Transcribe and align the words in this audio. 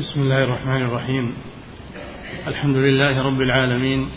بسم 0.00 0.20
الله 0.20 0.44
الرحمن 0.44 0.82
الرحيم. 0.82 1.34
الحمد 2.46 2.76
لله 2.76 3.22
رب 3.22 3.40
العالمين. 3.40 4.08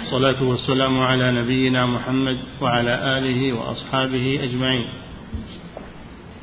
الصلاة 0.00 0.42
والسلام 0.42 0.98
على 0.98 1.32
نبينا 1.42 1.86
محمد 1.86 2.38
وعلى 2.60 3.18
آله 3.18 3.58
وأصحابه 3.58 4.40
أجمعين. 4.42 4.86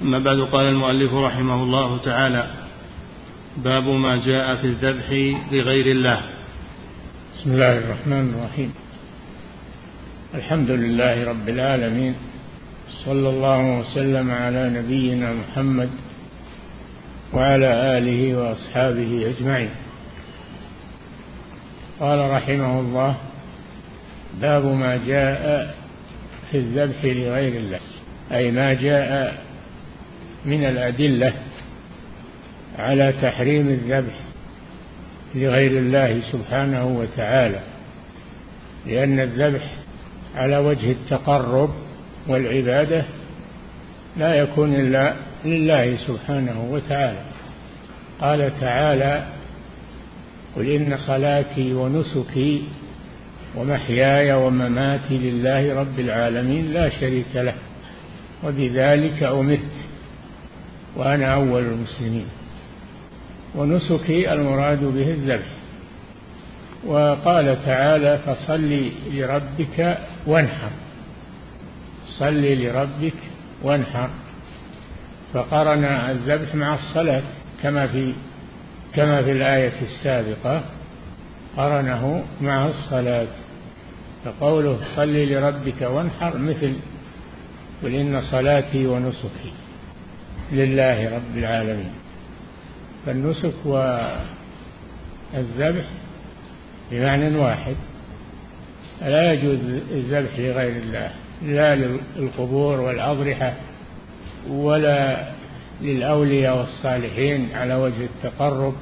أما 0.01 0.19
بعد 0.19 0.39
قال 0.39 0.65
المؤلف 0.65 1.13
رحمه 1.13 1.63
الله 1.63 1.97
تعالى 1.97 2.47
باب 3.57 3.88
ما 3.88 4.21
جاء 4.25 4.55
في 4.55 4.67
الذبح 4.67 5.10
لغير 5.52 5.88
الله. 5.92 6.22
بسم 7.36 7.52
الله 7.52 7.78
الرحمن 7.78 8.36
الرحيم. 8.36 8.74
الحمد 10.36 10.72
لله 10.72 11.29
رب 11.29 11.50
العالمين. 11.50 12.15
صلى 13.06 13.29
الله 13.29 13.79
وسلم 13.79 14.31
على 14.31 14.70
نبينا 14.70 15.34
محمد 15.34 15.90
وعلى 17.34 17.98
آله 17.98 18.38
وأصحابه 18.38 19.34
أجمعين. 19.38 19.70
قال 22.00 22.32
رحمه 22.32 22.80
الله 22.80 23.16
باب 24.41 24.66
ما 24.66 25.00
جاء 25.08 25.76
في 26.52 26.58
الذبح 26.58 27.05
لغير 27.05 27.54
الله 27.58 27.80
أي 28.32 28.52
ما 28.52 28.74
جاء 28.74 29.44
من 30.46 30.64
الأدلة 30.64 31.34
على 32.80 33.14
تحريم 33.22 33.68
الذبح 33.68 34.13
لغير 35.36 35.72
الله 35.72 36.22
سبحانه 36.32 36.86
وتعالى 36.86 37.60
لأن 38.88 39.20
الذبح 39.20 39.72
على 40.36 40.58
وجه 40.58 40.91
التقرب 40.91 41.70
والعبادة 42.27 43.05
لا 44.18 44.36
يكون 44.36 44.76
إلا 44.76 45.16
لله 45.46 45.96
سبحانه 45.96 46.68
وتعالى. 46.72 47.22
قال 48.22 48.60
تعالى 48.60 49.26
قل 50.56 50.70
إن 50.70 50.98
صلاتي 50.98 51.74
ونسكي 51.74 52.64
ومحياي 53.55 54.34
ومماتي 54.34 55.18
لله 55.18 55.80
رب 55.80 56.00
العالمين 56.00 56.74
لا 56.74 56.90
شريك 56.90 57.35
له 57.35 57.54
وبذلك 58.44 59.24
أمرت 59.24 59.76
وأنا 60.96 61.34
أول 61.34 61.63
المسلمين. 61.63 62.28
ونسكي 63.55 64.33
المراد 64.33 64.83
به 64.83 65.09
الذبح. 65.11 65.50
وقال 66.85 67.66
تعالى 67.66 68.19
فصل 68.25 68.89
لربك 69.13 69.97
وانحر. 70.28 70.72
صل 72.19 72.41
لربك 72.41 73.13
وانحر. 73.63 74.09
فقرن 75.33 75.83
الذبح 75.83 76.55
مع 76.55 76.75
الصلاة 76.75 77.23
كما 77.63 77.87
في 77.87 78.13
كما 78.93 79.23
في 79.23 79.31
الآية 79.31 79.81
السابقة 79.81 80.63
قرنه 81.57 82.23
مع 82.41 82.67
الصلاة. 82.67 83.27
فقوله 84.25 84.79
صل 84.95 85.13
لربك 85.13 85.81
وانحر 85.81 86.37
مثل 86.37 86.73
قل 87.83 87.95
إن 87.95 88.21
صلاتي 88.21 88.87
ونسكي 88.87 89.51
لله 90.51 91.15
رب 91.15 91.37
العالمين. 91.37 91.91
فالنسك 93.05 93.53
والذبح 93.65 94.23
بمعنى 96.91 97.37
واحد 97.37 97.75
لا 99.01 99.33
يجوز 99.33 99.59
الذبح 99.91 100.39
لغير 100.39 100.83
الله 100.83 101.11
لا 101.41 101.75
للقبور 101.75 102.81
والأضرحة 102.81 103.53
ولا 104.49 105.27
للأولياء 105.81 106.58
والصالحين 106.58 107.49
على 107.53 107.75
وجه 107.75 108.05
التقرب 108.05 108.73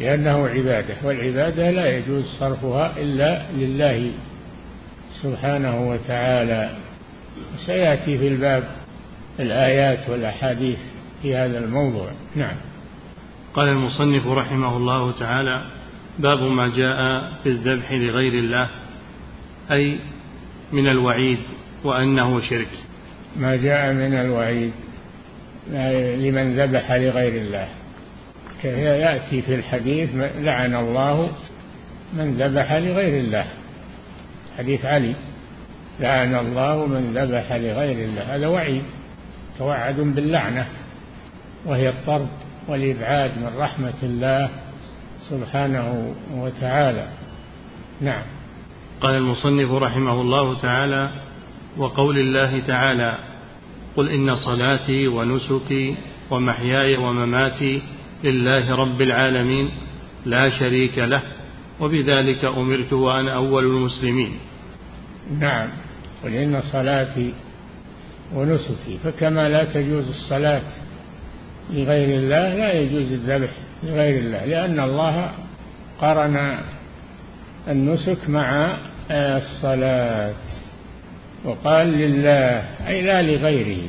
لأنه 0.00 0.48
عبادة 0.48 0.94
والعبادة 1.04 1.70
لا 1.70 1.96
يجوز 1.96 2.24
صرفها 2.24 2.92
إلا 2.96 3.42
لله 3.56 4.12
سبحانه 5.22 5.88
وتعالى. 5.88 6.70
سيأتي 7.66 8.18
في 8.18 8.28
الباب 8.28 8.64
الآيات 9.40 10.08
والأحاديث 10.08 10.78
في 11.22 11.36
هذا 11.36 11.58
الموضوع. 11.58 12.10
نعم. 12.36 12.56
قال 13.54 13.68
المصنف 13.68 14.26
رحمه 14.26 14.76
الله 14.76 15.12
تعالى 15.12 15.64
باب 16.18 16.42
ما 16.42 16.68
جاء 16.68 17.32
في 17.42 17.48
الذبح 17.48 17.92
لغير 17.92 18.32
الله 18.32 18.68
أي 19.70 19.98
من 20.72 20.86
الوعيد 20.86 21.38
وأنه 21.84 22.40
شرك. 22.40 22.68
ما 23.36 23.56
جاء 23.56 23.92
من 23.92 24.14
الوعيد 24.14 24.72
لمن 26.18 26.60
ذبح 26.60 26.92
لغير 26.92 27.42
الله. 27.42 27.68
يأتي 28.64 29.42
في 29.42 29.54
الحديث 29.54 30.10
لعن 30.38 30.74
الله 30.74 31.30
من 32.12 32.34
ذبح 32.34 32.72
لغير 32.72 33.20
الله. 33.20 33.44
حديث 34.58 34.84
علي 34.84 35.14
لعن 36.00 36.34
الله 36.34 36.86
من 36.86 37.14
ذبح 37.14 37.52
لغير 37.52 38.04
الله. 38.04 38.36
هذا 38.36 38.46
وعيد 38.46 38.82
توعد 39.58 40.00
باللعنة 40.00 40.66
وهي 41.64 41.88
الطرد 41.88 42.28
والإبعاد 42.68 43.30
من 43.38 43.50
رحمة 43.58 44.00
الله 44.02 44.48
سبحانه 45.30 46.14
وتعالى. 46.34 47.06
نعم. 48.00 48.22
قال 49.00 49.14
المصنف 49.14 49.72
رحمه 49.72 50.20
الله 50.20 50.60
تعالى 50.60 51.10
وقول 51.78 52.18
الله 52.18 52.60
تعالى 52.60 53.18
قل 53.96 54.08
إن 54.08 54.34
صلاتي 54.34 55.08
ونسكي 55.08 55.94
ومحياي 56.30 56.96
ومماتي 56.96 57.82
لله 58.24 58.74
رب 58.74 59.02
العالمين 59.02 59.70
لا 60.26 60.50
شريك 60.50 60.98
له 60.98 61.22
وبذلك 61.80 62.44
أمرت 62.44 62.92
وأنا 62.92 63.36
أول 63.36 63.64
المسلمين. 63.64 64.38
نعم. 65.40 65.68
قل 66.24 66.32
إن 66.32 66.62
صلاتي 66.72 67.32
ونسكي. 68.34 68.98
فكما 69.04 69.48
لا 69.48 69.64
تجوز 69.64 70.08
الصلاة 70.08 70.62
لغير 71.70 72.18
الله 72.18 72.54
لا 72.54 72.72
يجوز 72.72 73.12
الذبح 73.12 73.50
لغير 73.82 74.18
الله 74.18 74.44
لأن 74.44 74.80
الله 74.80 75.30
قرن 76.00 76.58
النسك 77.68 78.28
مع 78.28 78.76
الصلاة. 79.10 80.34
وقال 81.46 81.86
لله 81.86 82.64
أي 82.88 83.02
لا 83.02 83.22
لغيره. 83.22 83.82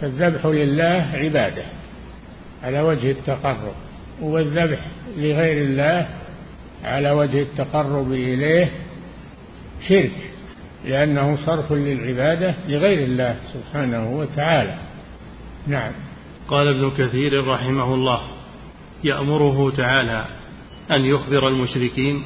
فالذبح 0.00 0.46
لله 0.46 1.06
عبادة 1.14 1.64
على 2.64 2.80
وجه 2.80 3.10
التقرب. 3.10 3.74
والذبح 4.20 4.78
لغير 5.16 5.64
الله 5.64 6.08
على 6.84 7.10
وجه 7.10 7.42
التقرب 7.42 8.12
إليه 8.12 8.70
شرك 9.88 10.16
لأنه 10.84 11.36
صرف 11.46 11.72
للعبادة 11.72 12.54
لغير 12.68 13.04
الله 13.04 13.36
سبحانه 13.52 14.10
وتعالى. 14.10 14.74
نعم. 15.66 15.92
قال 16.48 16.68
ابن 16.68 16.90
كثير 16.90 17.46
رحمه 17.46 17.94
الله 17.94 18.20
يأمره 19.04 19.70
تعالى 19.70 20.24
أن 20.90 21.04
يخبر 21.04 21.48
المشركين 21.48 22.22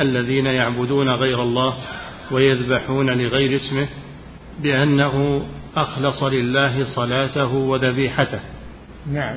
الذين 0.00 0.46
يعبدون 0.46 1.10
غير 1.10 1.42
الله 1.42 1.74
ويذبحون 2.30 3.10
لغير 3.10 3.56
اسمه 3.56 3.88
بأنه 4.62 5.46
أخلص 5.76 6.22
لله 6.22 6.84
صلاته 6.84 7.54
وذبيحته. 7.54 8.40
نعم. 9.12 9.36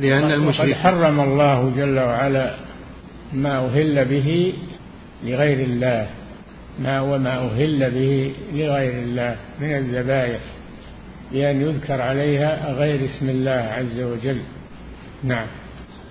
لأن 0.00 0.30
المشرك 0.30 0.74
حرم 0.74 1.20
الله 1.20 1.72
جل 1.76 1.98
وعلا 1.98 2.54
ما 3.32 3.66
أهل 3.66 4.04
به 4.04 4.54
لغير 5.24 5.60
الله 5.60 6.08
ما 6.78 7.00
وما 7.00 7.38
أهل 7.38 7.90
به 7.90 8.32
لغير 8.52 8.92
الله 9.02 9.36
من 9.60 9.76
الذبائح 9.76 10.40
بأن 11.32 11.62
يذكر 11.62 12.00
عليها 12.00 12.72
غير 12.72 13.04
اسم 13.04 13.28
الله 13.28 13.50
عز 13.50 14.00
وجل. 14.00 14.40
نعم. 15.24 15.46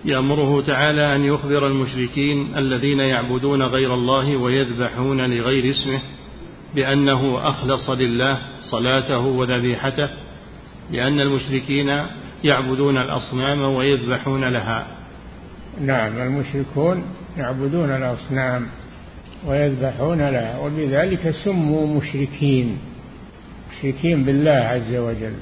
يأمره 0.05 0.61
تعالى 0.61 1.15
أن 1.15 1.25
يخبر 1.25 1.67
المشركين 1.67 2.57
الذين 2.57 2.99
يعبدون 2.99 3.61
غير 3.61 3.93
الله 3.93 4.37
ويذبحون 4.37 5.21
لغير 5.21 5.71
اسمه 5.71 6.01
بأنه 6.75 7.49
أخلص 7.49 7.89
لله 7.89 8.39
صلاته 8.61 9.19
وذبيحته 9.19 10.09
لأن 10.91 11.19
المشركين 11.19 12.05
يعبدون 12.43 12.97
الأصنام 12.97 13.61
ويذبحون 13.61 14.43
لها. 14.43 14.87
نعم 15.81 16.21
المشركون 16.21 17.03
يعبدون 17.37 17.89
الأصنام 17.89 18.67
ويذبحون 19.47 20.17
لها 20.17 20.59
وبذلك 20.59 21.29
سموا 21.45 21.87
مشركين 21.97 22.77
مشركين 23.71 24.23
بالله 24.23 24.51
عز 24.51 24.95
وجل. 24.95 25.33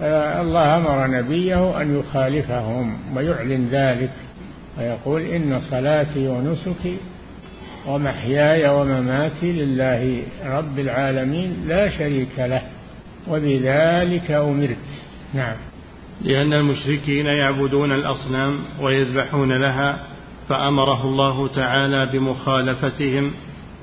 الله 0.00 0.76
أمر 0.76 1.06
نبيه 1.06 1.80
أن 1.82 1.98
يخالفهم 1.98 2.98
ويعلن 3.16 3.68
ذلك 3.70 4.12
ويقول 4.78 5.22
إن 5.22 5.60
صلاتي 5.60 6.28
ونسكي 6.28 6.96
ومحياي 7.86 8.68
ومماتي 8.68 9.52
لله 9.52 10.22
رب 10.46 10.78
العالمين 10.78 11.56
لا 11.66 11.98
شريك 11.98 12.38
له 12.38 12.62
وبذلك 13.28 14.30
أمرت. 14.30 14.76
نعم. 15.34 15.56
لأن 16.22 16.52
المشركين 16.52 17.26
يعبدون 17.26 17.92
الأصنام 17.92 18.58
ويذبحون 18.80 19.52
لها 19.52 19.98
فأمره 20.48 21.04
الله 21.04 21.48
تعالى 21.48 22.06
بمخالفتهم 22.12 23.32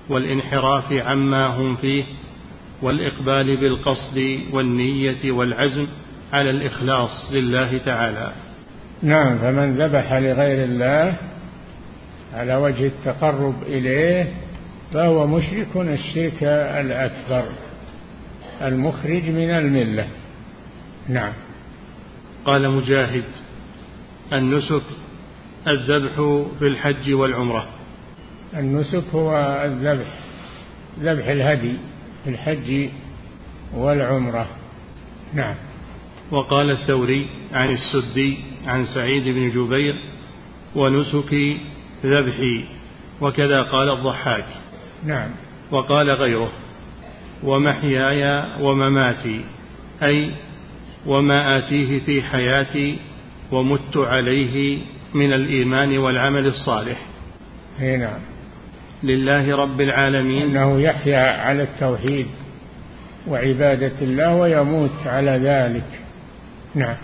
والانحراف 0.10 0.94
عما 0.94 1.46
هم 1.46 1.76
فيه 1.76 2.04
والإقبال 2.82 3.58
بالقصد 3.58 4.40
والنية 4.54 5.32
والعزم 5.32 5.88
على 6.34 6.50
الإخلاص 6.50 7.32
لله 7.32 7.78
تعالى. 7.78 8.32
نعم 9.04 9.38
فمن 9.38 9.78
ذبح 9.78 10.14
لغير 10.14 10.64
الله 10.64 11.14
على 12.34 12.56
وجه 12.56 12.88
التقرب 12.88 13.64
إليه 13.64 14.34
فهو 14.94 15.28
مشرك 15.28 15.68
الشرك 15.76 16.44
الأكبر 16.44 17.44
المخرج 18.62 19.30
من 19.30 19.50
الملة. 19.50 20.08
نعم. 21.10 21.34
قال 22.46 22.70
مجاهد 22.70 23.24
النسك 24.34 24.84
الذبح 25.68 26.46
في 26.60 26.66
الحج 26.68 27.14
والعمرة. 27.14 27.68
النسك 28.58 29.04
هو 29.14 29.62
الذبح 29.66 30.08
ذبح 31.00 31.28
الهدي 31.28 31.74
في 32.24 32.30
الحج 32.30 32.90
والعمرة. 33.74 34.48
نعم. 35.34 35.56
وقال 36.32 36.72
الثوري 36.72 37.30
عن 37.54 37.70
السدي 37.70 38.38
عن 38.68 38.86
سعيد 38.86 39.24
بن 39.24 39.50
جبير 39.50 39.94
ونسكي 40.76 41.60
ذبحي 42.06 42.66
وكذا 43.22 43.62
قال 43.62 43.92
الضحاك. 43.92 44.46
نعم. 45.06 45.30
وقال 45.72 46.12
غيره 46.12 46.52
ومحياي 47.44 48.44
ومماتي 48.62 49.42
أي 50.04 50.32
وما 51.06 51.58
آتيه 51.58 52.00
في 52.00 52.22
حياتي 52.22 52.98
ومت 53.52 53.98
عليه 53.98 54.80
من 55.14 55.34
الإيمان 55.34 55.98
والعمل 55.98 56.46
الصالح. 56.48 56.98
نعم. 57.80 58.20
لله 59.04 59.56
رب 59.56 59.82
العالمين. 59.82 60.42
أنه 60.42 60.82
يحيا 60.82 61.42
على 61.42 61.64
التوحيد 61.64 62.28
وعبادة 63.28 64.02
الله 64.02 64.36
ويموت 64.36 65.08
على 65.08 65.32
ذلك. 65.32 66.02
نعم. 66.76 66.96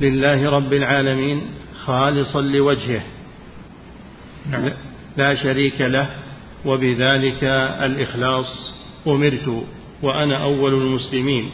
لله 0.00 0.50
رب 0.50 0.72
العالمين 0.72 1.42
خالصا 1.84 2.40
لوجهه. 2.40 3.02
نعم. 4.50 4.72
لا 5.16 5.34
شريك 5.34 5.80
له 5.80 6.10
وبذلك 6.64 7.44
الإخلاص 7.82 8.46
أمرت 9.06 9.64
وأنا 10.02 10.42
أول 10.42 10.74
المسلمين. 10.74 11.50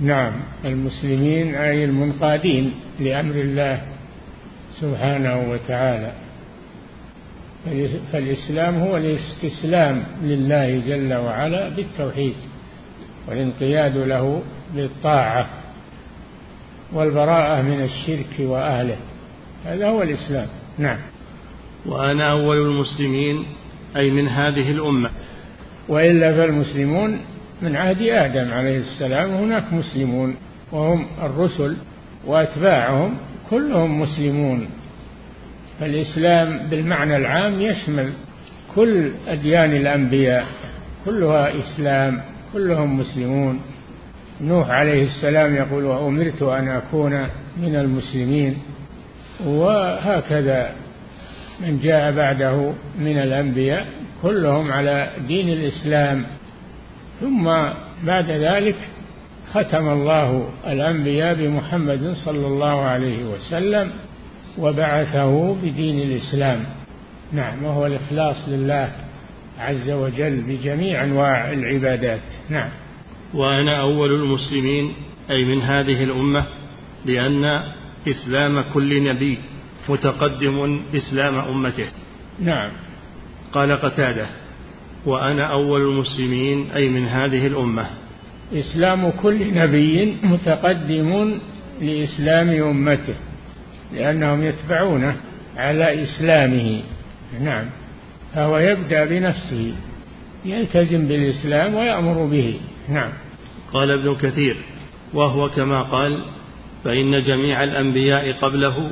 نعم. 0.00 0.32
المسلمين 0.64 1.54
أي 1.54 1.84
المنقادين 1.84 2.74
لأمر 3.00 3.34
الله 3.34 3.82
سبحانه 4.80 5.50
وتعالى. 5.50 6.12
فالإسلام 8.12 8.74
هو 8.78 8.96
الاستسلام 8.96 10.04
لله 10.22 10.82
جل 10.88 11.14
وعلا 11.14 11.68
بالتوحيد 11.68 12.34
والانقياد 13.28 13.96
له 13.96 14.42
بالطاعة 14.74 15.59
والبراءة 16.92 17.62
من 17.62 17.82
الشرك 17.82 18.40
وأهله. 18.40 18.96
هذا 19.64 19.88
هو 19.88 20.02
الإسلام. 20.02 20.46
نعم. 20.78 20.98
وأنا 21.86 22.30
أول 22.30 22.56
المسلمين 22.56 23.44
أي 23.96 24.10
من 24.10 24.28
هذه 24.28 24.70
الأمة. 24.70 25.10
وإلا 25.88 26.36
فالمسلمون 26.36 27.20
من 27.62 27.76
عهد 27.76 28.02
آدم 28.02 28.52
عليه 28.52 28.78
السلام 28.78 29.30
هناك 29.30 29.72
مسلمون 29.72 30.36
وهم 30.72 31.06
الرسل 31.22 31.76
وأتباعهم 32.26 33.16
كلهم 33.50 34.00
مسلمون. 34.00 34.66
فالإسلام 35.80 36.66
بالمعنى 36.70 37.16
العام 37.16 37.60
يشمل 37.60 38.12
كل 38.74 39.10
أديان 39.28 39.76
الأنبياء 39.76 40.46
كلها 41.04 41.58
إسلام 41.58 42.20
كلهم 42.52 42.98
مسلمون. 42.98 43.60
نوح 44.42 44.70
عليه 44.70 45.04
السلام 45.04 45.54
يقول 45.54 45.84
وأمرت 45.84 46.42
أن 46.42 46.68
أكون 46.68 47.12
من 47.56 47.76
المسلمين 47.76 48.56
وهكذا 49.46 50.72
من 51.60 51.80
جاء 51.80 52.12
بعده 52.12 52.72
من 52.98 53.18
الأنبياء 53.18 53.86
كلهم 54.22 54.72
على 54.72 55.10
دين 55.28 55.48
الإسلام. 55.48 56.24
ثم 57.20 57.44
بعد 58.04 58.30
ذلك 58.30 58.76
ختم 59.52 59.88
الله 59.88 60.48
الأنبياء 60.66 61.34
بمحمد 61.34 62.12
صلى 62.24 62.46
الله 62.46 62.80
عليه 62.82 63.24
وسلم 63.24 63.90
وبعثه 64.58 65.54
بدين 65.54 66.00
الإسلام. 66.00 66.64
نعم 67.32 67.64
وهو 67.64 67.86
الإخلاص 67.86 68.36
لله 68.48 68.88
عز 69.58 69.90
وجل 69.90 70.40
بجميع 70.40 71.04
أنواع 71.04 71.52
العبادات. 71.52 72.20
نعم. 72.50 72.68
وأنا 73.34 73.80
أول 73.80 74.14
المسلمين 74.14 74.92
أي 75.30 75.44
من 75.44 75.62
هذه 75.62 76.04
الأمة 76.04 76.46
لأن 77.06 77.44
إسلام 78.08 78.64
كل 78.74 79.04
نبي 79.04 79.38
متقدم 79.88 80.80
إسلام 80.94 81.34
أمته. 81.34 81.88
نعم. 82.40 82.70
قال 83.52 83.72
قتادة 83.72 84.26
وأنا 85.06 85.44
أول 85.44 85.80
المسلمين 85.80 86.70
أي 86.76 86.88
من 86.88 87.06
هذه 87.06 87.46
الأمة. 87.46 87.86
إسلام 88.54 89.10
كل 89.10 89.54
نبي 89.54 90.16
متقدم 90.22 91.38
لإسلام 91.80 92.48
أمته 92.48 93.14
لأنهم 93.94 94.42
يتبعونه 94.42 95.16
على 95.56 96.04
إسلامه. 96.04 96.82
نعم. 97.40 97.64
فهو 98.34 98.58
يبدأ 98.58 99.04
بنفسه 99.04 99.74
يلتزم 100.44 101.08
بالإسلام 101.08 101.74
ويأمر 101.74 102.26
به. 102.26 102.60
نعم. 102.90 103.12
قال 103.72 103.90
ابن 103.90 104.14
كثير 104.14 104.56
وهو 105.14 105.48
كما 105.48 105.82
قال 105.82 106.24
فإن 106.84 107.22
جميع 107.22 107.64
الأنبياء 107.64 108.32
قبله 108.32 108.90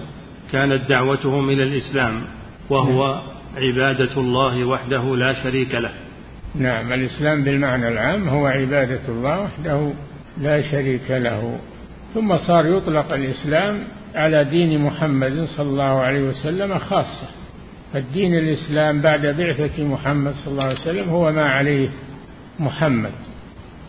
كانت 0.53 0.89
دعوتهم 0.89 1.51
إلى 1.51 1.63
الإسلام 1.63 2.23
وهو 2.71 3.21
عبادة 3.57 4.21
الله 4.21 4.65
وحده 4.65 5.17
لا 5.17 5.43
شريك 5.43 5.75
له. 5.75 5.91
نعم 6.55 6.93
الإسلام 6.93 7.45
بالمعنى 7.45 7.89
العام 7.89 8.29
هو 8.29 8.47
عبادة 8.47 9.09
الله 9.09 9.41
وحده 9.41 9.93
لا 10.41 10.71
شريك 10.71 11.11
له. 11.11 11.59
ثم 12.15 12.39
صار 12.39 12.67
يطلق 12.67 13.13
الإسلام 13.13 13.85
على 14.15 14.45
دين 14.45 14.81
محمد 14.81 15.45
صلى 15.57 15.69
الله 15.69 16.01
عليه 16.01 16.23
وسلم 16.23 16.79
خاصة. 16.79 17.29
فالدين 17.93 18.35
الإسلام 18.35 19.01
بعد 19.01 19.27
بعثة 19.27 19.85
محمد 19.85 20.33
صلى 20.33 20.53
الله 20.53 20.65
عليه 20.65 20.81
وسلم 20.81 21.09
هو 21.09 21.33
ما 21.33 21.45
عليه 21.45 21.89
محمد. 22.61 23.13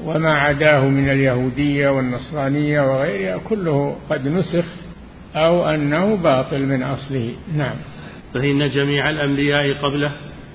وما 0.04 0.34
عداه 0.34 0.88
من 0.88 1.10
اليهودية 1.10 1.90
والنصرانية 1.90 2.82
وغيرها 2.82 3.38
كله 3.38 3.96
قد 4.10 4.28
نسخ 4.28 4.66
أو 5.36 5.70
أنه 5.70 6.16
باطل 6.16 6.66
من 6.66 6.84
أصله. 6.84 7.36
نعم. 7.56 7.76
فإن 8.34 8.70
جميع 8.70 9.10
الأنبياء 9.10 9.74
قبله 9.74 10.12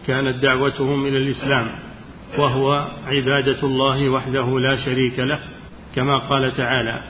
كانت 0.07 0.37
دعوتهم 0.37 1.07
إلى 1.07 1.19
الإسلام 1.19 1.67
وهو 2.39 2.89
عبادة 3.07 3.63
الله 3.63 4.09
وحده 4.09 4.61
لا 4.61 4.77
شريك 4.77 5.19
له 5.19 5.39
كما 5.95 6.19
قال 6.19 6.57
تعالى 6.57 7.01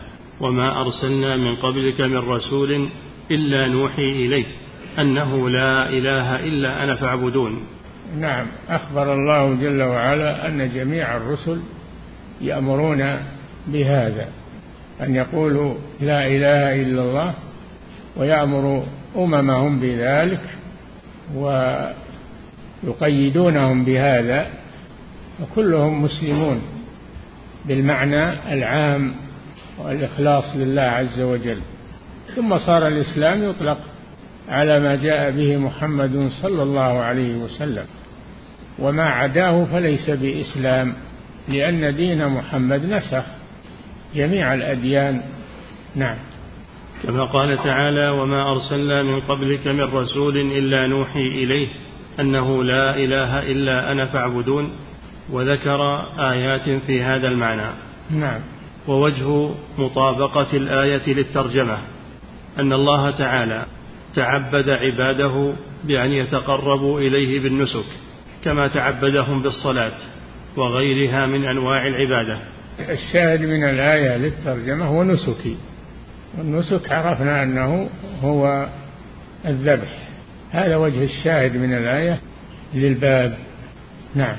وما 0.41 0.81
أرسلنا 0.81 1.37
من 1.37 1.57
قبلك 1.57 2.01
من 2.01 2.17
رسول 2.17 2.89
إلا 3.31 3.69
نوحي 3.69 4.03
إليه 4.03 4.45
أنه 4.99 5.51
لا 5.51 5.89
إله 5.89 6.37
إلا 6.37 6.85
أنا 6.85 6.95
فاعبدون. 6.95 7.63
نعم. 8.19 8.47
أخبر 8.69 9.15
الله 9.15 9.55
جل 9.55 9.83
وعلا 9.83 10.49
أن 10.49 10.71
جميع 10.75 11.17
الرسل 11.17 11.61
يأمرون 12.41 13.17
بهذا 13.67 14.29
أن 15.03 15.15
يقولوا 15.15 15.75
لا 16.01 16.27
إله 16.27 16.83
إلا 16.83 17.03
الله 17.03 17.35
ويأمر 18.17 18.85
أممهم 19.17 19.81
بذلك 19.81 20.41
ويقيدونهم 22.85 23.85
بهذا 23.85 24.47
وكلهم 25.43 26.03
مسلمون 26.03 26.63
بالمعنى 27.65 28.53
العام 28.53 29.13
والإخلاص 29.79 30.45
لله 30.57 30.83
عز 30.83 31.21
وجل. 31.21 31.59
ثم 32.37 32.59
صار 32.59 32.89
الإسلام 32.89 33.43
يطلق 33.51 33.79
على 34.49 34.81
ما 34.81 34.95
جاء 34.97 35.31
به 35.31 35.57
محمد 35.57 36.29
صلى 36.43 36.63
الله 36.63 36.99
عليه 37.01 37.37
وسلم 37.37 37.85
وما 38.79 39.05
عداه 39.05 39.65
فليس 39.65 40.11
بإسلام. 40.11 40.93
لأن 41.49 41.97
دين 41.97 42.29
محمد 42.29 42.85
نسخ. 42.85 43.25
جميع 44.15 44.55
الأديان. 44.55 45.23
نعم. 45.95 46.17
كما 47.03 47.25
قال 47.25 47.57
تعالى 47.57 48.11
وما 48.11 48.53
أرسلنا 48.53 49.03
من 49.03 49.21
قبلك 49.21 49.67
من 49.67 49.81
رسول 49.81 50.37
إلا 50.37 50.87
نوحي 50.87 51.29
إليه 51.29 51.69
أنه 52.21 52.65
لا 52.65 52.97
إله 52.97 53.39
إلا 53.39 53.93
أنا 53.93 54.07
فاعبدون 54.07 54.71
وذكر 55.31 56.07
آيات 56.19 56.71
في 56.71 57.03
هذا 57.03 57.29
المعنى. 57.29 57.71
نعم. 58.11 58.41
ووجه 58.89 59.51
مطابقة 59.79 60.57
الآية 60.57 61.15
للترجمة 61.15 61.79
أن 62.59 62.73
الله 62.73 63.11
تعالى 63.11 63.67
تعبد 64.15 64.71
عباده 64.71 65.53
بأن 65.85 66.13
يتقربوا 66.13 67.01
إليه 67.01 67.41
بالنسك 67.41 67.85
كما 68.45 68.69
تعبدهم 68.69 69.43
بالصلاة. 69.43 69.93
وغيرها 70.57 71.27
من 71.27 71.45
أنواع 71.45 71.87
العبادة. 71.87 72.39
الشاهد 72.81 73.41
من 73.41 73.65
الآية 73.65 74.17
للترجمة 74.17 74.87
هو 74.87 75.05
نسكي 75.05 75.57
والنسك 76.39 76.93
عرفنا 76.93 77.43
أنه 77.43 77.89
هو 78.23 78.67
الذبح. 79.47 80.09
هذا 80.51 80.77
وجه 80.77 81.05
الشاهد 81.05 81.57
من 81.57 81.75
الآية 81.75 82.19
للباب. 82.75 83.39
نعم. 84.15 84.37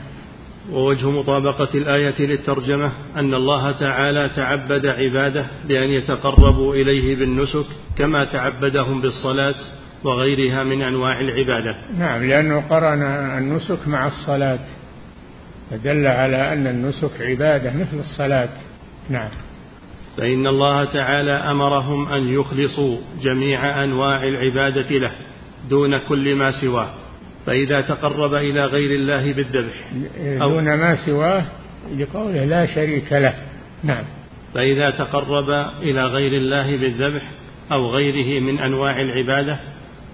ووجه 0.72 1.10
مطابقة 1.10 1.67
الآية 1.75 2.22
للترجمة 2.25 2.91
أن 3.15 3.34
الله 3.34 3.72
تعالى 3.72 4.29
تعبد 4.36 4.86
عباده 4.86 5.45
بأن 5.67 5.89
يتقربوا 5.89 6.75
إليه 6.75 7.15
بالنسك 7.15 7.65
كما 7.98 8.25
تعبدهم 8.25 9.01
بالصلاة 9.01 9.55
وغيرها 10.03 10.63
من 10.63 10.81
أنواع 10.81 11.19
العبادة. 11.19 11.75
نعم 12.00 12.24
لأنه 12.24 12.63
قرن 12.69 13.01
النسك 13.38 13.88
مع 13.88 14.07
الصلاة. 14.07 14.60
فدل 15.72 16.07
على 16.07 16.53
أن 16.53 16.67
النسك 16.67 17.22
عبادة 17.22 17.74
مثل 17.74 18.00
الصلاة. 18.00 18.50
نعم. 19.10 19.29
فإن 20.17 20.48
الله 20.48 20.84
تعالى 20.84 21.31
أمرهم 21.31 22.07
أن 22.07 22.27
يخلصوا 22.27 22.98
جميع 23.22 23.84
أنواع 23.84 24.24
العبادة 24.24 24.98
له 24.98 25.12
دون 25.69 26.07
كل 26.10 26.36
ما 26.36 26.51
سواه. 26.62 26.89
فإذا 27.45 27.81
تقرب 27.81 28.34
إلى 28.34 28.65
غير 28.65 28.95
الله 28.95 29.34
بالذبح 29.34 29.74
دون 30.39 30.74
ما 30.74 31.05
سواه 31.05 31.43
لقوله 31.98 32.45
لا 32.45 32.65
شريك 32.65 33.13
له. 33.13 33.34
نعم. 33.84 34.03
فإذا 34.53 34.89
تقرب 34.89 35.50
إلى 35.81 36.05
غير 36.05 36.38
الله 36.38 36.77
بالذبح 36.77 37.22
أو 37.72 37.89
غيره 37.89 38.39
من 38.39 38.60
أنواع 38.60 39.01
العبادة 39.01 39.60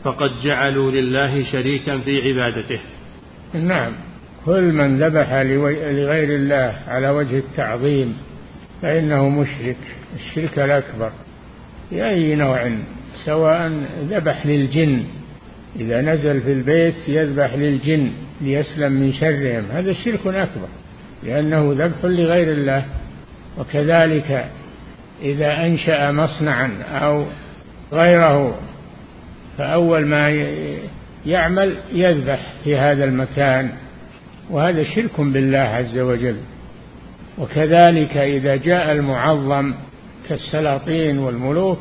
فقد 0.03 0.31
جعلوا 0.43 0.91
لله 0.91 1.43
شريكا 1.51 1.97
في 1.97 2.21
عبادته. 2.21 2.79
نعم. 3.53 3.93
كل 4.45 4.71
من 4.73 5.03
ذبح 5.03 5.33
لغير 5.33 6.35
الله 6.35 6.75
على 6.87 7.09
وجه 7.09 7.37
التعظيم 7.37 8.17
فإنه 8.81 9.29
مشرك 9.29 9.77
الشرك 10.15 10.59
الأكبر. 10.59 11.11
بأي 11.91 12.35
نوع؟ 12.35 12.71
سواء 13.25 13.71
ذبح 14.09 14.45
للجن 14.45 15.03
إذا 15.79 16.01
نزل 16.01 16.41
في 16.41 16.51
البيت 16.53 16.95
يذبح 17.07 17.53
للجن 17.53 18.11
ليسلم 18.41 18.91
من 18.91 19.13
شرهم 19.13 19.63
هذا 19.73 19.93
شرك 19.93 20.27
أكبر 20.27 20.67
لأنه 21.23 21.73
ذبح 21.73 22.05
لغير 22.05 22.51
الله. 22.51 22.85
وكذلك 23.57 24.45
إذا 25.21 25.65
أنشأ 25.65 26.11
مصنعا 26.11 26.71
أو 26.91 27.25
غيره 27.93 28.59
فأول 29.57 30.05
ما 30.05 30.29
يعمل 31.25 31.75
يذبح 31.93 32.39
في 32.63 32.77
هذا 32.77 33.03
المكان. 33.03 33.69
وهذا 34.51 34.83
شرك 34.83 35.21
بالله 35.21 35.57
عز 35.57 35.97
وجل. 35.97 36.35
وكذلك 37.37 38.17
إذا 38.17 38.55
جاء 38.55 38.91
المعظم 38.91 39.73
كالسلاطين 40.29 41.17
والملوك 41.17 41.79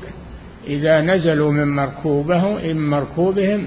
إذا 0.66 1.00
نزلوا 1.00 1.52
من 1.52 1.68
مركوبه 1.76 2.48
من 2.48 2.90
مركوبهم 2.90 3.64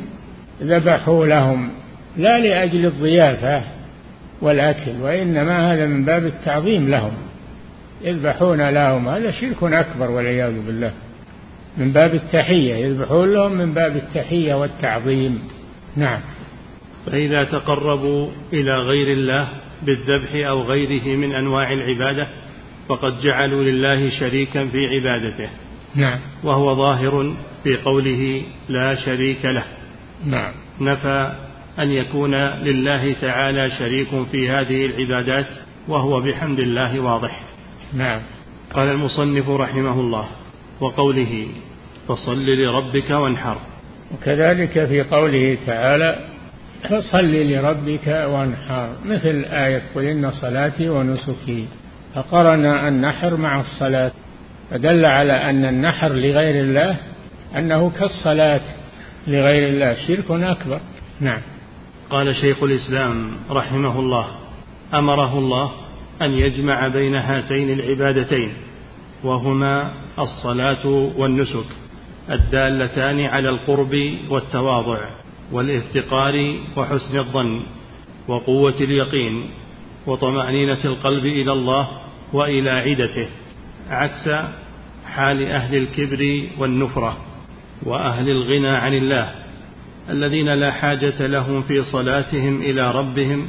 ذبحوا 0.62 1.26
لهم 1.26 1.70
لا 2.18 2.40
لأجل 2.40 2.86
الضيافة 2.86 3.64
والأكل 4.42 5.02
وإنما 5.02 5.74
هذا 5.74 5.86
من 5.86 6.06
باب 6.06 6.26
التعظيم 6.26 6.90
لهم. 6.90 7.12
يذبحون 8.04 8.70
لهم 8.70 9.08
هذا 9.08 9.32
شرك 9.32 9.64
أكبر 9.64 10.12
والعياذ 10.12 10.54
بالله. 10.66 10.92
من 11.78 11.92
باب 11.92 12.14
التحية 12.14 12.76
يذبحون 12.76 13.34
لهم 13.34 13.52
من 13.52 13.74
باب 13.74 13.96
التحية 13.96 14.54
والتعظيم. 14.54 15.40
نعم. 15.96 16.20
فإذا 17.06 17.44
تقربوا 17.44 18.30
إلى 18.54 18.78
غير 18.78 19.12
الله 19.12 19.48
بالذبح 19.82 20.48
أو 20.48 20.62
غيره 20.62 21.18
من 21.18 21.36
أنواع 21.36 21.74
العبادة 21.74 22.28
فقد 22.90 23.22
جعلوا 23.22 23.64
لله 23.64 24.10
شريكا 24.10 24.66
في 24.66 24.78
عبادته. 24.78 25.50
نعم. 25.96 26.20
وهو 26.44 26.76
ظاهر 26.76 27.34
في 27.64 27.78
قوله 27.78 28.42
لا 28.70 28.96
شريك 28.96 29.46
له. 29.46 29.64
نعم. 30.26 30.54
نفى 30.82 31.34
أن 31.80 31.92
يكون 31.92 32.36
لله 32.36 33.14
تعالى 33.22 33.72
شريك 33.80 34.08
في 34.32 34.50
هذه 34.50 34.86
العبادات 34.86 35.48
وهو 35.88 36.20
بحمد 36.20 36.60
الله 36.60 37.00
واضح. 37.00 37.40
نعم. 37.94 38.22
قال 38.74 38.88
المصنف 38.88 39.50
رحمه 39.50 40.00
الله 40.00 40.26
وقوله 40.82 41.48
فصل 42.08 42.46
لربك 42.46 43.10
وانحر. 43.10 43.58
وكذلك 44.14 44.86
في 44.86 45.04
قوله 45.04 45.58
تعالى 45.66 46.33
فصل 46.90 47.34
لربك 47.34 48.08
وانحر 48.08 48.90
مثل 49.06 49.46
آية 49.52 49.82
قل 49.96 50.04
إن 50.04 50.32
صلاتي 50.32 50.90
ونسكي 50.90 51.68
فقرن 52.16 52.66
النحر 52.66 53.38
مع 53.38 53.60
الصلاة. 53.60 54.12
فدل 54.72 55.06
على 55.06 55.34
أن 55.34 55.66
النحر 55.66 56.14
لغير 56.14 56.64
الله 56.64 56.96
أنه 57.58 57.90
كالصلاة 57.90 58.62
لغير 59.28 59.70
الله 59.70 59.96
شرك 60.08 60.32
أكبر. 60.32 60.80
نعم. 61.20 61.42
قال 62.10 62.36
شيخ 62.36 62.64
الإسلام 62.64 63.32
رحمه 63.50 64.00
الله 64.00 64.28
أمره 64.94 65.40
الله 65.40 65.72
أن 66.22 66.32
يجمع 66.32 66.88
بين 66.88 67.16
هاتين 67.16 67.80
العبادتين 67.80 68.54
وهما 69.24 69.92
الصلاة 70.20 70.88
والنسك 71.18 71.66
الدالتان 72.32 73.26
على 73.26 73.50
القرب 73.50 73.92
والتواضع. 74.30 75.00
والافتقار 75.52 76.60
وحسن 76.78 77.18
الظن 77.18 77.62
وقوة 78.28 78.76
اليقين 78.82 79.44
وطمأنينة 80.08 80.80
القلب 80.86 81.26
إلى 81.26 81.52
الله 81.52 81.88
وإلى 82.34 82.70
عدته 82.70 83.28
عكس 83.90 84.30
حال 85.06 85.44
أهل 85.44 85.76
الكبر 85.76 86.50
والنفرة 86.60 87.18
وأهل 87.84 88.30
الغنى 88.30 88.70
عن 88.70 88.94
الله 88.94 89.32
الذين 90.10 90.54
لا 90.54 90.72
حاجة 90.72 91.28
لهم 91.28 91.62
في 91.62 91.84
صلاتهم 91.84 92.62
إلى 92.62 92.92
ربهم 92.92 93.48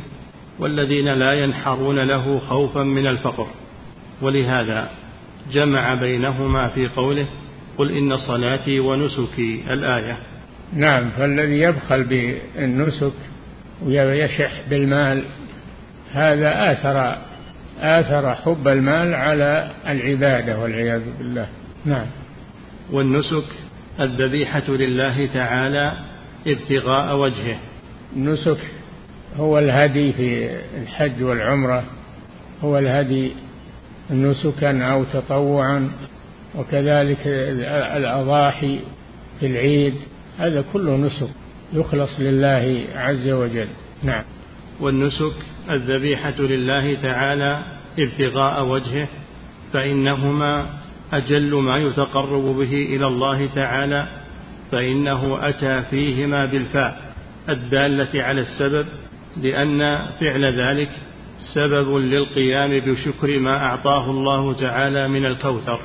والذين 0.59 1.09
لا 1.09 1.33
ينحرون 1.33 1.99
له 1.99 2.39
خوفا 2.39 2.83
من 2.83 3.07
الفقر. 3.07 3.47
ولهذا 4.23 4.91
جمع 5.53 5.95
بينهما 5.95 6.69
في 6.69 6.89
قوله 6.89 7.27
قل 7.79 7.91
إن 7.91 8.17
صلاتي 8.17 8.81
ونسكي 8.81 9.63
الآية. 9.71 10.19
نعم 10.73 11.11
فالذي 11.11 11.61
يبخل 11.61 12.05
بالنسك 12.05 13.13
ويشح 13.83 14.53
بالمال 14.71 15.25
هذا 16.13 16.73
آثر 16.73 17.17
آثر 17.81 18.35
حب 18.35 18.69
المال 18.69 19.15
على 19.15 19.71
العبادة 19.89 20.59
والعياذ 20.59 21.03
بالله. 21.19 21.49
نعم. 21.85 22.07
والنسك 22.93 23.45
الذبيحة 24.01 24.69
لله 24.69 25.27
تعالى 25.27 25.93
ابتغاء 26.47 27.17
وجهه. 27.17 27.57
النسك 28.17 28.59
هو 29.37 29.59
الهدي 29.59 30.13
في 30.13 30.57
الحج 30.83 31.23
والعمرة 31.23 31.85
هو 32.65 32.79
الهدي 32.79 33.33
نسكا 34.11 34.85
أو 34.85 35.05
تطوعا 35.05 35.91
وكذلك 36.55 37.19
الأضاحي 37.97 38.81
في 39.41 39.47
العيد. 39.47 39.95
هذا 40.39 40.65
كله 40.73 40.97
نسك 40.97 41.29
يخلص 41.73 42.21
لله 42.21 42.85
عز 42.95 43.29
وجل. 43.29 43.69
نعم. 44.03 44.25
والنسك 44.81 45.35
الذبيحة 45.71 46.41
لله 46.41 46.95
تعالى 46.95 47.63
ابتغاء 47.99 48.65
وجهه 48.67 49.09
فإنهما 49.73 50.67
أجل 51.13 51.55
ما 51.55 51.77
يتقرب 51.79 52.43
به 52.43 52.73
إلى 52.73 53.07
الله 53.07 53.47
تعالى 53.55 54.09
فإنه 54.73 55.39
أتى 55.49 55.83
فيهما 55.91 56.45
بالفاء 56.45 57.15
الدالة 57.49 58.23
على 58.23 58.41
السبب 58.41 58.87
لأن 59.43 60.07
فعل 60.21 60.45
ذلك 60.61 60.91
سبب 61.55 61.97
للقيام 61.97 62.81
بشكر 62.81 63.39
ما 63.39 63.57
أعطاه 63.57 64.11
الله 64.11 64.53
تعالى 64.53 65.09
من 65.09 65.27
الكوثر. 65.27 65.81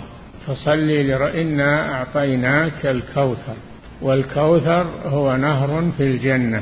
فصل 0.48 0.88
لرئنا 0.88 1.94
أعطيناك 1.94 2.86
الكوثر. 2.86 3.56
والكوثر 4.02 4.88
هو 5.06 5.36
نهر 5.36 5.92
في 5.98 6.04
الجنة. 6.04 6.62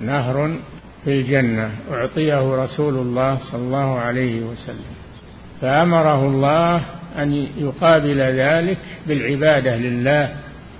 نهر 0.00 0.56
في 1.04 1.20
الجنة. 1.20 1.70
أعطيه 1.92 2.64
رسول 2.64 2.94
الله 2.94 3.38
صلى 3.38 3.60
الله 3.60 3.98
عليه 3.98 4.40
وسلم. 4.40 4.96
فأمره 5.60 6.26
الله 6.26 6.82
أن 7.18 7.32
يقابل 7.58 8.20
ذلك 8.20 8.78
بالعبادة 9.06 9.76
لله. 9.76 10.36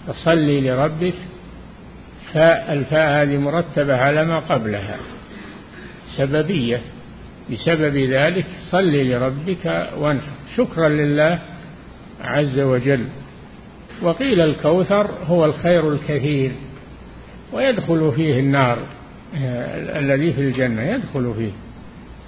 فصل 0.06 0.64
لربك. 0.64 1.14
فاء 2.32 2.72
الفاء 2.72 3.22
هذه 3.22 3.36
مرتبة 3.38 3.96
على 3.96 4.24
ما 4.24 4.38
قبلها. 4.38 4.96
سببية. 6.16 6.80
بسبب 7.52 7.96
ذلك 7.96 8.46
صل 8.70 8.92
لربك 8.92 9.88
وانحر. 9.98 10.32
شكرا 10.56 10.88
لله 10.88 11.38
عز 12.24 12.58
وجل. 12.58 13.04
وقيل 14.02 14.40
الكوثر 14.40 15.10
هو 15.26 15.44
الخير 15.44 15.92
الكثير 15.92 16.52
ويدخل 17.52 18.12
فيه 18.16 18.40
النار 18.40 18.78
آه، 19.36 19.98
الذي 19.98 20.32
في 20.32 20.40
الجنة 20.40 20.82
يدخل 20.82 21.34
فيه 21.36 21.50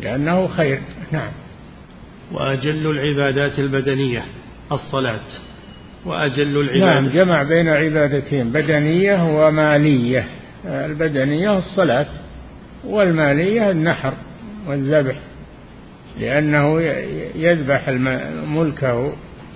لأنه 0.00 0.46
خير. 0.46 0.80
نعم. 1.12 1.30
وأجل 2.32 2.86
العبادات 2.86 3.58
البدنية 3.58 4.24
الصلاة. 4.72 5.20
وأجل 6.06 6.60
العبادات 6.60 7.02
نعم 7.02 7.08
جمع 7.08 7.42
بين 7.42 7.68
عبادتين 7.68 8.52
بدنية 8.52 9.46
ومالية. 9.46 10.24
البدنية 10.64 11.58
الصلاة 11.58 12.06
والمالية 12.84 13.70
النحر 13.70 14.12
والذبح 14.66 15.16
لأنه 16.20 16.80
يذبح 17.34 17.88
ملكه 18.48 19.12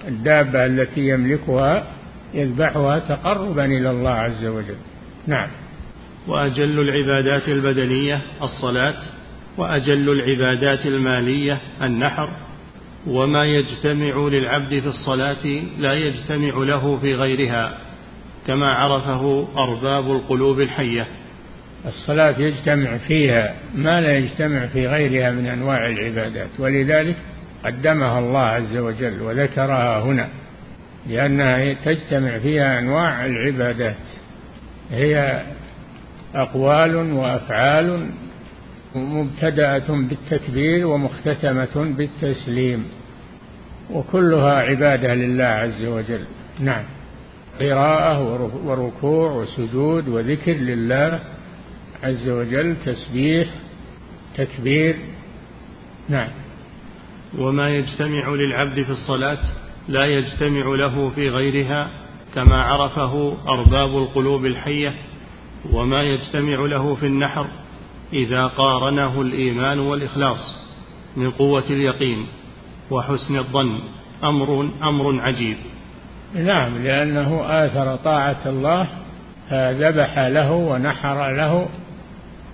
الدابة 0.09 0.67
التي 0.67 1.09
يملكها 1.09 1.87
يذبحها 2.35 2.99
تقربا 2.99 3.65
إلى 3.65 3.91
الله 3.91 4.11
عز 4.11 4.45
وجل. 4.45 4.77
نعم. 5.27 5.49
وأجل 6.29 6.81
العبادات 6.81 7.49
البدنية 7.49 8.23
الصلاة 8.43 8.95
وأجل 9.57 10.11
العبادات 10.11 10.87
المالية 10.87 11.61
النحر 11.83 12.29
وما 13.07 13.45
يجتمع 13.45 14.29
للعبد 14.29 14.81
في 14.81 14.87
الصلاة 14.87 15.47
لا 15.79 15.93
يجتمع 15.93 16.65
له 16.65 16.99
في 16.99 17.15
غيرها 17.15 17.79
كما 18.47 18.67
عرفه 18.67 19.49
أرباب 19.57 20.11
القلوب 20.11 20.61
الحية. 20.61 21.07
الصلاة 21.87 22.41
يجتمع 22.41 22.97
فيها 22.97 23.55
ما 23.75 24.01
لا 24.01 24.19
يجتمع 24.19 24.67
في 24.67 24.87
غيرها 24.87 25.31
من 25.31 25.47
أنواع 25.47 25.87
العبادات 25.87 26.49
ولذلك 26.59 27.17
قدمها 27.65 28.19
الله 28.19 28.41
عز 28.41 28.77
وجل 28.77 29.23
وذكرها 29.23 30.01
هنا. 30.01 30.29
لأنها 31.09 31.73
تجتمع 31.73 32.39
فيها 32.39 32.79
أنواع 32.79 33.27
العبادات. 33.27 33.97
هي 34.91 35.43
أقوال 36.35 36.97
وأفعال 36.97 38.11
مبتدأة 38.95 39.89
بالتكبير 39.89 40.87
ومختتمة 40.87 41.95
بالتسليم 41.97 42.85
وكلها 43.91 44.55
عبادة 44.55 45.15
لله 45.15 45.45
عز 45.45 45.85
وجل. 45.85 46.25
نعم. 46.61 46.85
قراءة 47.61 48.35
وركوع 48.65 49.33
وسجود 49.33 50.09
وذكر 50.09 50.53
لله 50.53 51.21
عز 52.03 52.29
وجل 52.29 52.77
تسبيح 52.85 53.49
تكبير. 54.37 54.97
نعم. 56.09 56.29
وما 57.39 57.71
يجتمع 57.77 58.29
للعبد 58.29 58.83
في 58.83 58.91
الصلاة؟ 58.91 59.39
لا 59.89 60.05
يجتمع 60.05 60.75
له 60.75 61.09
في 61.09 61.29
غيرها 61.29 61.91
كما 62.35 62.57
عرفه 62.63 63.37
أرباب 63.49 63.99
القلوب 63.99 64.47
الحية 64.47 64.95
وما 65.73 66.03
يجتمع 66.03 66.67
له 66.67 66.95
في 66.95 67.07
النحر 67.07 67.47
إذا 68.13 68.47
قارنه 68.47 69.23
الإيمان 69.23 69.79
والإخلاص 69.79 70.63
من 71.17 71.31
قوة 71.31 71.65
اليقين 71.71 72.27
وحسن 72.91 73.37
الظن. 73.37 73.79
أمر 74.25 74.69
أمر 74.83 75.21
عجيب. 75.21 75.57
نعم 76.35 76.79
لأنه 76.79 77.43
آثر 77.45 77.97
طاعة 77.97 78.41
الله 78.47 78.89
فذبح 79.51 80.19
له 80.19 80.53
ونحر 80.53 81.31
له 81.31 81.69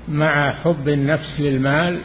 مع 0.08 0.52
حب 0.52 0.88
النفس 0.88 1.40
للمال 1.40 2.00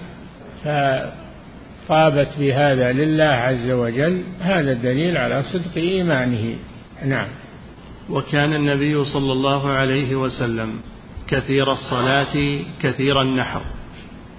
فطابت 1.88 2.30
بهذا 2.40 2.92
لله 2.92 3.24
عز 3.24 3.70
وجل 3.70 4.24
هذا 4.40 4.74
دليل 4.74 5.18
على 5.18 5.44
صدق 5.44 5.78
إيمانه. 5.78 6.56
نعم. 7.06 7.28
وكان 8.10 8.54
النبي 8.54 9.06
صلى 9.06 9.32
الله 9.32 9.70
عليه 9.70 10.16
وسلم 10.16 10.80
كثير 11.28 11.72
الصلاة 11.72 12.62
كثير 12.82 13.22
النحر. 13.22 13.62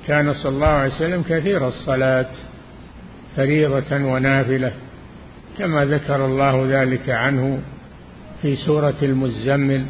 كان 0.06 0.32
صلى 0.32 0.52
الله 0.52 0.66
عليه 0.66 0.94
وسلم 0.94 1.22
كثير 1.22 1.68
الصلاة 1.68 2.30
فريضة 3.36 3.96
ونافلة 3.96 4.72
كما 5.58 5.84
ذكر 5.84 6.26
الله 6.26 6.82
ذلك 6.82 7.10
عنه 7.10 7.60
في 8.42 8.56
سورة 8.56 8.94
المزمل 9.02 9.86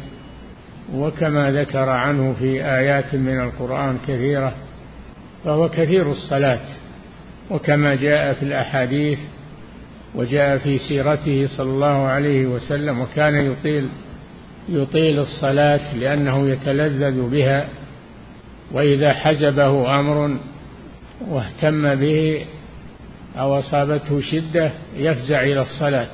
وكما 0.93 1.51
ذكر 1.51 1.89
عنه 1.89 2.35
في 2.39 2.65
آيات 2.65 3.15
من 3.15 3.39
القرآن 3.41 3.97
كثيرة 4.07 4.53
فهو 5.45 5.69
كثير 5.69 6.11
الصلاة. 6.11 6.84
وكما 7.49 7.95
جاء 7.95 8.33
في 8.33 8.43
الأحاديث 8.43 9.19
وجاء 10.15 10.57
في 10.57 10.77
سيرته 10.77 11.47
صلى 11.47 11.69
الله 11.69 12.07
عليه 12.07 12.45
وسلم 12.45 13.01
وكان 13.01 13.51
يطيل 13.51 13.89
يطيل 14.69 15.19
الصلاة 15.19 15.95
لأنه 15.95 16.49
يتلذذ 16.49 17.29
بها 17.29 17.67
وإذا 18.71 19.13
حزبه 19.13 19.99
أمر 19.99 20.37
واهتم 21.27 21.95
به 21.95 22.45
أو 23.37 23.59
أصابته 23.59 24.21
شدة 24.21 24.71
يفزع 24.97 25.43
إلى 25.43 25.61
الصلاة 25.61 26.07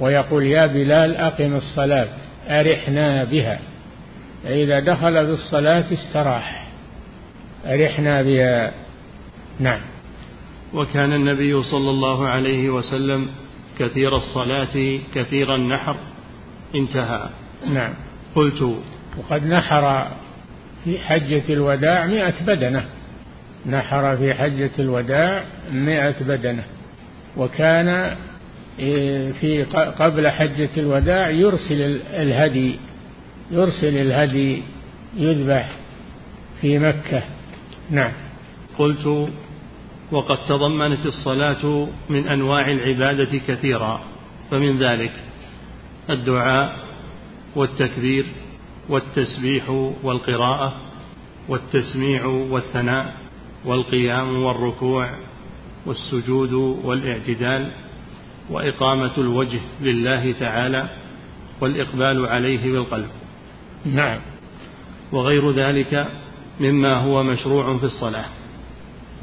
ويقول 0.00 0.46
يا 0.46 0.66
بلال 0.66 1.16
أقم 1.16 1.54
الصلاة 1.54 2.08
أرحنا 2.48 3.24
بها 3.24 3.58
فإذا 4.44 4.80
دخل 4.80 5.26
بالصلاة 5.26 5.84
استراح 5.92 6.66
أرحنا 7.66 8.22
بها. 8.22 8.72
نعم. 9.60 9.80
وكان 10.74 11.12
النبي 11.12 11.62
صلى 11.62 11.90
الله 11.90 12.28
عليه 12.28 12.70
وسلم 12.70 13.28
كثير 13.78 14.16
الصلاة 14.16 15.00
كثير 15.14 15.54
النحر. 15.54 15.96
انتهى. 16.74 17.28
نعم. 17.66 17.94
قلت 18.34 18.76
وقد 19.18 19.46
نحر 19.46 20.06
في 20.84 20.98
حجة 20.98 21.42
الوداع 21.52 22.06
مئة 22.06 22.44
بدنة. 22.46 22.84
نحر 23.66 24.16
في 24.16 24.34
حجة 24.34 24.70
الوداع 24.78 25.44
مئة 25.72 26.24
بدنة. 26.24 26.64
وكان 27.36 28.16
إيه، 28.78 29.32
في 29.32 29.62
قبل 29.98 30.28
حجة 30.28 30.70
الوداع 30.76 31.30
يرسل 31.30 32.00
الهدي 32.12 32.78
يرسل 33.50 33.96
الهدي 33.96 34.62
يذبح 35.16 35.76
في 36.60 36.78
مكة. 36.78 37.22
نعم. 37.90 38.12
قلت 38.78 39.28
وقد 40.12 40.38
تضمنت 40.48 41.06
الصلاة 41.06 41.88
من 42.08 42.28
أنواع 42.28 42.70
العبادة 42.70 43.38
كثيرا 43.38 44.00
فمن 44.50 44.78
ذلك 44.78 45.12
الدعاء 46.10 46.76
والتكبير 47.56 48.26
والتسبيح 48.88 49.70
والقراءة 50.02 50.74
والتسميع 51.48 52.26
والثناء 52.26 53.14
والقيام 53.64 54.42
والركوع 54.42 55.10
والسجود 55.86 56.52
والاعتدال 56.84 57.72
وإقامة 58.50 59.12
الوجه 59.18 59.60
لله 59.80 60.32
تعالى 60.32 60.88
والإقبال 61.60 62.26
عليه 62.26 62.72
بالقلب. 62.72 63.08
نعم. 63.84 64.20
وغير 65.12 65.50
ذلك 65.50 66.06
مما 66.60 67.04
هو 67.04 67.22
مشروع 67.22 67.78
في 67.78 67.84
الصلاة. 67.84 68.41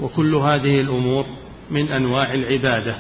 وكل 0.01 0.35
هذه 0.35 0.81
الأمور 0.81 1.25
من 1.71 1.91
أنواع 1.91 2.33
العبادة 2.33 2.95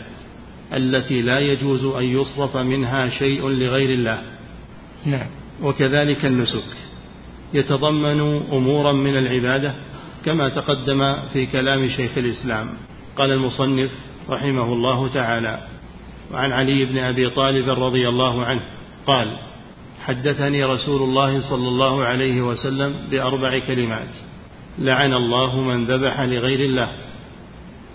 التي 0.73 1.21
لا 1.21 1.39
يجوز 1.39 1.85
أن 1.85 2.03
يصرف 2.03 2.57
منها 2.57 3.09
شيء 3.09 3.47
لغير 3.47 3.89
الله. 3.89 4.21
نعم. 5.05 5.27
وكذلك 5.63 6.25
النسك. 6.25 6.63
يتضمن 7.53 8.41
أمورا 8.51 8.93
من 8.93 9.17
العبادة 9.17 9.73
كما 10.25 10.49
تقدم 10.49 10.99
في 11.33 11.45
كلام 11.45 11.87
شيخ 11.87 12.17
الإسلام. 12.17 12.67
قال 13.17 13.31
المصنف 13.31 13.91
رحمه 14.29 14.73
الله 14.73 15.07
تعالى 15.07 15.59
وعن 16.33 16.51
علي 16.51 16.85
بن 16.85 16.97
أبي 16.97 17.29
طالب 17.29 17.69
رضي 17.69 18.09
الله 18.09 18.45
عنه 18.45 18.61
قال 19.07 19.37
حدثني 20.05 20.63
رسول 20.63 21.01
الله 21.01 21.49
صلى 21.49 21.67
الله 21.67 22.03
عليه 22.03 22.41
وسلم 22.41 22.95
بأربع 23.11 23.59
كلمات. 23.59 24.28
لعن 24.79 25.13
الله 25.13 25.61
من 25.61 25.85
ذبح 25.85 26.21
لغير 26.21 26.59
الله. 26.59 26.89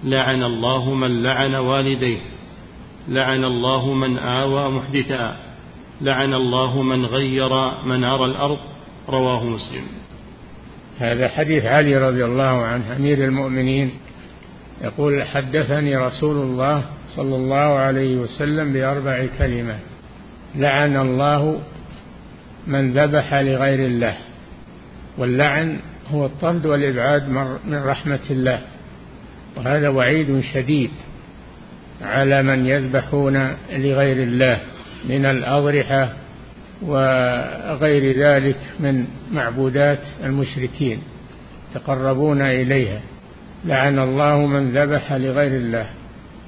لعن 0.05 0.43
الله 0.43 0.95
من 0.95 1.23
لعن 1.23 1.55
والديه. 1.55 2.19
لعن 3.09 3.45
الله 3.45 3.95
من 3.95 4.19
آوى 4.19 4.71
محدثا 4.71 5.37
لعن 6.01 6.35
الله 6.35 6.83
من 6.83 7.07
غير 7.07 7.49
منار 7.85 8.25
الأرض. 8.25 8.59
رواه 9.09 9.45
مسلم. 9.45 9.85
هذا 10.99 11.29
حديث 11.29 11.65
علي 11.65 11.97
رضي 11.97 12.25
الله 12.25 12.63
عنه 12.63 12.97
أمير 12.97 13.25
المؤمنين 13.25 13.91
يقول 14.83 15.23
حدثني 15.23 15.97
رسول 15.97 16.37
الله 16.37 16.85
صلى 17.17 17.37
الله 17.37 17.57
عليه 17.57 18.17
وسلم 18.17 18.73
بأربع 18.73 19.27
كلمات. 19.39 19.83
لعن 20.55 20.97
الله 20.97 21.61
من 22.67 22.93
ذبح 22.93 23.35
لغير 23.35 23.87
الله. 23.87 24.17
واللعن 25.19 25.79
هو 26.11 26.27
الطرد 26.27 26.67
والإبعاد 26.67 27.29
من 27.65 27.83
رحمة 27.85 28.21
الله. 28.31 28.61
وهذا 29.57 29.89
وعيد 29.89 30.41
شديد 30.41 30.91
على 32.03 32.43
من 32.43 32.67
يذبحون 32.67 33.53
لغير 33.73 34.23
الله 34.23 34.61
من 35.09 35.27
الأضرحة 35.27 36.13
وغير 36.83 38.19
ذلك 38.19 38.57
من 38.81 39.07
معبودات 39.33 40.01
المشركين 40.25 40.99
تقربون 41.75 42.43
إليها. 42.43 43.01
لعن 43.65 43.99
الله 43.99 44.47
من 44.47 44.71
ذبح 44.71 45.13
لغير 45.13 45.57
الله. 45.57 45.87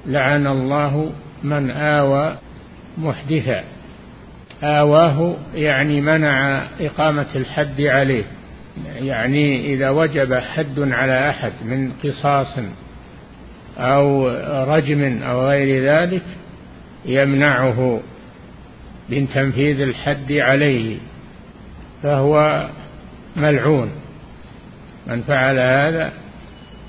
لعن 0.05 0.47
الله 0.47 1.11
من 1.43 1.71
آوى 1.71 2.37
محدثا. 2.97 3.63
آواه 4.63 5.35
يعني 5.55 6.01
منع 6.01 6.63
إقامة 6.79 7.27
الحد 7.35 7.81
عليه. 7.81 8.23
يعني 8.99 9.73
إذا 9.73 9.89
وجب 9.89 10.33
حد 10.33 10.79
على 10.79 11.29
أحد 11.29 11.51
من 11.65 11.91
قصاص 12.03 12.59
أو 13.77 14.27
رجم 14.75 15.23
أو 15.23 15.47
غير 15.47 15.83
ذلك 15.83 16.23
يمنعه 17.05 17.99
من 19.09 19.29
تنفيذ 19.29 19.81
الحد 19.81 20.31
عليه 20.31 20.97
فهو 22.03 22.67
ملعون. 23.35 23.89
من 25.07 25.21
فعل 25.21 25.59
هذا 25.59 26.13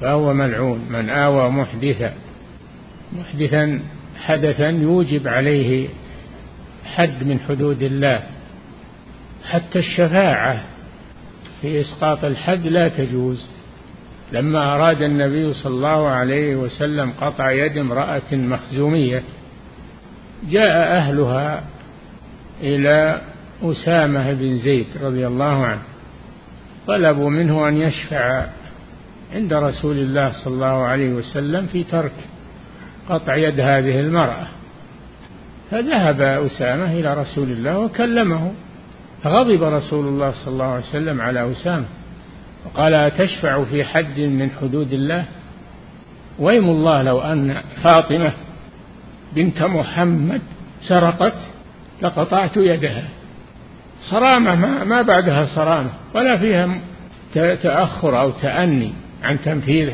فهو 0.00 0.34
ملعون. 0.34 0.86
من 0.90 1.10
آوى 1.10 1.50
محدثا 1.50 2.12
محدثا 3.12 3.80
حدثا 4.20 4.68
يوجب 4.68 5.28
عليه 5.28 5.88
حد 6.84 7.24
من 7.24 7.40
حدود 7.48 7.82
الله 7.82 8.22
حتى 9.50 9.78
الشفاعة 9.78 10.64
في 11.62 11.80
إسقاط 11.80 12.24
الحد 12.24 12.66
لا 12.66 12.88
تجوز. 12.88 13.46
لما 14.32 14.74
أراد 14.74 15.02
النبي 15.02 15.52
صلى 15.52 15.74
الله 15.74 16.08
عليه 16.08 16.56
وسلم 16.56 17.12
قطع 17.20 17.50
يد 17.50 17.78
امرأة 17.78 18.32
مخزومية 18.32 19.22
جاء 20.50 20.96
أهلها 20.96 21.64
إلى 22.62 23.20
أسامة 23.62 24.32
بن 24.32 24.58
زيد 24.58 24.86
رضي 25.02 25.26
الله 25.26 25.66
عنه 25.66 25.82
طلبوا 26.86 27.30
منه 27.30 27.68
أن 27.68 27.76
يشفع 27.76 28.46
عند 29.34 29.52
رسول 29.52 29.98
الله 29.98 30.32
صلى 30.44 30.54
الله 30.54 30.86
عليه 30.86 31.10
وسلم 31.10 31.66
في 31.66 31.84
ترك 31.84 32.12
قطع 33.08 33.36
يد 33.36 33.60
هذه 33.60 34.00
المرأة. 34.00 34.46
فذهب 35.70 36.20
أسامة 36.20 36.92
إلى 36.92 37.14
رسول 37.14 37.50
الله 37.50 37.78
وكلمه. 37.78 38.52
فغضب 39.24 39.62
رسول 39.62 40.06
الله 40.06 40.30
صلى 40.30 40.52
الله 40.52 40.64
عليه 40.64 40.84
وسلم 40.84 41.20
على 41.20 41.52
أسامة 41.52 41.84
وقال 42.64 42.94
أتشفع 42.94 43.64
في 43.64 43.84
حد 43.84 44.20
من 44.20 44.50
حدود 44.60 44.92
الله؟ 44.92 45.24
ويم 46.38 46.64
الله 46.70 47.02
لو 47.02 47.20
أن 47.20 47.56
فاطمة 47.82 48.32
بنت 49.32 49.62
محمد 49.62 50.40
سرقت 50.82 51.36
لقطعت 52.02 52.56
يدها. 52.56 53.04
صرامة 54.00 54.54
ما, 54.54 54.84
ما 54.84 55.02
بعدها 55.02 55.46
صرامة 55.46 55.90
ولا 56.14 56.36
فيها 56.36 56.78
تأخر 57.62 58.20
أو 58.20 58.30
تأني 58.30 58.92
عن 59.22 59.40
تنفيذ 59.44 59.90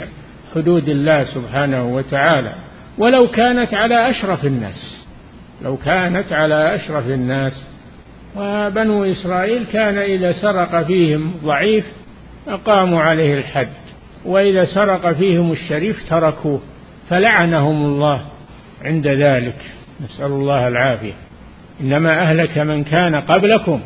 حدود 0.54 0.88
الله 0.88 1.24
سبحانه 1.24 1.84
وتعالى. 1.84 2.52
ولو 2.98 3.20
كانت 3.28 3.74
على 3.74 4.10
أشرف 4.10 4.44
الناس 4.44 5.06
لو 5.62 5.76
كانت 5.76 6.32
على 6.32 6.74
أشرف 6.74 7.06
الناس 7.06 7.64
وبنو 8.36 9.04
إسرائيل 9.04 9.64
كان 9.72 9.98
إذا 9.98 10.32
سرق 10.32 10.82
فيهم 10.82 11.34
ضعيف 11.44 11.84
أقاموا 12.48 13.02
عليه 13.02 13.38
الحد 13.38 13.68
وإذا 14.24 14.64
سرق 14.64 15.12
فيهم 15.12 15.52
الشريف 15.52 16.08
تركوه 16.08 16.60
فلعنهم 17.10 17.84
الله 17.84 18.20
عند 18.84 19.06
ذلك. 19.06 19.56
نسأل 20.04 20.26
الله 20.26 20.68
العافية. 20.68 21.12
إنما 21.80 22.22
أهلك 22.22 22.58
من 22.58 22.84
كان 22.84 23.14
قبلكم 23.14 23.80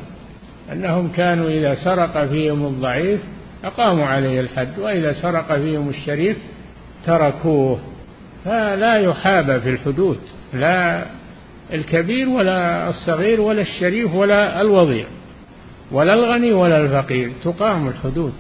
أنهم 0.72 1.08
كانوا 1.16 1.48
إذا 1.48 1.74
سرق 1.74 2.24
فيهم 2.24 2.66
الضعيف 2.66 3.20
أقاموا 3.64 4.06
عليه 4.06 4.40
الحد 4.40 4.78
وإذا 4.78 5.12
سرق 5.12 5.56
فيهم 5.56 5.88
الشريف 5.88 6.37
تركوه. 7.06 7.78
فلا 8.44 8.96
يحابى 8.96 9.61
في 9.61 9.68
الحدود 9.70 10.18
لا 10.54 11.04
الكبير 11.72 12.28
ولا 12.28 12.88
الصغير 12.88 13.40
ولا 13.40 13.62
الشريف 13.62 14.14
ولا 14.14 14.61
الوضيع 14.61 15.04
ولا 15.92 16.14
الغني 16.14 16.52
ولا 16.52 16.81
الفقير 16.81 17.31
تقام 17.44 17.88
الحدود. 17.88 18.33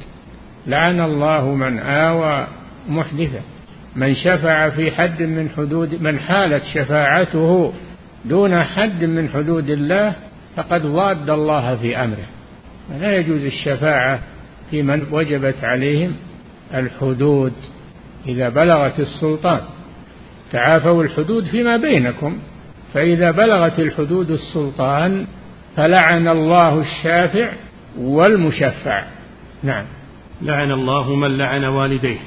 لعن 0.66 1.00
الله 1.00 1.54
من 1.54 1.78
آوى 1.78 2.46
محدثا 2.88 3.40
من 3.96 4.14
شفع 4.14 4.68
في 4.68 4.90
حد 4.90 5.22
من 5.22 5.48
حدود 5.56 6.02
من 6.02 6.18
حالت 6.18 6.64
شفاعته 6.74 7.72
دون 8.24 8.62
حد 8.62 9.04
من 9.04 9.28
حدود 9.28 9.70
الله 9.70 10.14
فقد 10.56 10.82
ضاد 10.86 11.30
الله 11.30 11.76
في 11.76 11.96
أمره. 11.96 12.26
لا 13.00 13.16
يجوز 13.16 13.44
الشفاعة 13.44 14.20
في 14.70 14.82
من 14.82 15.06
وجبت 15.10 15.64
عليهم 15.64 16.12
الحدود. 16.74 17.52
إذا 18.26 18.48
بلغت 18.48 19.00
السلطان 19.00 19.60
تعافوا 20.52 21.02
الحدود 21.02 21.44
فيما 21.44 21.76
بينكم. 21.76 22.38
فإذا 22.94 23.30
بلغت 23.30 23.78
الحدود 23.78 24.30
السلطان 24.30 25.26
فلعن 25.76 26.28
الله 26.28 26.80
الشافع 26.80 27.52
والمشفع. 27.98 29.02
نعم. 29.62 29.84
لعن 30.42 30.72
الله 30.72 31.14
من 31.14 31.38
لعن 31.38 31.64
والديه. 31.64 32.18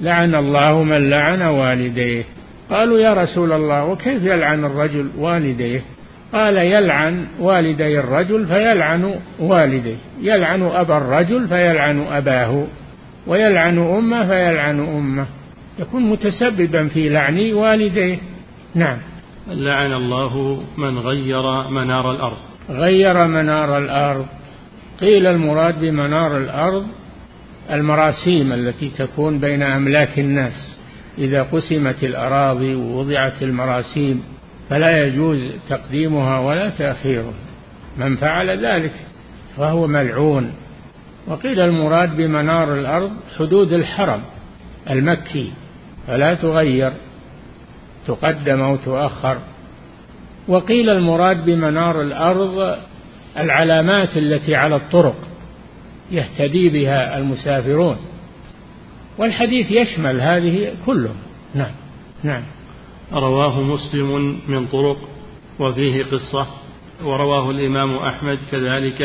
لعن 0.00 0.34
الله 0.34 0.82
من 0.82 1.10
لعن 1.10 1.42
والديه. 1.42 2.24
قالوا 2.70 2.98
يا 2.98 3.14
رسول 3.14 3.52
الله 3.52 3.84
وكيف 3.84 4.22
يلعن 4.22 4.64
الرجل 4.64 5.10
والديه؟ 5.18 5.82
قال 6.32 6.56
يلعن 6.56 7.26
والدي 7.40 8.00
الرجل 8.00 8.46
فيلعن 8.46 9.14
والديه. 9.38 9.96
يلعن 10.22 10.62
أبا 10.62 10.96
الرجل 10.96 11.48
فيلعن 11.48 12.06
أباه 12.10 12.66
ويلعن 13.26 13.78
أمه 13.78 14.26
فيلعن 14.26 14.80
أمه. 14.80 15.26
يكون 15.78 16.02
متسببا 16.10 16.88
في 16.88 17.08
لعن 17.08 17.52
والديه. 17.52 18.18
نعم. 18.74 18.98
لعن 19.48 19.92
الله 19.92 20.62
من 20.76 20.98
غير 20.98 21.42
منار 21.70 22.10
الأرض. 22.10 22.36
غير 22.70 23.26
منار 23.26 23.78
الأرض. 23.78 24.26
قيل 25.00 25.26
المراد 25.26 25.80
بمنار 25.80 26.36
الأرض 26.36 26.86
المراسيم 27.70 28.52
التي 28.52 28.88
تكون 28.88 29.38
بين 29.38 29.62
أملاك 29.62 30.18
الناس. 30.18 30.76
إذا 31.18 31.42
قسمت 31.42 32.04
الأراضي 32.04 32.74
ووضعت 32.74 33.42
المراسيم 33.42 34.22
فلا 34.70 35.06
يجوز 35.06 35.38
تقديمها 35.68 36.38
ولا 36.38 36.70
تأخيرها. 36.70 37.34
من 37.98 38.16
فعل 38.16 38.66
ذلك 38.66 38.92
فهو 39.56 39.86
ملعون. 39.86 40.52
وقيل 41.26 41.60
المراد 41.60 42.16
بمنار 42.16 42.74
الأرض 42.74 43.10
حدود 43.38 43.72
الحرم 43.72 44.20
المكي 44.90 45.52
فلا 46.06 46.34
تغير. 46.34 46.92
تقدم 48.06 48.60
أو 48.60 48.76
تؤخر. 48.76 49.38
وقيل 50.48 50.90
المراد 50.90 51.44
بمنار 51.44 52.02
الأرض 52.02 52.76
العلامات 53.38 54.16
التي 54.16 54.54
على 54.54 54.76
الطرق 54.76 55.16
يهتدي 56.10 56.68
بها 56.68 57.18
المسافرون. 57.18 57.96
والحديث 59.18 59.70
يشمل 59.70 60.20
هذه 60.20 60.72
كلها 60.86 61.14
نعم 61.54 61.72
نعم. 62.24 62.42
رواه 63.12 63.62
مسلم 63.62 64.38
من 64.48 64.66
طرق 64.66 64.98
وفيه 65.58 66.04
قصة 66.04 66.46
ورواه 67.04 67.50
الإمام 67.50 67.96
أحمد 67.96 68.38
كذلك 68.50 69.02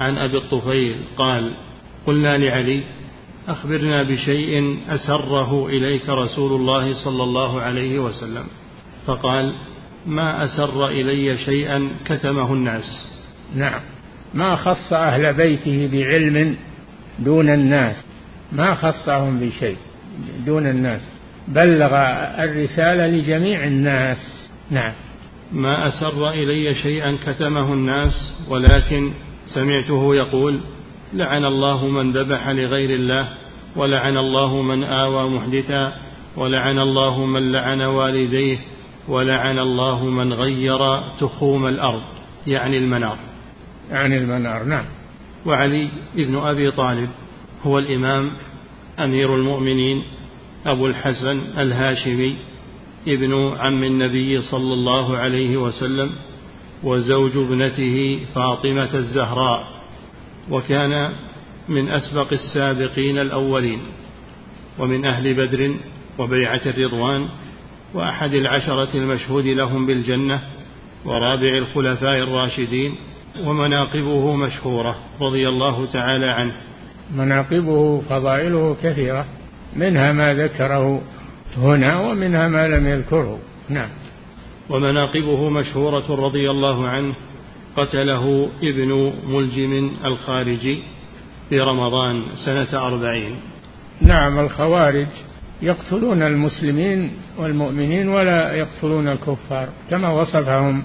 عن 0.00 0.18
أبي 0.18 0.38
الطفيل 0.38 0.96
قال 1.16 1.54
قلنا 2.06 2.38
لعلي 2.38 2.82
أخبرنا 3.48 4.02
بشيء 4.10 4.78
أسره 4.88 5.66
إليك 5.66 6.08
رسول 6.08 6.60
الله 6.60 7.04
صلى 7.04 7.22
الله 7.22 7.60
عليه 7.60 7.98
وسلم. 7.98 8.44
فقال 9.06 9.52
ما 10.06 10.44
أسر 10.44 10.88
إلي 10.88 11.36
شيئا 11.36 11.88
كتمه 12.04 12.52
الناس. 12.52 13.08
نعم. 13.54 13.80
ما 14.34 14.56
خص 14.56 14.92
أهل 14.92 15.32
بيته 15.34 15.88
بعلم 15.92 16.56
دون 17.18 17.50
الناس؟ 17.50 17.96
ما 18.52 18.74
خصهم 18.74 19.40
بشيء 19.40 19.76
دون 20.46 20.66
الناس؟ 20.66 21.00
بلغ 21.48 21.94
الرسالة 22.44 23.06
لجميع 23.06 23.64
الناس. 23.64 24.48
نعم. 24.70 24.92
ما 25.52 25.88
أسر 25.88 26.30
إلي 26.30 26.74
شيئا 26.74 27.18
كتمه 27.26 27.72
الناس 27.72 28.34
ولكن 28.48 29.12
سمعته 29.46 30.14
يقول 30.14 30.60
لعن 31.12 31.44
الله 31.44 31.86
من 31.86 32.12
ذبح 32.12 32.48
لغير 32.48 32.90
الله 32.90 33.28
ولعن 33.76 34.16
الله 34.16 34.62
من 34.62 34.84
آوى 34.84 35.30
محدثا 35.30 35.92
ولعن 36.36 36.78
الله 36.78 37.26
من 37.26 37.52
لعن 37.52 37.80
والديه 37.80 38.58
ولعن 39.08 39.58
الله 39.58 40.04
من 40.04 40.32
غير 40.32 40.78
تخوم 41.20 41.66
الأرض 41.66 42.02
يعني 42.46 42.78
المنار. 42.78 43.16
يعني 43.90 44.18
المنار 44.18 44.64
نعم. 44.64 44.84
وعلي 45.46 45.90
بن 46.14 46.36
أبي 46.36 46.70
طالب 46.70 47.08
هو 47.62 47.78
الإمام 47.78 48.30
أمير 48.98 49.34
المؤمنين 49.34 50.02
أبو 50.66 50.86
الحسن 50.86 51.40
الهاشمي 51.58 52.36
ابن 53.08 53.56
عم 53.58 53.84
النبي 53.84 54.40
صلى 54.40 54.74
الله 54.74 55.16
عليه 55.16 55.56
وسلم 55.56 56.12
وزوج 56.84 57.36
ابنته 57.36 58.20
فاطمة 58.34 58.94
الزهراء. 58.94 59.77
وكان 60.50 61.12
من 61.68 61.88
أسبق 61.88 62.32
السابقين 62.32 63.18
الأولين 63.18 63.80
ومن 64.78 65.06
أهل 65.06 65.34
بدر 65.34 65.74
وبيعة 66.18 66.60
الرضوان 66.66 67.28
وأحد 67.94 68.34
العشرة 68.34 68.96
المشهود 68.96 69.44
لهم 69.44 69.86
بالجنة 69.86 70.42
ورابع 71.04 71.58
الخلفاء 71.58 72.18
الراشدين 72.18 72.94
ومناقبه 73.44 74.36
مشهورة 74.36 74.98
رضي 75.20 75.48
الله 75.48 75.86
تعالى 75.86 76.26
عنه. 76.26 76.52
مناقبه 77.14 78.00
فضائله 78.00 78.76
كثيرة 78.82 79.24
منها 79.76 80.12
ما 80.12 80.34
ذكره 80.34 81.02
هنا 81.56 82.00
ومنها 82.00 82.48
ما 82.48 82.68
لم 82.68 82.86
يذكره. 82.86 83.38
نعم. 83.68 83.88
ومناقبه 84.70 85.48
مشهورة 85.48 86.26
رضي 86.26 86.50
الله 86.50 86.88
عنه 86.88 87.14
قتله 87.78 88.48
ابن 88.62 89.12
ملجم 89.26 89.90
الخارجي 90.04 90.82
في 91.48 91.60
رمضان 91.60 92.22
سنة 92.44 92.86
أربعين. 92.86 93.36
نعم 94.00 94.38
الخوارج 94.38 95.06
يقتلون 95.62 96.22
المسلمين 96.22 97.10
والمؤمنين 97.38 98.08
ولا 98.08 98.52
يقتلون 98.52 99.08
الكفار 99.08 99.68
كما 99.90 100.08
وصفهم 100.08 100.82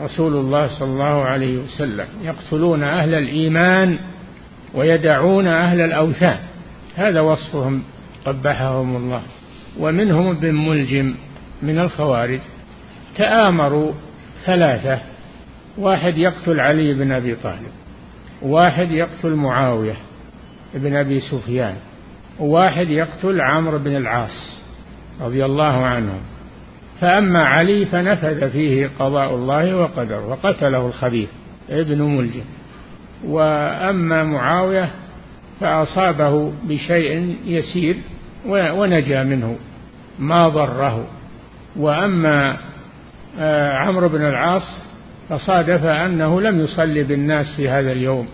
رسول 0.00 0.36
الله 0.36 0.68
صلى 0.78 0.88
الله 0.88 1.24
عليه 1.24 1.58
وسلم. 1.58 2.06
يقتلون 2.22 2.82
أهل 2.82 3.14
الإيمان 3.14 3.98
ويدعون 4.74 5.46
أهل 5.46 5.80
الأوثان 5.80 6.38
هذا 6.96 7.20
وصفهم 7.20 7.82
قبحهم 8.26 8.96
الله. 8.96 9.22
ومنهم 9.78 10.28
ابن 10.28 10.54
ملجم 10.54 11.14
من 11.62 11.78
الخوارج 11.78 12.40
تآمروا 13.16 13.92
ثلاثة 14.44 15.09
واحد 15.80 16.18
يقتل 16.18 16.60
علي 16.60 16.94
بن 16.94 17.12
أبي 17.12 17.34
طالب 17.34 17.70
واحد 18.42 18.90
يقتل 18.90 19.34
معاوية 19.34 19.96
بن 20.74 20.96
أبي 20.96 21.20
سفيان 21.20 21.74
وواحد 22.40 22.88
يقتل 22.88 23.40
عمرو 23.40 23.78
بن 23.78 23.96
العاص 23.96 24.60
رضي 25.20 25.44
الله 25.44 25.86
عنهم. 25.86 26.20
فأما 27.00 27.44
علي 27.44 27.86
فنفذ 27.86 28.50
فيه 28.50 28.90
قضاء 28.98 29.34
الله 29.34 29.76
وقدره 29.76 30.26
وقتله 30.26 30.86
الخبيث 30.86 31.28
ابن 31.70 32.02
ملجم. 32.02 32.44
وأما 33.24 34.24
معاوية 34.24 34.90
فأصابه 35.60 36.52
بشيء 36.64 37.36
يسير 37.44 37.96
ونجا 38.46 39.22
منه 39.22 39.56
ما 40.18 40.48
ضره. 40.48 41.06
وأما 41.76 42.56
آه، 43.38 43.76
عمرو 43.76 44.08
بن 44.08 44.26
العاص 44.26 44.89
فصادف 45.30 45.84
أنه 45.84 46.40
لم 46.40 46.60
يصلي 46.60 47.02
بالناس 47.02 47.46
في 47.56 47.68
هذا 47.68 47.92
اليوم 47.92 48.28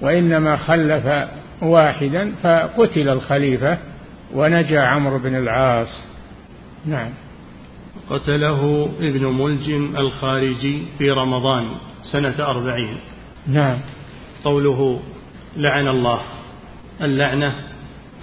وإنما 0.00 0.56
خلف 0.56 1.28
واحدا 1.62 2.32
فقتل 2.42 3.08
الخليفة 3.08 3.78
ونجا 4.34 4.80
عمرو 4.80 5.18
بن 5.18 5.34
العاص. 5.34 6.06
نعم. 6.86 7.10
قتله 8.10 8.88
ابن 9.00 9.26
ملجم 9.26 9.96
الخارجي 9.96 10.82
في 10.98 11.10
رمضان 11.10 11.66
سنة 12.12 12.34
أربعين. 12.38 12.96
نعم. 13.46 13.78
قوله 14.44 15.00
لعن 15.56 15.88
الله 15.88 16.20
اللعنة 17.02 17.54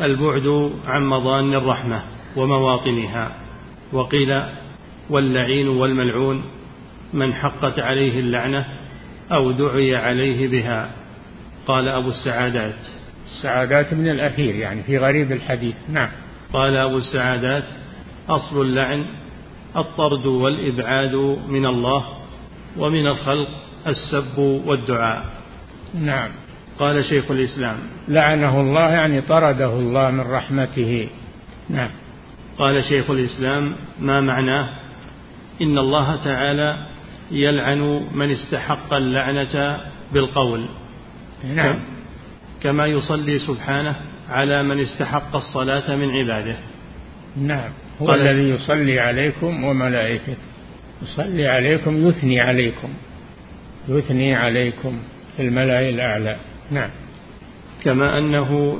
البعد 0.01 0.71
عن 0.87 1.05
مضان 1.05 1.53
الرحمة 1.53 2.01
ومواطنها 2.35 3.31
وقيل 3.93 4.41
واللعين 5.09 5.67
والملعون 5.67 6.43
من 7.13 7.33
حقت 7.33 7.79
عليه 7.79 8.19
اللعنة 8.19 8.65
أو 9.31 9.51
دعي 9.51 9.95
عليه 9.95 10.47
بها. 10.47 10.89
قال 11.67 11.89
أبو 11.89 12.09
السعادات. 12.09 12.79
السعادات 13.25 13.93
من 13.93 14.09
الأثير 14.09 14.55
يعني 14.55 14.83
في 14.83 14.97
غريب 14.97 15.31
الحديث. 15.31 15.75
نعم. 15.89 16.09
قال 16.53 16.77
أبو 16.77 16.97
السعادات 16.97 17.63
أصل 18.29 18.61
اللعن 18.61 19.05
الطرد 19.77 20.25
والإبعاد 20.25 21.15
من 21.47 21.65
الله 21.65 22.05
ومن 22.77 23.07
الخلق 23.07 23.49
السب 23.87 24.37
والدعاء. 24.37 25.25
نعم. 25.93 26.29
قال 26.79 27.05
شيخ 27.05 27.31
الإسلام. 27.31 27.77
لعنه 28.07 28.61
الله 28.61 28.89
يعني 28.89 29.21
طرده 29.21 29.73
الله 29.73 30.11
من 30.11 30.21
رحمته. 30.21 31.09
نعم. 31.69 31.89
قال 32.57 32.83
شيخ 32.83 33.09
الإسلام 33.09 33.75
ما 33.99 34.21
معناه؟ 34.21 34.69
إن 35.61 35.77
الله 35.77 36.15
تعالى 36.15 36.85
يلعن 37.31 38.07
من 38.13 38.31
استحق 38.31 38.93
اللعنة 38.93 39.77
بالقول. 40.13 40.65
نعم. 41.55 41.75
كما 42.63 42.85
يصلي 42.85 43.39
سبحانه 43.39 43.95
على 44.29 44.63
من 44.63 44.79
استحق 44.79 45.35
الصلاة 45.35 45.95
من 45.95 46.09
عباده. 46.09 46.55
نعم. 47.37 47.69
هو 48.01 48.13
الذي 48.13 48.49
يصلي 48.49 48.99
عليكم 48.99 49.63
وملائكته. 49.63 50.37
يصلي 51.01 51.47
عليكم 51.47 52.07
يثني 52.07 52.39
عليكم. 52.39 52.89
يثني 53.87 54.35
عليكم 54.35 54.99
في 55.37 55.43
الملأ 55.43 55.89
الأعلى. 55.89 56.35
نعم. 56.71 56.89
كما 57.83 58.17
أنه 58.17 58.79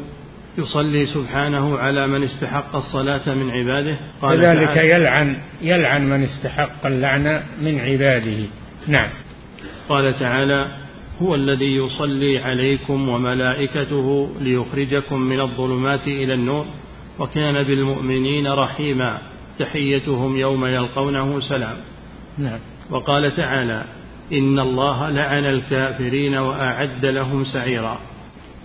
يصلي 0.58 1.06
سبحانه 1.06 1.78
على 1.78 2.08
من 2.08 2.24
استحق 2.24 2.76
الصلاة 2.76 3.34
من 3.36 3.52
عباده. 3.52 3.98
قال 4.22 4.38
كذلك 4.38 4.78
يلعن 4.78 5.38
يلعن 5.62 6.10
من 6.10 6.24
استحق 6.24 6.86
اللعنة 6.86 7.44
من 7.62 7.80
عباده. 7.80 8.46
نعم. 8.88 9.10
قال 9.90 10.20
تعالى 10.20 10.68
هو 11.22 11.36
الذي 11.36 11.76
يصلي 11.76 12.40
عليكم 12.40 13.10
وملائكته 13.10 14.30
ليخرجكم 14.42 15.20
من 15.22 15.42
الظلمات 15.42 16.08
إلى 16.08 16.34
النور 16.34 16.66
وكان 17.20 17.54
بالمؤمنين 17.54 18.48
رحيما 18.48 19.22
تحيتهم 19.60 20.38
يوم 20.38 20.66
يلقونه 20.66 21.40
سلام. 21.40 21.76
نعم. 22.38 22.60
وقال 22.90 23.36
تعالى 23.36 23.84
إن 24.34 24.60
الله 24.60 25.10
لعن 25.10 25.46
الكافرين 25.46 26.36
وأعد 26.36 27.06
لهم 27.06 27.44
سعيرا. 27.44 28.00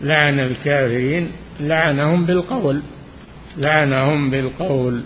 لعن 0.01 0.41
الكافرين 0.41 1.31
لعنهم 1.61 2.25
بالقول 2.25 2.83
لعنهم 3.57 4.31
بالقول 4.31 5.03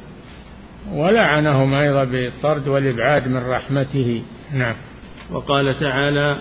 ولعنهم 0.93 1.75
أيضا 1.75 2.05
بالطرد 2.05 2.69
والإبعاد 2.69 3.29
من 3.29 3.51
رحمته. 3.51 4.23
نعم. 4.53 4.75
وقال 5.31 5.79
تعالى 5.81 6.39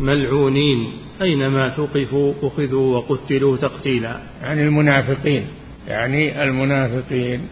ملعونين 0.00 0.92
أينما 1.22 1.68
ثقفوا 1.68 2.34
أخذوا 2.42 2.96
وقتلوا 2.96 3.56
تقتيلا. 3.56 4.16
يعني 4.42 4.62
المنافقين 4.62 5.46
يعني 5.88 6.42
المنافقين 6.42 7.48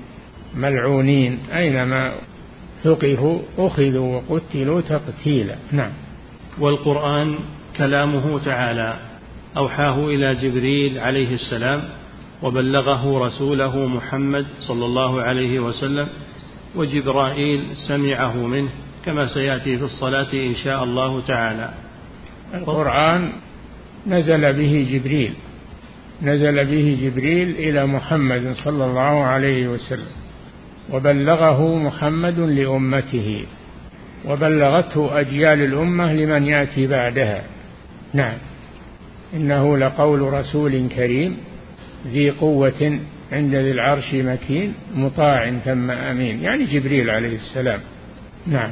ملعونين 0.55 1.39
أينما 1.55 2.13
ثقفوا 2.83 3.39
أخذوا 3.59 4.21
وقتلوا 4.31 4.81
تقتيلا. 4.81 5.55
نعم. 5.73 5.93
والقرآن 6.59 7.35
كلامه 7.77 8.39
تعالى 8.45 9.12
أوحاه 9.57 10.07
إلى 10.07 10.35
جبريل 10.35 10.99
عليه 10.99 11.35
السلام 11.35 11.83
وبلغه 12.43 13.27
رسوله 13.27 13.87
محمد 13.87 14.47
صلى 14.61 14.85
الله 14.85 15.23
عليه 15.23 15.61
وسلم 15.61 16.07
وجبرائيل 16.75 17.77
سمعه 17.89 18.37
منه 18.37 18.69
كما 19.05 19.27
سيأتي 19.27 19.79
في 19.79 19.85
الصلاة 19.85 20.33
إن 20.33 20.55
شاء 20.55 20.85
الله 20.85 21.21
تعالى. 21.21 21.71
القرآن 22.55 23.33
نزل 24.07 24.53
به 24.53 24.89
جبريل 24.91 25.33
نزل 26.23 26.65
به 26.65 26.99
جبريل 27.03 27.51
إلى 27.51 27.87
محمد 27.87 28.55
صلى 28.65 28.85
الله 28.85 29.25
عليه 29.25 29.69
وسلم 29.69 30.13
وبلغه 30.93 31.77
محمد 31.77 32.39
لأمته 32.39 33.45
وبلغته 34.29 35.21
أجيال 35.21 35.63
الأمة 35.63 36.13
لمن 36.13 36.47
يأتي 36.47 36.87
بعدها. 36.87 37.43
نعم. 38.15 38.52
إنه 39.35 39.79
لقول 39.79 40.21
رسول 40.21 40.89
كريم 40.89 41.37
ذي 42.07 42.31
قوة 42.31 43.01
عند 43.33 43.55
ذي 43.55 43.71
العرش 43.71 44.15
مكين 44.15 44.75
مطاع 44.95 45.51
ثم 45.51 45.91
أمين. 45.91 46.43
يعني 46.43 46.65
جبريل 46.65 47.11
عليه 47.11 47.37
السلام. 47.37 47.81
نعم. 48.47 48.71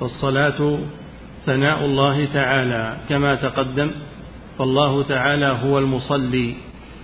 فالصلاة 0.00 0.78
ثناء 1.46 1.84
الله 1.84 2.24
تعالى 2.24 2.96
كما 3.08 3.36
تقدم. 3.36 3.90
فالله 4.58 5.02
تعالى 5.02 5.46
هو 5.46 5.78
المصلي 5.78 6.54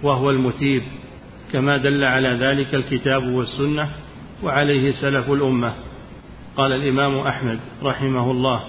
وهو 0.02 0.30
المثيب 0.30 0.82
كما 1.52 1.76
دل 1.76 2.04
على 2.04 2.38
ذلك 2.40 2.74
الكتاب 2.74 3.22
والسنة 3.28 3.88
وعليه 4.42 4.92
سلف 4.92 5.30
الأمة. 5.30 5.72
قال 6.56 6.72
الإمام 6.72 7.18
أحمد 7.18 7.58
رحمه 7.82 8.30
الله 8.30 8.64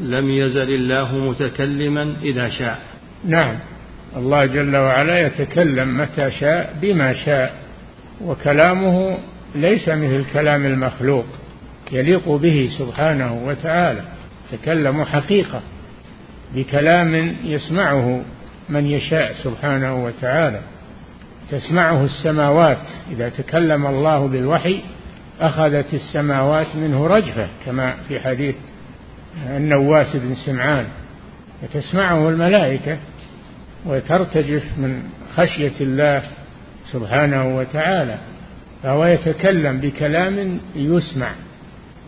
لم 0.00 0.30
يزل 0.30 0.70
الله 0.70 1.18
متكلما 1.18 2.16
إذا 2.22 2.48
شاء. 2.48 2.82
نعم. 3.24 3.73
الله 4.16 4.46
جل 4.46 4.76
وعلا 4.76 5.20
يتكلم 5.20 5.98
متى 5.98 6.30
شاء 6.30 6.74
بما 6.82 7.14
شاء 7.14 7.54
وكلامه 8.24 9.18
ليس 9.54 9.88
مثل 9.88 10.24
كلام 10.32 10.66
المخلوق 10.66 11.26
يليق 11.92 12.28
به 12.28 12.70
سبحانه 12.78 13.42
وتعالى 13.44 14.00
تكلم 14.52 15.04
حقيقة 15.04 15.60
بكلام 16.54 17.36
يسمعه 17.44 18.22
من 18.68 18.86
يشاء 18.86 19.32
سبحانه 19.32 20.04
وتعالى 20.04 20.60
تسمعه 21.50 22.04
السماوات 22.04 22.86
إذا 23.12 23.28
تكلم 23.28 23.86
الله 23.86 24.26
بالوحي 24.26 24.80
أخذت 25.40 25.94
السماوات 25.94 26.66
منه 26.76 27.06
رجفة 27.06 27.48
كما 27.66 27.94
في 28.08 28.20
حديث 28.20 28.54
النواس 29.46 30.16
بن 30.16 30.34
سمعان 30.34 30.84
فتسمعه 31.62 32.28
الملائكة 32.28 32.98
وترتجف 33.86 34.62
من 34.78 35.02
خشية 35.34 35.72
الله 35.80 36.22
سبحانه 36.92 37.56
وتعالى 37.56 38.18
فهو 38.82 39.04
يتكلم 39.04 39.80
بكلام 39.80 40.58
يسمع 40.76 41.30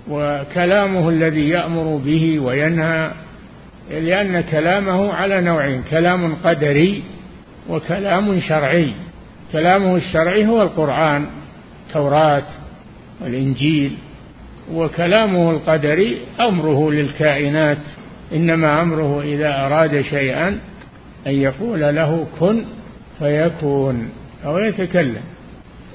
وكلامه 0.09 1.09
الذي 1.09 1.49
يأمر 1.49 1.97
به 2.05 2.41
وينهى 2.41 3.11
لأن 3.91 4.41
كلامه 4.41 5.12
على 5.12 5.41
نوعين 5.41 5.83
كلام 5.91 6.35
قدري 6.45 7.03
وكلام 7.69 8.41
شرعي. 8.41 8.91
كلامه 9.53 9.97
الشرعي 9.97 10.47
هو 10.47 10.62
القرآن 10.62 11.27
التوراة 11.87 12.43
والإنجيل 13.21 13.93
وكلامه 14.73 15.51
القدري 15.51 16.17
أمره 16.41 16.91
للكائنات 16.91 17.79
إنما 18.33 18.83
أمره 18.83 19.23
إذا 19.23 19.67
أراد 19.67 20.03
شيئا 20.03 20.59
أن 21.27 21.35
يقول 21.35 21.81
له 21.81 22.27
كن 22.41 22.65
فيكون 23.19 24.09
أو 24.45 24.59
يتكلم 24.59 25.23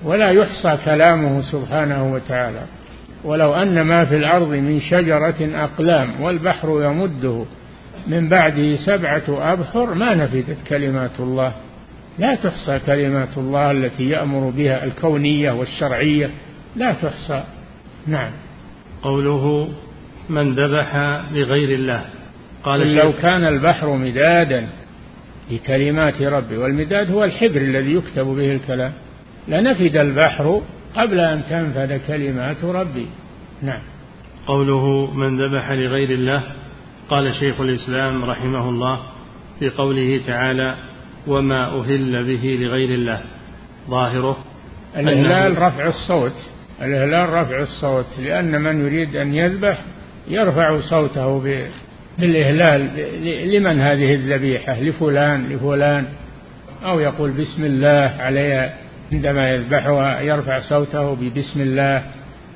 ولا 0.04 0.30
يحصى 0.30 0.78
كلامه 0.86 1.42
سبحانه 1.42 2.14
وتعالى. 2.14 2.62
ولو 3.24 3.54
أن 3.54 3.82
ما 3.82 4.06
في 4.06 4.18
الأرض 4.18 4.48
من 4.48 4.80
شجرة 4.80 5.50
أقلام 5.56 6.22
والبحر 6.22 6.82
يمده 6.84 7.44
من 8.08 8.30
بعده 8.30 8.76
سبعة 8.76 9.24
أبحر 9.30 9.94
ما 9.94 10.16
نفدت 10.16 10.58
كلمات 10.68 11.20
الله. 11.20 11.54
لا 12.20 12.36
تحصى 12.36 12.80
كلمات 12.86 13.38
الله 13.38 13.72
التي 13.72 14.10
يأمر 14.10 14.50
بها 14.50 14.86
الكونية 14.86 15.52
والشرعية. 15.52 16.30
لا 16.76 16.94
تحصى. 16.94 17.44
نعم. 18.08 18.32
قوله 19.04 19.70
من 20.30 20.56
ذبح 20.56 20.96
لغير 21.34 21.70
الله. 21.70 22.06
قال 22.64 22.96
لو 22.96 23.14
كان 23.22 23.46
البحر 23.46 23.96
مدادا 23.96 24.68
لكلمات 25.52 26.22
ربي 26.22 26.58
والمداد 26.58 27.12
هو 27.12 27.24
الحبر 27.24 27.62
الذي 27.62 27.94
يكتب 27.94 28.26
به 28.26 28.52
الكلام. 28.56 28.92
لنفد 29.48 29.98
البحر 29.98 30.62
قبل 30.96 31.20
أن 31.20 31.42
تنفد 31.50 32.02
كلمات 32.08 32.64
ربي. 32.64 33.08
نعم. 33.62 33.82
قوله 34.48 35.14
من 35.14 35.42
ذبح 35.42 35.72
لغير 35.72 36.10
الله 36.10 36.44
قال 37.10 37.34
شيخ 37.36 37.62
الإسلام 37.62 38.26
رحمه 38.26 38.70
الله 38.70 39.00
في 39.60 39.70
قوله 39.70 40.22
تعالى 40.28 40.76
وما 41.28 41.80
أهل 41.80 42.24
به 42.24 42.58
لغير 42.62 42.90
الله 42.90 43.22
ظاهره 43.90 44.38
الإهلال 44.98 45.62
رفع 45.62 45.88
الصوت. 45.88 46.36
الإهلال 46.82 47.30
رفع 47.30 47.62
الصوت 47.62 48.20
لأن 48.20 48.62
من 48.62 48.86
يريد 48.86 49.16
أن 49.16 49.34
يذبح 49.34 49.86
يرفع 50.28 50.80
صوته 50.80 51.40
بالإهلال 52.22 52.82
لمن 53.54 53.82
هذه 53.82 54.14
الذبيحة؟ 54.16 54.80
لفلان 54.80 55.50
لفلان. 55.50 56.06
أو 56.84 57.00
يقول 57.00 57.32
بسم 57.32 57.66
الله 57.66 58.16
عليها 58.20 58.74
عندما 59.12 59.50
يذبحها 59.50 60.22
يرفع 60.22 60.60
صوته 60.60 61.16
ببسم 61.16 61.62
الله. 61.62 62.04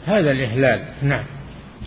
هذا 0.05 0.31
الإهلال. 0.31 0.79
نعم. 1.01 1.23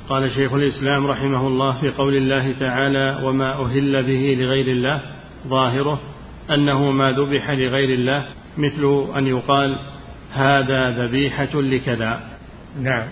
قال 0.08 0.30
شيخ 0.30 0.52
الإسلام 0.52 1.06
رحمه 1.06 1.46
الله 1.46 1.80
في 1.80 1.88
قول 1.88 2.16
الله 2.16 2.52
تعالى 2.60 3.18
وما 3.22 3.52
أهل 3.52 4.02
به 4.02 4.36
لغير 4.40 4.66
الله. 4.66 5.02
ظاهره 5.46 6.00
أنه 6.50 6.90
ما 6.90 7.12
ذبح 7.12 7.50
لغير 7.50 7.90
الله 7.90 8.26
مثل 8.58 9.06
أن 9.16 9.26
يقال 9.26 9.76
هذا 10.34 10.90
ذبيحة 10.90 11.60
لكذا. 11.60 12.20
نعم. 12.82 13.04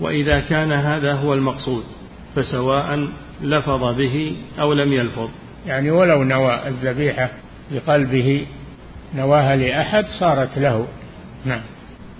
وإذا 0.00 0.40
كان 0.40 0.72
هذا 0.72 1.12
هو 1.12 1.34
المقصود. 1.34 1.84
فسواء 2.36 3.08
لفظ 3.42 3.96
به 3.96 4.36
أو 4.60 4.72
لم 4.72 4.92
يلفظ. 4.92 5.28
يعني 5.66 5.90
ولو 5.90 6.24
نوى 6.24 6.68
الذبيحة 6.68 7.30
بقلبه 7.72 8.46
نواها 9.14 9.56
لأحد 9.56 10.04
صارت 10.20 10.58
له. 10.58 10.86
نعم. 11.44 11.60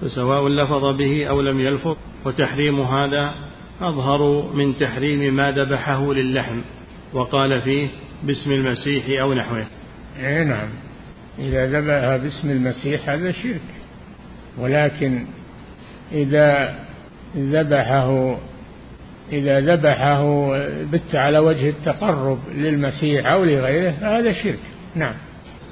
فسواء 0.02 0.48
لفظ 0.48 0.96
به 0.96 1.26
أو 1.26 1.40
لم 1.40 1.60
يلفظ 1.60 1.96
وتحريم 2.24 2.80
هذا 2.80 3.34
أظهر 3.80 4.52
من 4.54 4.78
تحريم 4.78 5.34
ما 5.34 5.50
ذبحه 5.50 6.12
للحم 6.12 6.60
وقال 7.12 7.60
فيه 7.60 7.88
باسم 8.22 8.52
المسيح 8.52 9.20
أو 9.20 9.34
نحوه. 9.34 9.66
اي 10.18 10.44
نعم. 10.44 10.68
إذا 11.38 11.66
ذبح 11.66 12.22
باسم 12.22 12.50
المسيح 12.50 13.08
هذا 13.08 13.30
شرك. 13.30 13.60
ولكن 14.58 15.26
إذا 16.12 16.78
ذبحه 17.36 18.38
إذا 19.32 19.60
ذبحه 19.60 20.52
بت 20.92 21.14
على 21.14 21.38
وجه 21.38 21.68
التقرب 21.68 22.38
للمسيح 22.54 23.26
أو 23.26 23.44
لغيره 23.44 23.90
فهذا 23.90 24.32
شرك. 24.32 24.60
نعم. 24.94 25.14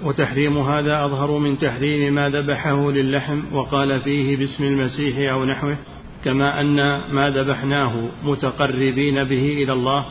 وتحريم 0.05 0.59
هذا 0.59 1.05
أظهر 1.05 1.39
من 1.39 1.59
تحريم 1.59 2.15
ما 2.15 2.29
ذبحه 2.29 2.91
للحم 2.91 3.41
وقال 3.53 4.01
فيه 4.01 4.37
باسم 4.37 4.65
المسيح 4.65 5.33
أو 5.33 5.45
نحوه 5.45 5.77
كما 6.25 6.61
أن 6.61 6.77
ما 7.13 7.31
ذبحناه 7.31 7.93
متقربين 8.25 9.25
به 9.25 9.63
إلى 9.63 9.73
الله 9.73 10.07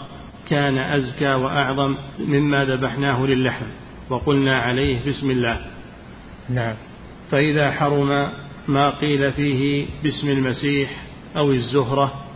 كان 0.49 0.77
أزكى 0.77 1.33
وأعظم 1.33 1.95
مما 2.19 2.65
ذبحناه 2.65 3.25
للحم 3.25 3.65
وقلنا 4.09 4.61
عليه 4.61 4.97
بسم 5.07 5.31
الله. 5.31 5.57
نعم. 6.49 6.73
فإذا 7.31 7.71
حرم 7.71 8.27
ما 8.67 8.89
قيل 8.89 9.31
فيه 9.31 9.85
باسم 10.03 10.29
المسيح 10.29 10.89
أو 11.37 11.51
الزهرة 11.51 12.28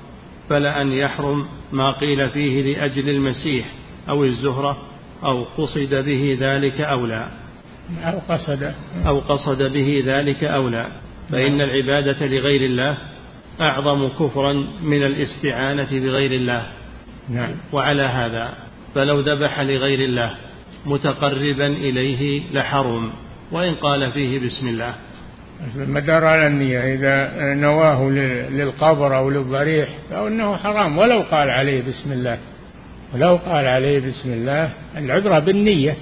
فلأن 0.49 0.91
يحرم 0.91 1.45
ما 1.71 1.91
قيل 1.91 2.29
فيه 2.29 2.73
لأجل 2.73 3.09
المسيح 3.09 3.65
أو 4.09 4.23
الزهرة 4.23 4.77
أو 5.23 5.43
قصد 5.43 6.05
به 6.05 6.37
ذلك 6.39 6.81
أو 6.81 7.05
لا. 7.05 7.27
أو 8.03 8.19
قصد. 8.29 8.73
أو 9.07 9.19
قصد 9.19 9.73
به 9.73 10.03
ذلك 10.05 10.43
أو 10.43 10.67
لا. 10.69 10.87
فإن 11.29 11.61
العبادة 11.61 12.27
لغير 12.27 12.65
الله 12.65 12.97
أعظم 13.61 14.07
كفرا 14.07 14.53
من 14.83 15.03
الاستعانة 15.03 15.89
بغير 15.91 16.31
الله. 16.31 16.63
نعم. 17.29 17.51
وعلى 17.71 18.03
هذا 18.03 18.53
فلو 18.95 19.19
ذبح 19.19 19.59
لغير 19.59 19.99
الله 19.99 20.35
متقربا 20.85 21.67
إليه 21.67 22.51
لحرم. 22.53 23.11
وإن 23.51 23.75
قال 23.75 24.11
فيه 24.13 24.39
بسم 24.39 24.67
الله. 24.67 24.93
المدار 25.75 26.25
على 26.25 26.47
النية 26.47 26.79
إذا 26.79 27.31
نواه 27.53 28.09
للقبر 28.49 29.17
أو 29.17 29.29
للضريح 29.29 29.89
فإنه 30.09 30.57
حرام 30.57 30.97
ولو 30.97 31.21
قال 31.31 31.49
عليه 31.49 31.81
بسم 31.81 32.11
الله 32.11 32.37
ولو 33.13 33.35
قال 33.35 33.67
عليه 33.67 33.99
بسم 33.99 34.33
الله 34.33 34.69
العبرة 34.97 35.39
بالنية. 35.39 35.95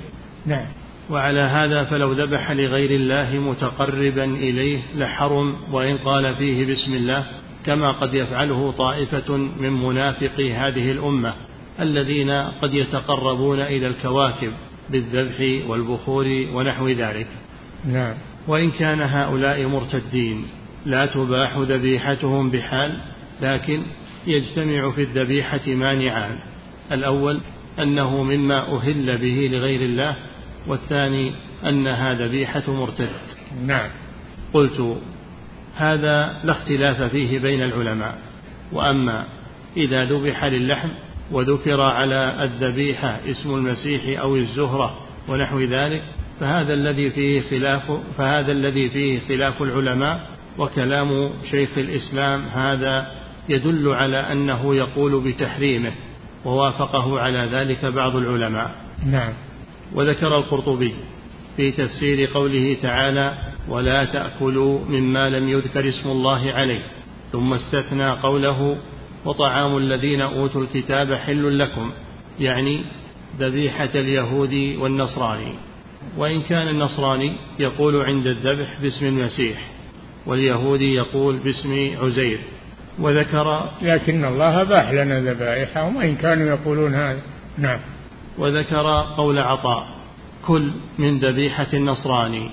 نعم. 0.45 0.65
وعلى 1.10 1.39
هذا 1.39 1.84
فلو 1.84 2.12
ذبح 2.12 2.52
لغير 2.52 2.91
الله 2.91 3.39
متقربا 3.39 4.24
إليه 4.24 4.80
لحرم 4.95 5.56
وإن 5.71 5.97
قال 5.97 6.36
فيه 6.36 6.74
بسم 6.74 6.93
الله 6.93 7.26
كما 7.65 7.91
قد 7.91 8.13
يفعله 8.13 8.71
طائفة 8.71 9.38
من 9.38 9.71
منافقي 9.71 10.54
هذه 10.54 10.91
الأمة 10.91 11.34
الذين 11.80 12.32
قد 12.32 12.74
يتقربون 12.74 13.62
إلى 13.62 13.88
الكواكب 13.88 14.52
بالذبح 14.89 15.69
والبخور 15.69 16.26
ونحو 16.54 16.89
ذلك. 16.89 17.28
نعم. 17.86 18.13
وإن 18.47 18.71
كان 18.71 19.01
هؤلاء 19.01 19.67
مرتدين 19.67 20.45
لا 20.86 21.06
تباح 21.06 21.58
ذبيحتهم 21.58 22.49
بحال 22.49 22.99
لكن 23.41 23.84
يجتمع 24.27 24.91
في 24.91 25.01
الذبيحة 25.01 25.67
مانعان. 25.67 26.39
الأول 26.92 27.42
أنه 27.79 28.23
مما 28.23 28.75
أهل 28.75 29.17
به 29.17 29.50
لغير 29.52 29.81
الله 29.81 30.15
والثاني 30.67 31.33
أنها 31.65 32.13
ذبيحة 32.13 32.63
مرتد. 32.67 33.10
نعم. 33.65 33.89
قلت 34.54 34.98
هذا 35.75 36.42
لا 36.44 36.52
اختلاف 36.52 37.02
فيه 37.02 37.39
بين 37.39 37.63
العلماء. 37.63 38.17
وأما 38.71 39.25
إذا 39.77 40.06
ذبح 40.06 40.46
للحم 40.46 40.89
وذكر 41.31 41.81
على 41.81 42.44
الذبيحة 42.44 43.19
اسم 43.29 43.56
المسيح 43.56 44.21
أو 44.21 44.35
الزهرة 44.35 44.98
ونحو 45.27 45.60
ذلك 45.60 46.04
فهذا 46.42 46.73
الذي 46.73 47.10
فيه 47.10 47.42
خلاف 47.42 47.92
فهذا 48.17 48.52
الذي 48.52 48.89
فيه 48.89 49.19
خلاف 49.19 49.62
العلماء 49.62 50.27
وكلام 50.58 51.29
شيخ 51.52 51.77
الإسلام 51.77 52.42
هذا 52.42 53.12
يدل 53.50 53.87
على 53.87 54.17
أنه 54.17 54.75
يقول 54.75 55.23
بتحريمه 55.23 55.92
ووافقه 56.46 57.19
على 57.19 57.50
ذلك 57.54 57.85
بعض 57.85 58.15
العلماء. 58.15 58.75
نعم. 59.06 59.33
وذكر 59.96 60.37
القرطبي 60.37 60.94
في 61.58 61.71
تفسير 61.71 62.29
قوله 62.33 62.77
تعالى 62.81 63.37
ولا 63.69 64.06
تأكلوا 64.06 64.79
مما 64.89 65.29
لم 65.29 65.50
يذكر 65.50 65.89
اسم 65.89 66.10
الله 66.10 66.52
عليه. 66.54 66.81
ثم 67.31 67.54
استثنى 67.54 68.10
قوله 68.12 68.77
وطعام 69.25 69.77
الذين 69.77 70.21
أوتوا 70.21 70.62
الكتاب 70.62 71.13
حل 71.13 71.60
لكم. 71.60 71.92
يعني 72.39 72.83
ذبيحة 73.39 73.89
اليهود 73.96 74.54
والنصراني. 74.79 75.71
وإن 76.17 76.41
كان 76.41 76.67
النصراني 76.67 77.37
يقول 77.60 77.95
عند 77.95 78.27
الذبح 78.27 78.81
باسم 78.81 79.06
المسيح 79.06 79.58
واليهودي 80.25 80.93
يقول 80.93 81.37
باسم 81.37 81.91
عزير 82.02 82.39
وذكر 82.99 83.69
لكن 83.81 84.25
الله 84.25 84.63
باح 84.63 84.91
لنا 84.91 85.19
ذبائحهم 85.19 85.95
وإن 85.95 86.15
كانوا 86.15 86.47
يقولون 86.47 86.93
هذا. 86.93 87.21
نعم. 87.58 87.79
وذكر 88.37 89.06
قول 89.17 89.39
عطاء 89.39 89.87
كل 90.47 90.71
من 90.97 91.19
ذبيحة 91.19 91.67
النصراني 91.73 92.49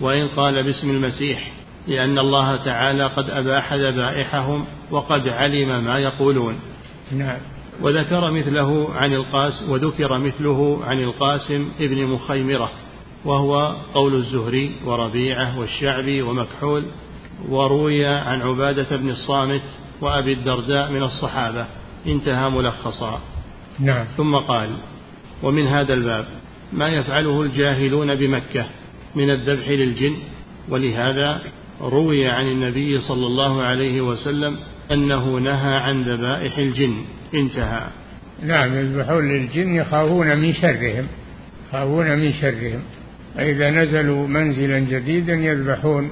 وإن 0.00 0.28
قال 0.28 0.64
باسم 0.64 0.90
المسيح 0.90 1.52
لأن 1.88 2.18
الله 2.18 2.56
تعالى 2.56 3.06
قد 3.06 3.30
أباح 3.30 3.72
ذبائحهم 3.72 4.64
وقد 4.90 5.28
علم 5.28 5.84
ما 5.84 5.98
يقولون. 5.98 6.60
نعم. 7.12 7.38
وذكر 7.82 8.30
مثله 8.30 8.94
عن 8.94 9.12
القاسم 9.12 9.70
وذكر 9.70 10.18
مثله 10.18 10.78
عن 10.84 11.00
القاسم 11.00 11.68
ابن 11.80 12.06
مخيمرة 12.06 12.70
وهو 13.24 13.76
قول 13.94 14.14
الزهري 14.14 14.76
وربيعة 14.84 15.58
والشعبي 15.58 16.22
ومكحول 16.22 16.84
وروي 17.48 18.06
عن 18.06 18.42
عبادة 18.42 18.96
بن 18.96 19.10
الصامت 19.10 19.62
وأبي 20.00 20.32
الدرداء 20.32 20.90
من 20.90 21.02
الصحابة. 21.02 21.66
انتهى 22.06 22.50
ملخصا. 22.50 23.20
نعم. 23.80 24.04
ثم 24.16 24.36
قال 24.36 24.70
ومن 25.42 25.66
هذا 25.66 25.94
الباب 25.94 26.24
ما 26.72 26.88
يفعله 26.88 27.42
الجاهلون 27.42 28.14
بمكة 28.14 28.66
من 29.14 29.30
الذبح 29.30 29.68
للجن 29.68 30.16
ولهذا 30.68 31.42
روي 31.80 32.28
عن 32.28 32.46
النبي 32.46 32.98
صلى 32.98 33.26
الله 33.26 33.62
عليه 33.62 34.00
وسلم 34.00 34.56
أنه 34.92 35.38
نهى 35.38 35.74
عن 35.74 36.02
ذبائح 36.02 36.58
الجن. 36.58 37.04
انتهى. 37.34 37.86
نعم 38.42 38.74
يذبحون 38.74 39.28
للجن 39.28 39.74
يخافون 39.74 40.38
من 40.38 40.52
شرهم 40.52 41.06
يخافون 41.68 42.18
من 42.18 42.32
شرهم. 42.32 42.82
فإذا 43.34 43.70
نزلوا 43.70 44.26
منزلا 44.26 44.78
جديدا 44.78 45.34
يذبحون 45.34 46.10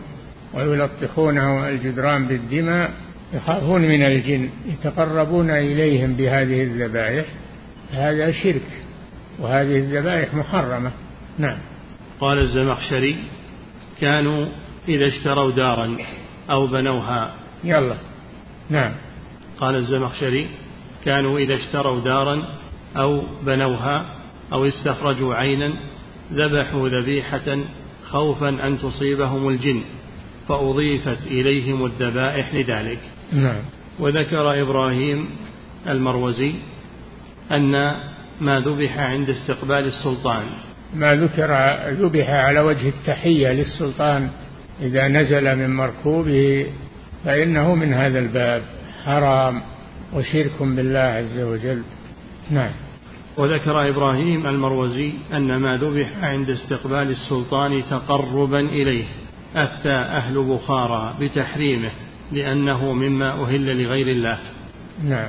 ويلطخونه 0.54 1.68
الجدران 1.68 2.26
بالدماء 2.26 2.90
يخافون 3.32 3.82
من 3.82 4.02
الجن 4.02 4.48
يتقربون 4.66 5.50
إليهم 5.50 6.12
بهذه 6.12 6.62
الذبائح. 6.62 7.26
هذا 7.92 8.32
شرك 8.32 8.82
وهذه 9.38 9.76
الذبائح 9.76 10.34
محرمة. 10.34 10.92
نعم. 11.38 11.58
قال 12.20 12.38
الزمخشري 12.38 13.16
كانوا 14.00 14.46
إذا 14.88 15.06
اشتروا 15.06 15.52
دارا 15.52 15.96
أو 16.50 16.66
بنوها. 16.66 17.34
يلا. 17.64 17.96
نعم. 18.70 18.92
قال 19.60 19.76
الزمخشري 19.76 20.48
كانوا 21.04 21.38
إذا 21.38 21.54
اشتروا 21.54 22.00
دارا 22.00 22.42
أو 22.96 23.22
بنوها 23.42 24.06
أو 24.52 24.64
استخرجوا 24.64 25.34
عينا 25.34 25.74
ذبحوا 26.32 26.88
ذبيحة 26.88 27.58
خوفا 28.04 28.48
أن 28.48 28.78
تصيبهم 28.78 29.48
الجن 29.48 29.80
فأضيفت 30.48 31.26
إليهم 31.26 31.86
الذبائح 31.86 32.54
لذلك. 32.54 32.98
نعم. 33.32 33.62
وذكر 33.98 34.62
إبراهيم 34.62 35.28
المروزي 35.88 36.52
أن 37.52 37.72
ما 38.40 38.60
ذبح 38.60 38.98
عند 38.98 39.30
استقبال 39.30 39.86
السلطان. 39.86 40.44
ما 40.94 41.14
ذكر 41.14 41.76
ذبح 41.90 42.30
على 42.30 42.60
وجه 42.60 42.88
التحية 42.88 43.52
للسلطان 43.52 44.30
إذا 44.82 45.08
نزل 45.08 45.56
من 45.56 45.76
مركوبه 45.76 46.66
فإنه 47.24 47.74
من 47.74 47.92
هذا 47.92 48.18
الباب 48.18 48.62
حرام 49.04 49.62
وشرك 50.14 50.62
بالله 50.62 50.98
عز 50.98 51.38
وجل. 51.38 51.82
نعم. 52.50 52.85
وذكر 53.36 53.88
إبراهيم 53.88 54.46
المروزي 54.46 55.12
أن 55.32 55.56
ما 55.56 55.76
ذبح 55.76 56.08
عند 56.22 56.50
استقبال 56.50 57.10
السلطان 57.10 57.82
تقربا 57.90 58.60
إليه 58.60 59.04
أفتى 59.56 59.92
أهل 59.92 60.42
بخارى 60.42 61.14
بتحريمه 61.20 61.90
لأنه 62.32 62.92
مما 62.92 63.42
أهل 63.42 63.82
لغير 63.82 64.08
الله. 64.08 64.38
نعم. 65.04 65.28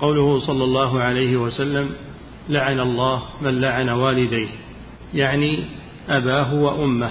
قوله 0.00 0.38
صلى 0.38 0.64
الله 0.64 1.00
عليه 1.00 1.36
وسلم 1.36 1.90
لعن 2.48 2.80
الله 2.80 3.22
من 3.42 3.60
لعن 3.60 3.88
والديه. 3.88 4.48
يعني 5.14 5.64
أباه 6.08 6.54
وأمه 6.54 7.10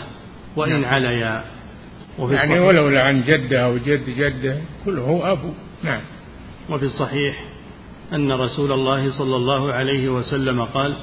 وإن 0.56 0.82
نعم. 0.82 0.94
عليا. 0.94 1.44
وفي 2.20 2.34
يعني 2.34 2.60
ولو 2.60 2.90
لعن 2.90 3.24
جده 3.24 3.66
أو 3.66 3.78
جد 3.78 4.10
جده 4.10 4.58
كله 4.86 5.32
أبو. 5.32 5.50
نعم. 5.84 6.02
وفي 6.70 6.86
الصحيح 6.86 7.53
أن 8.14 8.32
رسول 8.32 8.72
الله 8.72 9.12
صلى 9.12 9.36
الله 9.36 9.74
عليه 9.74 10.10
وسلم 10.10 10.62
قال 10.62 10.98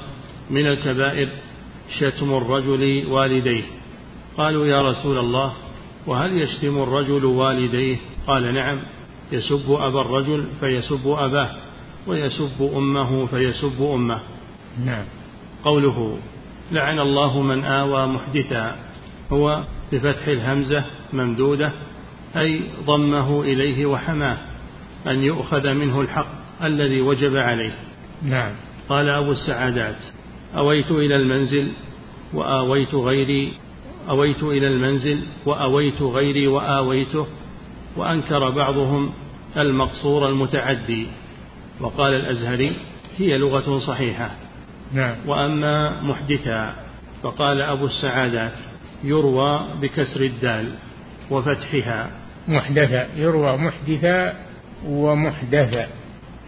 من 0.49 0.67
الكبائر 0.67 1.29
شتم 1.99 2.33
الرجل 2.33 3.05
والديه. 3.07 3.63
قالوا 4.37 4.65
يا 4.65 4.81
رسول 4.81 5.17
الله 5.17 5.53
وهل 6.07 6.41
يشتم 6.41 6.83
الرجل 6.83 7.25
والديه؟ 7.25 7.97
قال 8.27 8.53
نعم 8.53 8.79
يسب 9.31 9.71
أبا 9.71 10.01
الرجل 10.01 10.45
فيسب 10.59 11.07
أباه 11.07 11.49
ويسب 12.07 12.71
أمه 12.75 13.25
فيسب 13.25 13.81
أمه. 13.93 14.19
نعم. 14.85 15.03
قوله 15.63 16.17
لعن 16.71 16.99
الله 16.99 17.41
من 17.41 17.63
آوى 17.63 18.07
محدثا 18.07 18.75
هو 19.31 19.63
بفتح 19.91 20.27
الهمزة 20.27 20.83
ممدودة 21.13 21.71
أي 22.35 22.61
ضمه 22.85 23.41
إليه 23.41 23.85
وحماه 23.85 24.37
أن 25.07 25.23
يؤخذ 25.23 25.73
منه 25.73 26.01
الحق. 26.01 26.40
الذي 26.63 27.01
وجب 27.01 27.37
عليه. 27.37 27.71
نعم. 28.23 28.51
قال 28.89 29.09
أبو 29.09 29.31
السعادات 29.31 29.95
أويت 30.57 30.91
إلى 30.91 31.15
المنزل 31.15 31.67
وآويت 32.33 32.95
غيري 32.95 33.57
أويت 34.09 34.43
إلى 34.43 34.67
المنزل 34.67 35.19
وأويت 35.45 36.01
غيري 36.01 36.47
وآويته 36.47 37.27
وأنكر 37.95 38.49
بعضهم 38.49 39.11
المقصور 39.57 40.29
المتعدي. 40.29 41.07
وقال 41.79 42.13
الأزهري 42.13 42.71
هي 43.17 43.37
لغة 43.37 43.77
صحيحة. 43.77 44.31
نعم. 44.93 45.15
وأما 45.27 46.01
محدثا 46.01 46.75
فقال 47.23 47.61
أبو 47.61 47.85
السعادات 47.85 48.53
يروى 49.03 49.67
بكسر 49.81 50.21
الدال 50.21 50.71
وفتحها. 51.29 52.11
محدثا 52.47 53.07
يروى 53.15 53.57
محدثا 53.57 54.33
ومحدثا. 54.85 56.00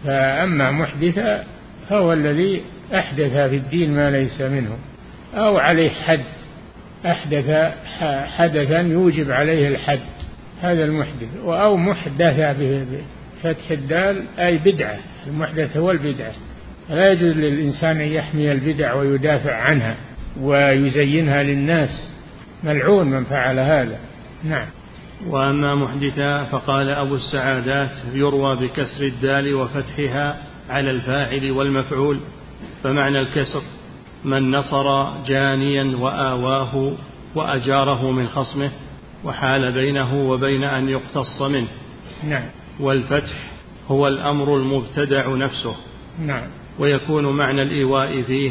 فأما 0.04 0.70
محدثا 0.70 1.44
فهو 1.88 2.12
الذي 2.12 2.62
أحدث 2.94 3.32
في 3.32 3.56
الدين 3.56 3.94
ما 3.94 4.10
ليس 4.10 4.40
منه 4.40 4.76
أو 5.34 5.58
عليه 5.58 5.90
حد 5.90 6.24
أحدث 7.06 7.72
حدثا 8.36 8.80
يوجب 8.80 9.30
عليه 9.30 9.68
الحد 9.68 10.00
هذا 10.62 10.84
المحدث. 10.84 11.28
أو 11.44 11.76
محدث 11.76 12.56
بفتح 13.42 13.70
الدال 13.70 14.22
أي 14.38 14.58
بدعة 14.58 14.98
المحدث 15.26 15.76
هو 15.76 15.90
البدعة. 15.90 16.32
لا 16.90 17.12
يجوز 17.12 17.36
للإنسان 17.36 18.00
أن 18.00 18.08
يحمي 18.08 18.52
البدع 18.52 18.94
ويدافع 18.94 19.54
عنها 19.54 19.96
ويزينها 20.40 21.42
للناس. 21.42 22.10
ملعون 22.64 23.06
من 23.06 23.24
فعل 23.24 23.58
هذا. 23.58 23.98
نعم. 24.44 24.66
وأما 25.28 25.74
محدثا 25.74 26.44
فقال 26.44 26.90
أبو 26.90 27.14
السعادات 27.14 27.90
يروى 28.12 28.56
بكسر 28.56 29.04
الدال 29.04 29.54
وفتحها 29.54 30.42
على 30.70 30.90
الفاعل 30.90 31.50
والمفعول 31.50 32.18
فمعنى 32.82 33.20
الكسر 33.20 33.62
من 34.24 34.50
نصر 34.50 35.14
جانيا 35.26 35.96
وآواه 35.96 36.92
وأجاره 37.34 38.10
من 38.10 38.28
خصمه 38.28 38.70
وحال 39.24 39.72
بينه 39.72 40.30
وبين 40.30 40.64
أن 40.64 40.88
يقتص 40.88 41.42
منه. 41.42 41.68
نعم. 42.24 42.44
والفتح 42.80 43.50
هو 43.88 44.08
الأمر 44.08 44.56
المبتدع 44.56 45.28
نفسه. 45.28 45.76
نعم. 46.18 46.46
ويكون 46.78 47.36
معنى 47.36 47.62
الإيواء 47.62 48.22
فيه 48.22 48.50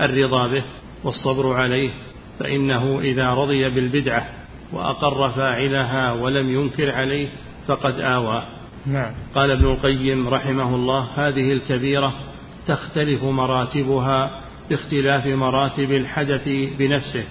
الرضا 0.00 0.46
به 0.46 0.62
والصبر 1.04 1.52
عليه 1.52 1.90
فإنه 2.38 3.00
إذا 3.00 3.34
رضي 3.34 3.68
بالبدعة 3.70 4.45
وأقر 4.72 5.30
فاعلها 5.30 6.12
ولم 6.12 6.48
ينكر 6.48 6.94
عليه 6.94 7.28
فقد 7.66 8.00
آوى. 8.00 8.42
نعم. 8.86 9.12
قال 9.34 9.50
ابن 9.50 9.64
القيم 9.64 10.28
رحمه 10.28 10.74
الله 10.74 11.08
هذه 11.14 11.52
الكبيرة 11.52 12.12
تختلف 12.66 13.24
مراتبها 13.24 14.40
باختلاف 14.70 15.26
مراتب 15.26 15.92
الحدث 15.92 16.48
بنفسه 16.78 17.24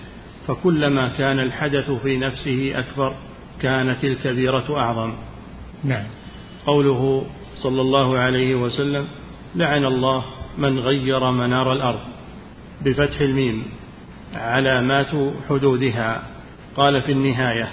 فكلما 0.47 1.07
كان 1.17 1.39
الحدث 1.39 1.91
في 1.91 2.17
نفسه 2.17 2.79
أكبر 2.79 3.13
كانت 3.61 4.03
الكبيرة 4.03 4.77
أعظم. 4.77 5.13
نعم. 5.83 6.03
قوله 6.65 7.25
صلى 7.57 7.81
الله 7.81 8.17
عليه 8.17 8.55
وسلم 8.55 9.07
لعن 9.55 9.86
الله 9.86 10.23
من 10.57 10.79
غير 10.79 11.31
منار 11.31 11.73
الأرض 11.73 11.99
بفتح 12.81 13.21
الميم 13.21 13.63
علامات 14.33 15.11
حدودها 15.49 16.34
قال 16.78 17.01
في 17.01 17.11
النهاية 17.11 17.67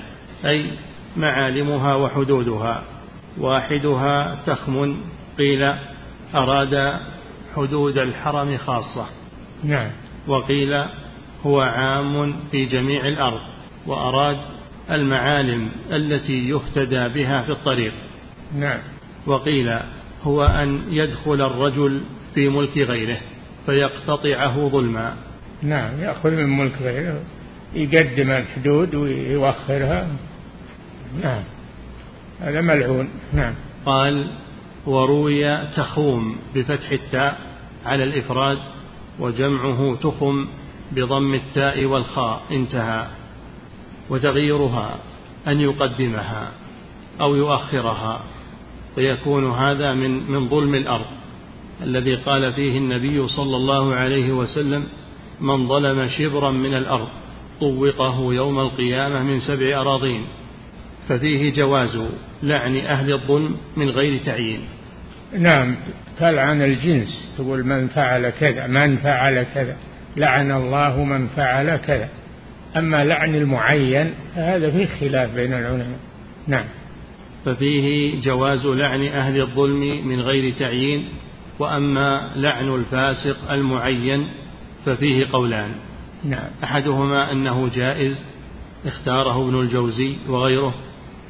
أي 0.45 0.71
معالمها 1.17 1.95
وحدودها. 1.95 2.83
واحدها 3.39 4.39
تخم 4.47 4.97
قيل 5.39 5.73
أراد 6.35 7.01
حدود 7.57 7.99
الحرم 7.99 8.57
خاصة. 8.57 9.07
نعم. 9.65 9.91
وقيل 10.27 10.85
هو 11.47 11.61
عام 11.61 12.35
في 12.51 12.67
جميع 12.67 13.09
الأرض 13.09 13.41
وأراد 13.87 14.39
المعالم 14.91 15.69
التي 15.91 16.49
يهتدى 16.49 17.09
بها 17.09 17.43
في 17.43 17.53
الطريق. 17.53 17.93
نعم. 18.55 18.79
وقيل 19.27 19.79
هو 20.25 20.45
أن 20.45 20.83
يدخل 20.89 21.43
الرجل 21.43 22.01
في 22.35 22.49
ملك 22.49 22.79
غيره 22.79 23.19
فيقتطعه 23.67 24.69
ظلما. 24.69 25.17
نعم 25.63 26.01
يأخذ 26.01 26.31
من 26.31 26.59
ملك 26.59 26.83
غيره. 26.83 27.23
يقدم 27.75 28.31
الحدود 28.31 28.95
ويوخرها 28.95 30.09
نعم. 31.23 31.43
هذا 32.41 32.61
ملعون. 32.61 33.09
نعم. 33.33 33.55
قال 33.87 34.31
وروي 34.87 35.67
تخوم 35.67 36.37
بفتح 36.55 36.91
التاء 36.91 37.41
على 37.87 38.05
الإفراد 38.05 38.59
وجمعه 39.19 39.97
تخم 40.03 40.49
بضم 40.93 41.35
التاء 41.35 41.85
والخاء 41.85 42.43
انتهى 42.51 43.07
وتغييرها 44.11 44.99
أن 45.49 45.61
يقدمها 45.61 46.51
أو 47.21 47.37
يؤخرها 47.37 48.21
فيكون 48.95 49.51
هذا 49.51 49.95
من 49.95 50.31
من 50.31 50.49
ظلم 50.49 50.75
الأرض 50.75 51.07
الذي 51.83 52.15
قال 52.15 52.53
فيه 52.53 52.79
النبي 52.79 53.29
صلى 53.29 53.57
الله 53.57 53.95
عليه 53.95 54.33
وسلم 54.33 54.85
من 55.41 55.69
ظلم 55.69 56.09
شبرا 56.09 56.51
من 56.51 56.75
الأرض 56.75 57.09
طوقه 57.63 58.35
يوم 58.35 58.59
القيامة 58.59 59.23
من 59.23 59.41
سبع 59.41 59.81
أراضين 59.81 60.23
ففيه 61.09 61.53
جواز 61.53 62.01
لعن 62.43 62.77
أهل 62.77 63.13
الظلم 63.13 63.57
من 63.77 63.91
غير 63.91 64.21
تعيين. 64.27 64.61
نعم 65.39 65.77
تلعن 66.19 66.63
الجنس 66.63 67.35
تقول 67.39 67.65
من 67.65 67.89
فعل 67.89 68.31
كذا 68.31 68.67
من 68.67 68.97
فعل 68.97 69.43
كذا 69.43 69.77
لعن 70.17 70.51
الله 70.51 71.05
من 71.05 71.27
فعل 71.27 71.77
كذا. 71.77 72.09
أما 72.77 73.05
لعن 73.05 73.35
المعين 73.35 74.15
فهذا 74.35 74.71
فيه 74.71 74.87
خلاف 74.87 75.35
بين 75.35 75.53
العلماء. 75.53 75.99
نعم. 76.47 76.65
ففيه 77.45 78.21
جواز 78.21 78.67
لعن 78.67 79.07
أهل 79.07 79.41
الظلم 79.41 80.09
من 80.09 80.21
غير 80.21 80.55
تعيين 80.55 81.09
وأما 81.59 82.31
لعن 82.37 82.75
الفاسق 82.75 83.53
المعين 83.53 84.27
ففيه 84.87 85.27
قولان. 85.33 85.71
نعم. 86.25 86.51
أحدهما 86.65 87.33
أنه 87.33 87.69
جائز 87.75 88.25
اختاره 88.87 89.49
ابن 89.49 89.61
الجوزي 89.61 90.17
وغيره 90.29 90.75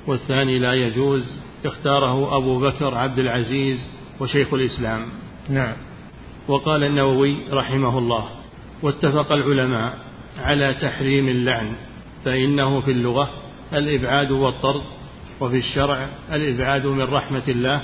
والثاني 0.06 0.58
لا 0.58 0.72
يجوز 0.72 1.38
اختاره 1.64 2.36
أبو 2.36 2.60
بكر 2.60 2.94
عبد 2.94 3.18
العزيز 3.18 3.86
وشيخ 4.20 4.54
الإسلام. 4.54 5.00
نعم. 5.48 5.74
وقال 6.48 6.84
النووي 6.84 7.38
رحمه 7.52 7.98
الله 7.98 8.28
واتفق 8.82 9.32
العلماء 9.32 9.98
على 10.38 10.74
تحريم 10.74 11.28
اللعن 11.28 11.72
فإنه 12.24 12.80
في 12.80 12.90
اللغة 12.90 13.30
الإبعاد 13.72 14.30
والطرد 14.30 14.82
وفي 15.40 15.56
الشرع 15.56 16.08
الإبعاد 16.32 16.86
من 16.86 17.02
رحمة 17.02 17.42
الله 17.48 17.82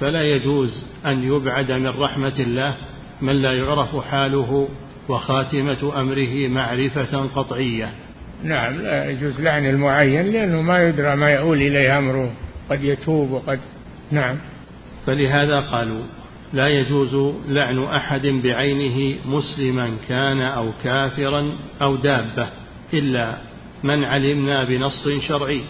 فلا 0.00 0.22
يجوز 0.22 0.84
أن 1.06 1.22
يبعد 1.22 1.72
من 1.72 1.86
رحمة 1.86 2.34
الله 2.38 2.76
من 3.22 3.42
لا 3.42 3.52
يعرف 3.52 3.96
حاله 3.96 4.68
وخاتمة 5.08 6.00
أمره 6.00 6.48
معرفة 6.48 7.26
قطعية. 7.26 7.94
نعم 8.44 8.74
لا 8.74 9.10
يجوز 9.10 9.40
لعن 9.40 9.66
المعين 9.66 10.32
لأنه 10.32 10.62
ما 10.62 10.88
يدرى 10.88 11.16
ما 11.16 11.30
يؤول 11.30 11.56
إليه 11.56 11.98
أمره. 11.98 12.32
قد 12.70 12.84
يتوب 12.84 13.30
وقد 13.30 13.60
نعم. 14.10 14.36
فلهذا 15.06 15.70
قالوا 15.72 16.02
لا 16.52 16.68
يجوز 16.68 17.34
لعن 17.48 17.78
أحد 17.78 18.26
بعينه 18.26 19.18
مسلما 19.26 19.90
كان 20.08 20.40
أو 20.40 20.70
كافرا 20.84 21.52
أو 21.82 21.96
دابة 21.96 22.48
إلا 22.94 23.36
من 23.84 24.04
علمنا 24.04 24.68
بنص 24.68 25.08
شرعي 25.28 25.62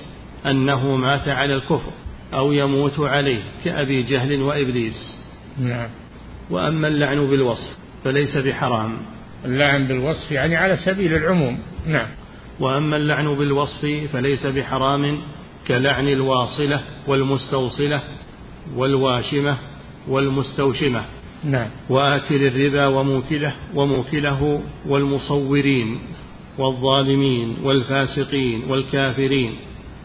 أنه 0.46 0.96
مات 0.96 1.28
على 1.28 1.54
الكفر 1.54 1.92
أو 2.34 2.52
يموت 2.52 3.00
عليه 3.00 3.42
كأبي 3.64 4.02
جهل 4.02 4.42
وإبليس. 4.42 5.24
نعم. 5.60 5.88
وأما 6.50 6.88
اللعن 6.88 7.26
بالوصف 7.26 7.78
فليس 8.04 8.36
بحرام. 8.36 8.96
اللعن 9.44 9.86
بالوصف 9.86 10.32
يعني 10.32 10.56
على 10.56 10.76
سبيل 10.76 11.14
العموم. 11.14 11.58
نعم. 11.86 12.06
وأما 12.60 12.96
اللعن 12.96 13.34
بالوصف 13.34 13.86
فليس 14.12 14.46
بحرام 14.46 15.18
كلعن 15.68 16.08
الواصلة 16.08 16.80
والمستوصلة 17.06 18.00
والواشمة 18.76 19.56
والمستوشمة. 20.08 21.02
نعم. 21.44 21.68
وآكل 21.90 22.46
الربا 22.46 22.86
وموكله 22.86 23.54
وموكله 23.74 24.62
والمصورين 24.86 25.98
والظالمين 26.58 27.56
والفاسقين 27.62 28.62
والكافرين. 28.68 29.56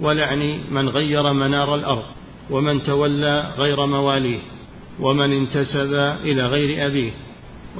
ولعن 0.01 0.59
من 0.71 0.89
غير 0.89 1.33
منار 1.33 1.75
الأرض 1.75 2.03
ومن 2.49 2.83
تولى 2.83 3.53
غير 3.57 3.85
مواليه 3.85 4.39
ومن 4.99 5.31
انتسب 5.31 5.93
إلى 6.23 6.45
غير 6.45 6.87
أبيه. 6.87 7.11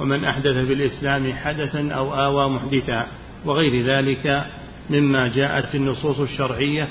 ومن 0.00 0.24
أحدث 0.24 0.66
في 0.66 0.72
الإسلام 0.72 1.32
حدثا 1.32 1.88
أو 1.92 2.14
آوى 2.14 2.50
محدثا 2.50 3.06
وغير 3.44 3.84
ذلك 3.84 4.46
مما 4.90 5.28
جاءت 5.28 5.74
النصوص 5.74 6.20
الشرعية 6.20 6.88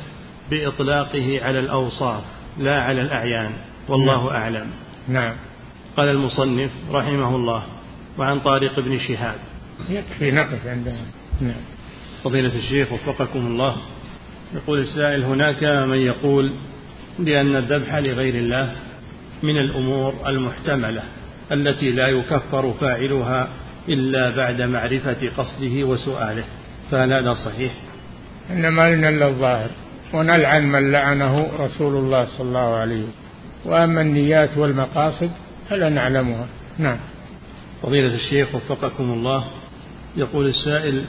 بإطلاقه 0.51 1.39
على 1.43 1.59
الأوصاف 1.59 2.23
لا 2.59 2.81
على 2.81 3.01
الأعيان. 3.01 3.51
والله 3.87 4.25
نعم. 4.25 4.35
أعلم. 4.35 4.67
نعم. 5.07 5.33
قال 5.97 6.09
المصنف 6.09 6.71
رحمه 6.91 7.35
الله 7.35 7.63
وعن 8.17 8.39
طارق 8.39 8.79
بن 8.79 8.99
شهاب. 8.99 9.35
يكفي 9.89 10.31
نقف 10.31 10.67
عندنا. 10.67 11.05
نعم. 11.41 11.61
فضيلة 12.23 12.55
الشيخ 12.55 12.91
وفقكم 12.91 13.39
الله. 13.39 13.75
يقول 14.55 14.79
السائل 14.79 15.23
هناك 15.23 15.63
من 15.63 15.97
يقول 15.97 16.53
بأن 17.19 17.55
الذبح 17.55 17.95
لغير 17.95 18.35
الله 18.35 18.75
من 19.43 19.57
الأمور 19.57 20.13
المحتملة. 20.27 21.03
التي 21.51 21.91
لا 21.91 22.07
يكفر 22.07 22.73
فاعلها 22.73 23.47
إلا 23.89 24.29
بعد 24.29 24.61
معرفة 24.61 25.29
قصده 25.37 25.83
وسؤاله. 25.83 26.43
فهل 26.91 27.13
هذا 27.13 27.33
صحيح؟ 27.33 27.73
إنما 28.49 28.95
لنا 28.95 29.09
إلا 29.09 29.27
الظاهر 29.27 29.69
ونلعن 30.13 30.71
من 30.71 30.91
لعنه 30.91 31.47
رسول 31.59 31.95
الله 31.95 32.25
صلى 32.25 32.47
الله 32.47 32.75
عليه 32.75 32.95
وسلم. 32.95 33.13
وأما 33.65 34.01
النيات 34.01 34.57
والمقاصد 34.57 35.29
فلا 35.69 35.89
نعلمها. 35.89 36.47
نعم. 36.77 36.97
فضيلة 37.81 38.15
الشيخ 38.15 38.55
وفقكم 38.55 39.03
الله 39.03 39.45
يقول 40.17 40.47
السائل 40.47 41.03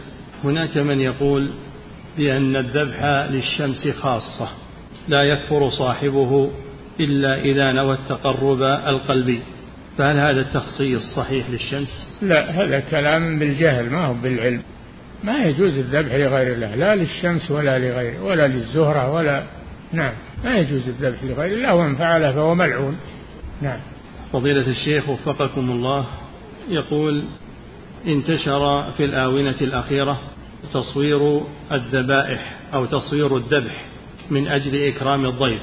هناك 0.45 0.77
من 0.77 1.01
يقول 1.01 1.51
بأن 2.17 2.57
الذبح 2.57 3.05
للشمس 3.31 3.89
خاصة 3.89 4.49
لا 5.09 5.23
يكفر 5.23 5.71
صاحبه 5.71 6.51
إلا 7.01 7.41
إذا 7.41 7.73
نوى 7.73 7.95
التقرب 7.95 8.63
القلبي. 8.63 9.41
فهل 9.99 10.21
هذا 10.21 10.41
التخصيص 10.41 11.03
صحيح 11.03 11.51
للشمس؟ 11.51 12.19
لا 12.23 12.51
هذا 12.51 12.81
كلام 12.81 13.39
بالجهل 13.39 13.91
ما 13.91 14.07
هو 14.07 14.15
بالعلم. 14.15 14.63
ما 15.25 15.45
يجوز 15.45 15.79
الذبح 15.79 16.15
لغير 16.15 16.55
الله 16.55 16.75
لا 16.75 16.97
للشمس 16.97 17.51
ولا 17.51 17.79
لغيره 17.79 18.23
ولا 18.23 18.49
للزهرة 18.49 19.13
ولا 19.13 19.43
نعم 19.93 20.13
ما 20.45 20.59
يجوز 20.59 20.89
الذبح 20.89 21.25
لغير 21.25 21.57
الله 21.57 21.75
ومن 21.75 21.97
فعله 21.97 22.33
فهو 22.33 22.55
ملعون. 22.55 22.97
نعم. 23.63 23.81
فضيلة 24.33 24.71
الشيخ 24.71 25.09
وفقكم 25.09 25.71
الله 25.71 26.07
يقول 26.69 27.25
انتشر 28.07 28.93
في 28.93 29.05
الآونة 29.05 29.57
الأخيرة 29.61 30.21
تصوير 30.73 31.41
الذبائح 31.73 32.57
أو 32.75 32.85
تصوير 32.87 33.37
الذبح 33.37 33.85
من 34.31 34.49
أجل 34.49 34.85
إكرام 34.89 35.27
الضيف. 35.27 35.63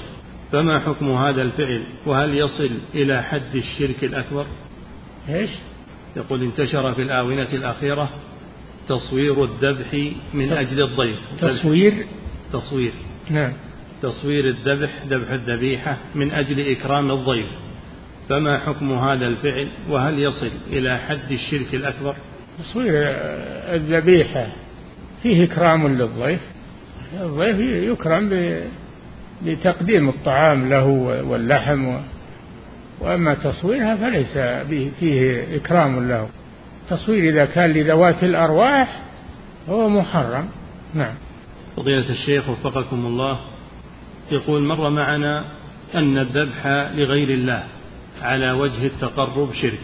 فما 0.51 0.79
حكم 0.79 1.11
هذا 1.11 1.41
الفعل؟ 1.41 1.83
وهل 2.05 2.37
يصل 2.37 2.69
إلى 2.95 3.23
حد 3.23 3.55
الشرك 3.55 4.03
الأكبر؟ 4.03 4.45
إيش؟ 5.29 5.49
يقول 6.15 6.43
انتشر 6.43 6.93
في 6.93 7.01
الآونة 7.01 7.47
الأخيرة 7.53 8.09
تصوير 8.89 9.43
الذبح 9.43 10.11
من 10.33 10.51
أجل 10.51 10.83
الضيف. 10.83 11.17
تصوير؟ 11.41 12.05
تصوير. 12.53 12.91
نعم. 13.29 13.53
تصوير 14.01 14.47
الذبح 14.47 14.89
ذبح 15.07 15.31
الذبيحة 15.31 15.97
من 16.15 16.31
أجل 16.31 16.71
إكرام 16.71 17.11
الضيف. 17.11 17.47
فما 18.29 18.57
حكم 18.59 18.91
هذا 18.91 19.27
الفعل؟ 19.27 19.69
وهل 19.89 20.19
يصل 20.19 20.51
إلى 20.67 20.97
حد 20.97 21.31
الشرك 21.31 21.75
الأكبر؟ 21.75 22.15
تصوير 22.59 22.91
الذبيحة. 23.75 24.47
فيه 25.23 25.43
إكرام 25.43 25.87
للضيف. 25.87 26.39
الضيف 27.21 27.59
يكرم 27.59 28.29
بتقديم 29.45 30.09
الطعام 30.09 30.69
له 30.69 30.85
واللحم 31.27 31.97
وأما 32.99 33.33
تصويرها 33.33 33.95
فليس 33.95 34.38
فيه 34.99 35.43
إكرام 35.55 36.07
له. 36.07 36.29
تصوير 36.89 37.33
إذا 37.33 37.45
كان 37.45 37.69
لذوات 37.69 38.23
الأرواح 38.23 39.01
هو 39.69 39.89
محرم. 39.89 40.49
نعم. 40.93 41.13
فضيلة 41.77 42.09
الشيخ 42.09 42.49
وفقكم 42.49 43.05
الله. 43.05 43.39
يقول 44.31 44.63
مر 44.63 44.89
معنا 44.89 45.45
أن 45.95 46.17
الذبح 46.17 46.67
لغير 46.67 47.29
الله 47.29 47.63
على 48.21 48.51
وجه 48.51 48.85
التقرب 48.85 49.53
شرك. 49.53 49.83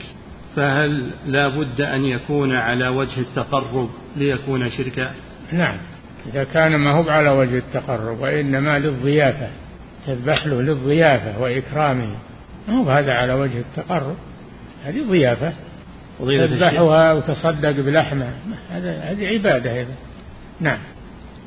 فهل 0.56 1.12
لا 1.28 1.47
بد 1.47 1.82
أن 1.82 2.06
يكون 2.06 2.56
على 2.56 2.88
وجه 2.88 3.20
التقرب 3.20 3.89
ليكون 4.16 4.70
شركا؟ 4.70 5.12
نعم. 5.51 5.78
إذا 6.32 6.44
كان 6.44 6.76
ما 6.76 6.92
هو 6.92 7.10
على 7.10 7.30
وجه 7.30 7.58
التقرب 7.58 8.22
وإنما 8.22 8.80
للضيافة 8.80 9.48
تذبح 10.06 10.48
له 10.48 10.62
للضيافة 10.62 11.42
وإكرامه 11.42 12.16
ما 12.68 12.74
هو 12.74 12.90
هذا 12.90 13.14
على 13.14 13.34
وجه 13.34 13.60
التقرب؟ 13.60 14.16
هذه 14.86 15.10
ضيافة. 15.10 15.54
تذبحها 16.20 17.14
وتصدق 17.14 17.72
بلحمة 17.72 18.30
هذا 18.70 19.00
هذه 19.00 19.28
عبادة 19.28 19.74
أيضا. 19.74 19.96
نعم. 20.60 20.78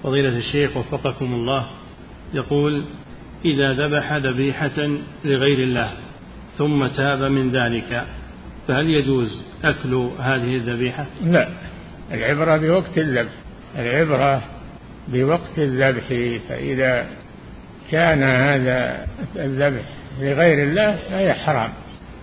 فضيلة 0.02 0.38
الشيخ 0.38 0.76
وفقكم 0.76 1.34
الله 1.34 1.66
يقول 2.34 2.84
إذا 3.44 3.72
ذبح 3.72 4.12
ذبيحة 4.12 4.88
لغير 5.24 5.58
الله 5.62 5.90
ثم 6.58 6.86
تاب 6.86 7.22
من 7.22 7.50
ذلك 7.50 8.04
فهل 8.68 8.86
يجوز 8.86 9.44
أكل 9.64 9.94
هذه 10.20 10.56
الذبيحة؟ 10.56 11.06
لا. 11.24 11.48
العبرة 12.12 12.56
بوقت 12.56 12.98
الذبح 12.98 13.32
العبرة 13.78 14.42
بوقت 15.08 15.58
الذبح 15.58 16.04
فإذا 16.48 17.06
كان 17.90 18.22
هذا 18.22 19.06
الذبح 19.36 19.84
لغير 20.20 20.68
الله 20.68 20.96
فهي 21.10 21.32
حرام 21.32 21.70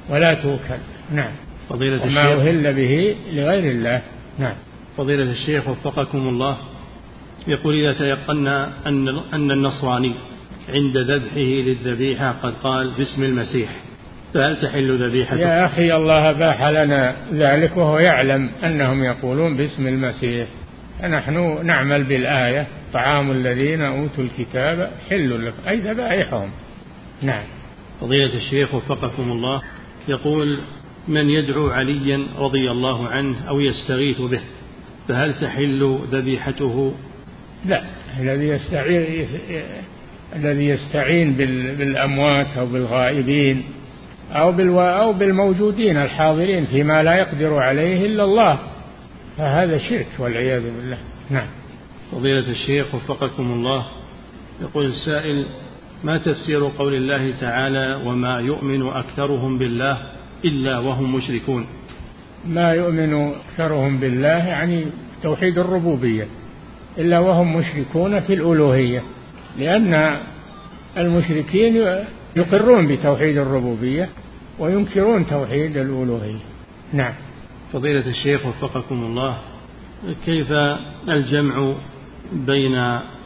ولا 0.09 0.33
توكل. 0.33 0.81
نعم. 1.11 1.31
فضيلة 1.69 2.03
وما 2.03 2.33
الشيخ. 2.33 2.39
أهل 2.39 2.73
به 2.73 3.15
لغير 3.33 3.71
الله. 3.71 4.01
نعم. 4.39 4.55
فضيلة 4.97 5.31
الشيخ 5.31 5.67
وفقكم 5.67 6.27
الله 6.27 6.57
يقول 7.47 7.85
إذا 7.85 7.97
تيقنا 7.97 8.69
أن 8.87 9.07
أن 9.33 9.51
النصراني 9.51 10.13
عند 10.69 10.97
ذبحه 10.97 11.37
للذبيحة 11.37 12.31
قد 12.43 12.53
قال 12.63 12.91
باسم 12.91 13.23
المسيح 13.23 13.69
فهل 14.33 14.61
تحل 14.61 15.07
ذبيحته؟ 15.07 15.39
يا 15.39 15.65
أخي 15.65 15.95
الله 15.95 16.31
باح 16.31 16.63
لنا 16.63 17.15
ذلك 17.33 17.77
وهو 17.77 17.99
يعلم 17.99 18.49
أنهم 18.63 19.03
يقولون 19.03 19.57
باسم 19.57 19.87
المسيح 19.87 20.47
فنحن 20.99 21.65
نعمل 21.65 22.03
بالآية 22.03 22.67
طعام 22.93 23.31
الذين 23.31 23.81
أوتوا 23.81 24.23
الكتاب 24.23 24.91
حل 25.09 25.45
لكم 25.45 25.67
أي 25.67 25.77
ذبائحهم. 25.77 26.49
نعم. 27.21 27.43
فضيلة 28.01 28.35
الشيخ 28.35 28.73
وفقكم 28.73 29.31
الله 29.31 29.61
يقول 30.07 30.57
من 31.07 31.29
يدعو 31.29 31.69
عليا 31.69 32.27
رضي 32.37 32.71
الله 32.71 33.07
عنه 33.07 33.49
أو 33.49 33.59
يستغيث 33.59 34.21
به 34.21 34.41
فهل 35.07 35.33
تحل 35.33 35.99
ذبيحته؟ 36.11 36.93
لا 37.65 37.83
الذي 38.19 38.47
يستعين 38.47 39.27
الذي 40.35 40.65
يستعين 40.65 41.33
بالأموات 41.77 42.57
أو 42.57 42.65
بالغائبين 42.65 43.63
أو 44.31 44.49
أو 44.79 45.13
بالموجودين 45.13 45.97
الحاضرين 45.97 46.65
فيما 46.65 47.03
لا 47.03 47.15
يقدر 47.15 47.53
عليه 47.53 48.05
إلا 48.05 48.23
الله. 48.23 48.59
فهذا 49.37 49.77
شرك 49.77 50.07
والعياذ 50.19 50.63
بالله. 50.63 50.97
نعم. 51.29 51.47
فضيلة 52.11 52.49
الشيخ 52.51 52.95
وفقكم 52.95 53.51
الله 53.51 53.85
يقول 54.61 54.85
السائل 54.85 55.45
ما 56.03 56.17
تفسير 56.17 56.67
قول 56.77 56.93
الله 56.93 57.33
تعالى 57.39 58.03
وما 58.05 58.39
يؤمن 58.39 58.87
أكثرهم 58.87 59.57
بالله 59.57 59.97
إلا 60.45 60.79
وهم 60.79 61.15
مشركون؟ 61.15 61.65
ما 62.47 62.71
يؤمن 62.71 63.33
أكثرهم 63.33 63.97
بالله 63.97 64.47
يعني 64.47 64.85
توحيد 65.23 65.57
الربوبية 65.57 66.27
إلا 66.97 67.19
وهم 67.19 67.55
مشركون 67.55 68.19
في 68.19 68.33
الألوهية 68.33 69.03
لأن 69.59 70.17
المشركين 70.97 71.75
يقرون 72.35 72.87
بتوحيد 72.87 73.37
الربوبية 73.37 74.09
وينكرون 74.59 75.25
توحيد 75.27 75.77
الألوهية. 75.77 76.39
نعم. 76.93 77.13
فضيلة 77.73 78.07
الشيخ 78.07 78.45
وفقكم 78.45 79.03
الله 79.03 79.37
كيف 80.25 80.51
الجمع 81.09 81.73
بين 82.33 82.75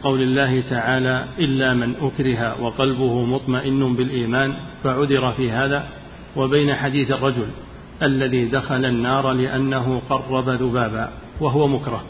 قول 0.04 0.22
الله 0.22 0.62
تعالى 0.70 1.26
إلا 1.40 1.74
من 1.74 1.94
أكره 2.02 2.62
وقلبه 2.62 3.26
مطمئن 3.26 3.96
بالإيمان 3.96 4.54
فعذر 4.84 5.32
في 5.32 5.52
هذا؟ 5.52 5.88
وبين 6.36 6.76
حديث 6.76 7.12
الرجل 7.12 7.48
الذي 8.04 8.46
دخل 8.46 8.86
النار 8.86 9.32
لأنه 9.32 10.02
قرب 10.10 10.50
ذبابا 10.50 11.10
وهو 11.40 11.68
مكره. 11.68 12.04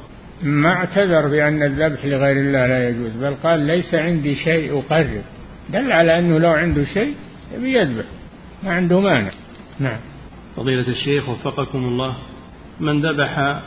ما 0.44 0.70
اعتذر 0.74 1.28
بأن 1.28 1.64
الذبح 1.64 2.06
لغير 2.06 2.38
الله 2.38 2.68
لا 2.68 2.90
يجوز 2.90 3.12
بل 3.12 3.36
قال 3.44 3.60
ليس 3.60 3.96
عندي 3.96 4.36
شيء 4.36 4.80
أقرب. 4.80 5.22
دل 5.70 5.92
على 5.92 6.20
أنه 6.20 6.40
لو 6.40 6.50
عنده 6.50 6.84
شيء 6.84 7.16
يذبح 7.60 8.06
ما 8.64 8.72
عنده 8.72 9.00
مانع. 9.00 9.32
نعم. 9.80 10.00
فضيلة 10.58 10.88
الشيخ 10.88 11.30
وفقكم 11.30 11.86
الله 11.86 12.16
من 12.80 13.02
ذبح 13.02 13.62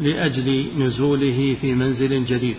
لأجل 0.00 0.72
نزوله 0.78 1.56
في 1.60 1.74
منزل 1.74 2.24
جديد 2.24 2.56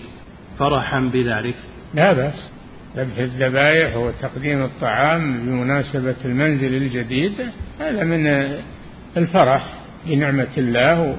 فرحا 0.59 0.99
بذلك؟ 1.13 1.55
لا 1.93 2.13
بأس. 2.13 2.51
ذبح 2.97 3.17
الذبائح 3.17 3.97
وتقديم 3.97 4.63
الطعام 4.63 5.45
بمناسبة 5.45 6.15
المنزل 6.25 6.75
الجديد 6.75 7.33
هذا 7.79 8.03
من 8.03 8.27
الفرح 9.17 9.73
بنعمة 10.07 10.57
الله 10.57 11.17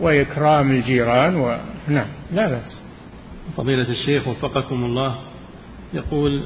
وإكرام 0.00 0.70
الجيران 0.70 1.36
و... 1.36 1.56
نعم 1.88 2.08
لا 2.32 2.48
بأس. 2.48 2.80
فضيلة 3.56 3.90
الشيخ 3.90 4.28
وفقكم 4.28 4.84
الله 4.84 5.18
يقول 5.94 6.44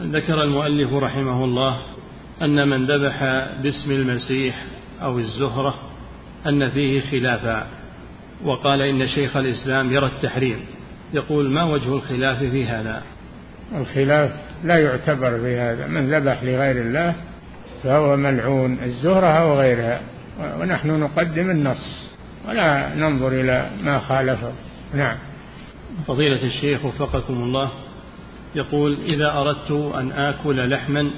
ذكر 0.00 0.42
المؤلف 0.42 0.92
رحمه 0.92 1.44
الله 1.44 1.80
أن 2.42 2.68
من 2.68 2.86
ذبح 2.86 3.24
باسم 3.62 3.90
المسيح 3.90 4.64
أو 5.02 5.18
الزهرة 5.18 5.74
أن 6.46 6.68
فيه 6.68 7.00
خلافا. 7.00 7.66
وقال 8.44 8.80
إن 8.80 9.06
شيخ 9.06 9.36
الإسلام 9.36 9.92
يرى 9.92 10.06
التحريم. 10.06 10.60
يقول 11.12 11.50
ما 11.50 11.64
وجه 11.64 11.94
الخلاف 11.94 12.38
في 12.38 12.64
هذا؟ 12.64 13.02
الخلاف 13.74 14.30
لا 14.64 14.78
يعتبر 14.78 15.38
في 15.38 15.56
هذا. 15.56 15.86
من 15.86 16.14
ذبح 16.14 16.42
لغير 16.42 16.76
الله 16.76 17.14
فهو 17.82 18.16
ملعون. 18.16 18.78
الزهرة 18.82 19.26
أو 19.26 19.58
غيرها. 19.58 20.00
ونحن 20.60 21.00
نقدم 21.00 21.50
النص. 21.50 22.10
ولا 22.48 22.94
ننظر 22.94 23.28
إلى 23.28 23.70
ما 23.84 23.98
خالفه. 23.98 24.52
نعم. 24.94 25.16
فضيلة 26.06 26.42
الشيخ 26.42 26.84
وفقكم 26.84 27.34
الله. 27.34 27.70
يقول 28.54 28.98
إذا 29.04 29.32
أردت 29.32 29.94
أن 29.94 30.12
آكل 30.12 30.70
لحما 30.70 31.10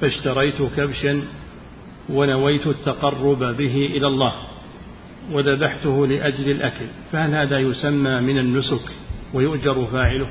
فاشتريت 0.00 0.62
كبشا 0.76 1.22
ونويت 2.10 2.66
التقرب 2.66 3.38
به 3.38 3.76
إلى 3.76 4.06
الله 4.06 4.32
وذبحته 5.32 6.06
لأجل 6.06 6.50
الأكل 6.50 6.86
فهل 7.12 7.34
هذا 7.34 7.58
يسمى 7.58 8.20
من 8.20 8.38
النسك 8.38 8.82
ويؤجر 9.34 9.84
فاعله؟ 9.84 10.26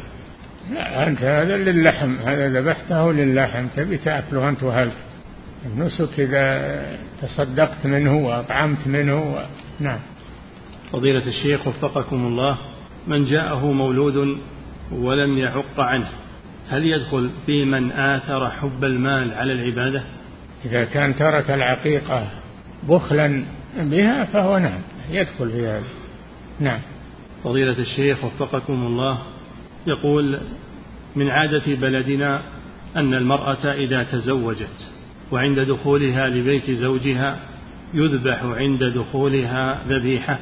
لا 0.74 1.08
أنت 1.08 1.22
هذا 1.22 1.58
للحم 1.58 2.16
هذا 2.16 2.62
ذبحته 2.62 3.12
للحم 3.12 3.68
تبي 3.76 3.98
تأكله 3.98 4.50
أنت 4.50 4.64
وهلك 4.64 4.98
النسك 5.66 6.20
إذا 6.20 6.86
تصدقت 7.22 7.86
منه 7.86 8.18
وأطعمت 8.18 8.88
منه 8.88 9.34
و... 9.34 9.46
نعم. 9.80 10.00
فضيلة 10.92 11.28
الشيخ 11.28 11.68
وفقكم 11.68 12.26
الله 12.26 12.58
من 13.08 13.26
جاءه 13.26 13.72
مولود 13.72 14.38
ولم 14.92 15.38
يعق 15.38 15.80
عنه 15.80 16.08
هل 16.70 16.86
يدخل 16.86 17.30
في 17.46 17.66
من 17.66 17.92
آثر 17.92 18.50
حب 18.50 18.84
المال 18.84 19.34
على 19.34 19.54
العبادة؟ 19.54 20.04
إذا 20.66 20.84
كان 20.84 21.16
ترك 21.16 21.52
العقيقة 21.52 22.28
بخلا 22.90 23.44
بها 23.78 24.26
فهو 24.26 24.58
نعم 24.58 24.82
يدخل 25.12 25.50
في 25.52 25.68
هذا. 25.68 25.84
نعم. 26.60 26.80
فضيلة 27.44 27.80
الشيخ 27.80 28.24
وفقكم 28.24 28.74
الله 28.74 29.18
يقول 29.88 30.40
من 31.16 31.30
عادة 31.30 31.76
بلدنا 31.76 32.42
أن 32.96 33.14
المرأة 33.14 33.74
إذا 33.74 34.04
تزوجت 34.04 34.92
وعند 35.32 35.60
دخولها 35.60 36.28
لبيت 36.28 36.72
زوجها 36.72 37.40
يذبح 37.94 38.44
عند 38.44 38.84
دخولها 38.84 39.82
ذبيحة 39.88 40.40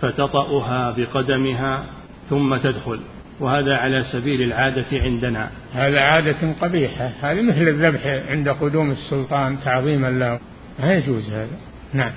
فتطأها 0.00 0.90
بقدمها 0.90 1.86
ثم 2.30 2.56
تدخل 2.56 3.00
وهذا 3.40 3.76
على 3.76 4.02
سبيل 4.12 4.42
العادة 4.42 4.86
عندنا. 4.92 5.50
هذا 5.74 6.00
عادة 6.00 6.52
قبيحة. 6.60 7.10
هذه 7.20 7.42
مثل 7.42 7.68
الذبح 7.68 8.06
عند 8.30 8.48
قدوم 8.48 8.90
السلطان 8.90 9.56
تعظيما 9.64 10.10
له. 10.10 10.40
ما 10.80 10.94
يجوز 10.94 11.30
هذا. 11.30 11.58
نعم. 11.92 12.12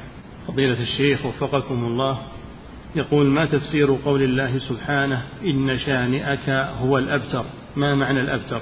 فضيلة 0.47 0.81
الشيخ 0.81 1.25
وفقكم 1.25 1.85
الله. 1.85 2.19
يقول 2.95 3.27
ما 3.27 3.45
تفسير 3.45 3.97
قول 4.05 4.23
الله 4.23 4.57
سبحانه 4.57 5.21
إن 5.43 5.77
شانئك 5.77 6.49
هو 6.81 6.97
الأبتر؟ 6.97 7.43
ما 7.75 7.95
معنى 7.95 8.21
الأبتر؟ 8.21 8.61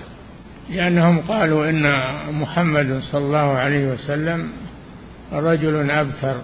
لأنهم 0.70 1.20
قالوا 1.20 1.70
إن 1.70 1.84
محمد 2.32 3.00
صلى 3.12 3.26
الله 3.26 3.38
عليه 3.38 3.88
وسلم 3.88 4.50
رجل 5.34 5.92
أبتر 5.92 6.36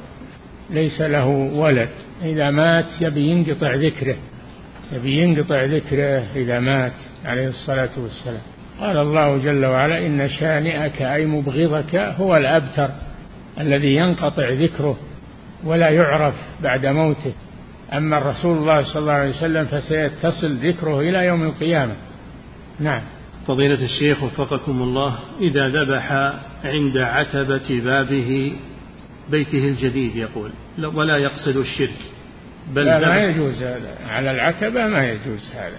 ليس 0.69 1.01
له 1.01 1.27
ولد. 1.53 1.89
إذا 2.23 2.49
مات 2.49 3.01
يبي 3.01 3.21
ينقطع 3.21 3.73
ذكره. 3.73 4.15
يبي 4.91 5.21
ينقطع 5.21 5.63
ذكره 5.63 6.23
إذا 6.35 6.59
مات 6.59 6.93
عليه 7.25 7.47
الصلاة 7.47 7.89
والسلام. 7.97 8.41
قال 8.79 8.97
الله 8.97 9.37
جل 9.37 9.65
وعلا 9.65 10.05
إن 10.05 10.29
شانئك 10.29 11.01
أي 11.01 11.25
مبغضك 11.25 11.95
هو 11.95 12.37
الأبتر 12.37 12.89
الذي 13.59 13.95
ينقطع 13.95 14.49
ذكره 14.49 14.97
ولا 15.63 15.89
يعرف 15.89 16.33
بعد 16.63 16.85
موته. 16.85 17.33
أما 17.93 18.17
الرسول 18.17 18.57
الله 18.57 18.83
صلى 18.83 19.01
الله 19.01 19.13
عليه 19.13 19.29
وسلم 19.29 19.65
فسيتصل 19.65 20.55
ذكره 20.55 20.99
إلى 20.99 21.25
يوم 21.25 21.43
القيامة. 21.43 21.93
نعم. 22.79 23.01
فضيلة 23.47 23.85
الشيخ 23.85 24.23
وفقكم 24.23 24.81
الله 24.81 25.19
إذا 25.41 25.67
ذبح 25.69 26.11
عند 26.63 26.97
عتبة 26.97 27.81
بابه 27.85 28.53
بيته 29.31 29.67
الجديد 29.67 30.15
يقول 30.15 30.49
ولا 30.93 31.17
يقصد 31.17 31.57
الشرك. 31.57 32.12
بل 32.67 32.85
لا 32.85 32.99
ما 32.99 33.23
يجوز 33.23 33.63
هذا. 33.63 33.97
على 34.09 34.31
العتبة 34.31 34.87
ما 34.87 35.09
يجوز 35.09 35.51
هذا. 35.55 35.77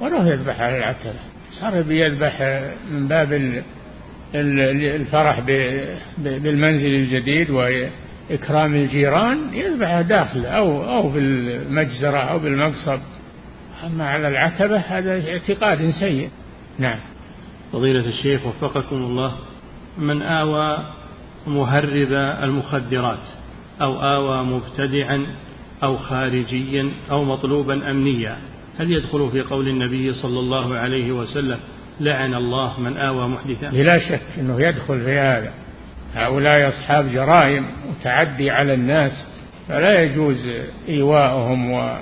ولو 0.00 0.26
يذبح 0.26 0.60
على 0.60 0.78
العتبة. 0.78 1.20
صار 1.50 1.82
بيذبح 1.82 2.42
من 2.90 3.08
باب 3.08 3.62
الفرح 4.34 5.40
بالمنزل 6.18 6.88
الجديد 6.88 7.50
وإكرام 7.50 8.74
الجيران 8.74 9.38
يذبح 9.54 10.00
داخله 10.00 10.48
أو 10.48 10.84
أو 10.84 11.08
بالمجزرة 11.08 12.18
أو 12.18 12.38
بالمقصب. 12.38 12.98
أما 13.86 14.08
على 14.08 14.28
العتبة 14.28 14.76
هذا 14.76 15.32
اعتقاد 15.32 15.90
سيء. 15.90 16.30
نعم. 16.78 16.98
فضيلة 17.72 18.08
الشيخ 18.08 18.46
وفقكم 18.46 18.96
الله 18.96 19.38
من 19.98 20.22
آوى 20.22 20.78
مهرب 21.46 22.12
المخدرات 22.44 23.28
أو 23.80 24.02
آوى 24.02 24.44
مبتدعا 24.44 25.26
أو 25.82 25.96
خارجيا 25.96 26.90
أو 27.10 27.24
مطلوبا 27.24 27.90
أمنيا. 27.90 28.36
هل 28.78 28.92
يدخل 28.92 29.30
في 29.32 29.40
قول 29.40 29.68
النبي 29.68 30.12
صلى 30.12 30.40
الله 30.40 30.78
عليه 30.78 31.12
وسلم 31.12 31.58
لعن 32.00 32.34
الله 32.34 32.80
من 32.80 32.96
آوى 32.96 33.28
محدثا 33.28 33.70
بلا 33.70 33.98
شك 33.98 34.22
أنه 34.38 34.60
يدخل 34.60 35.00
في 35.00 35.18
هذا. 35.18 35.52
هؤلاء 36.14 36.68
أصحاب 36.68 37.08
جرائم 37.12 37.66
وتعدي 37.90 38.50
على 38.50 38.74
الناس 38.74 39.12
فلا 39.68 40.02
يجوز 40.02 40.48
إيواءهم 40.88 41.70
و... 41.70 41.98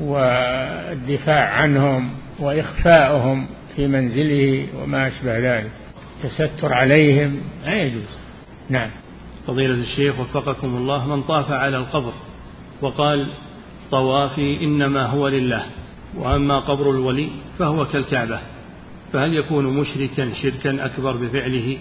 والدفاع 0.00 1.50
عنهم 1.50 2.10
وإخفاؤهم 2.38 3.46
في 3.76 3.86
منزله 3.86 4.66
وما 4.82 5.08
أشبه 5.08 5.38
ذلك. 5.38 5.70
التستر 6.24 6.72
عليهم 6.72 7.40
لا 7.64 7.74
يجوز. 7.82 8.18
نعم. 8.70 8.90
فضيلة 9.46 9.74
الشيخ 9.74 10.20
وفقكم 10.20 10.76
الله 10.76 11.16
من 11.16 11.22
طاف 11.22 11.50
على 11.50 11.76
القبر 11.76 12.12
وقال 12.82 13.28
طوافي 13.90 14.64
إنما 14.64 15.06
هو 15.06 15.28
لله 15.28 15.62
وأما 16.16 16.60
قبر 16.60 16.90
الولي 16.90 17.30
فهو 17.58 17.84
كالكعبة 17.84 18.40
فهل 19.12 19.34
يكون 19.34 19.64
مشركا 19.64 20.32
شركا 20.42 20.86
أكبر 20.86 21.16
بفعله؟ 21.16 21.78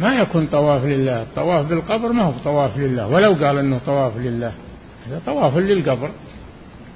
ما 0.00 0.14
يكون 0.14 0.46
طواف 0.46 0.84
لله 0.84 1.22
الطواف 1.22 1.66
بالقبر 1.66 2.12
ما 2.12 2.22
هو 2.22 2.32
طواف 2.44 2.78
لله 2.78 3.08
ولو 3.08 3.32
قال 3.32 3.58
أنه 3.58 3.80
طواف 3.86 4.16
لله 4.16 4.52
هذا 5.06 5.22
طواف 5.26 5.56
للقبر 5.56 6.10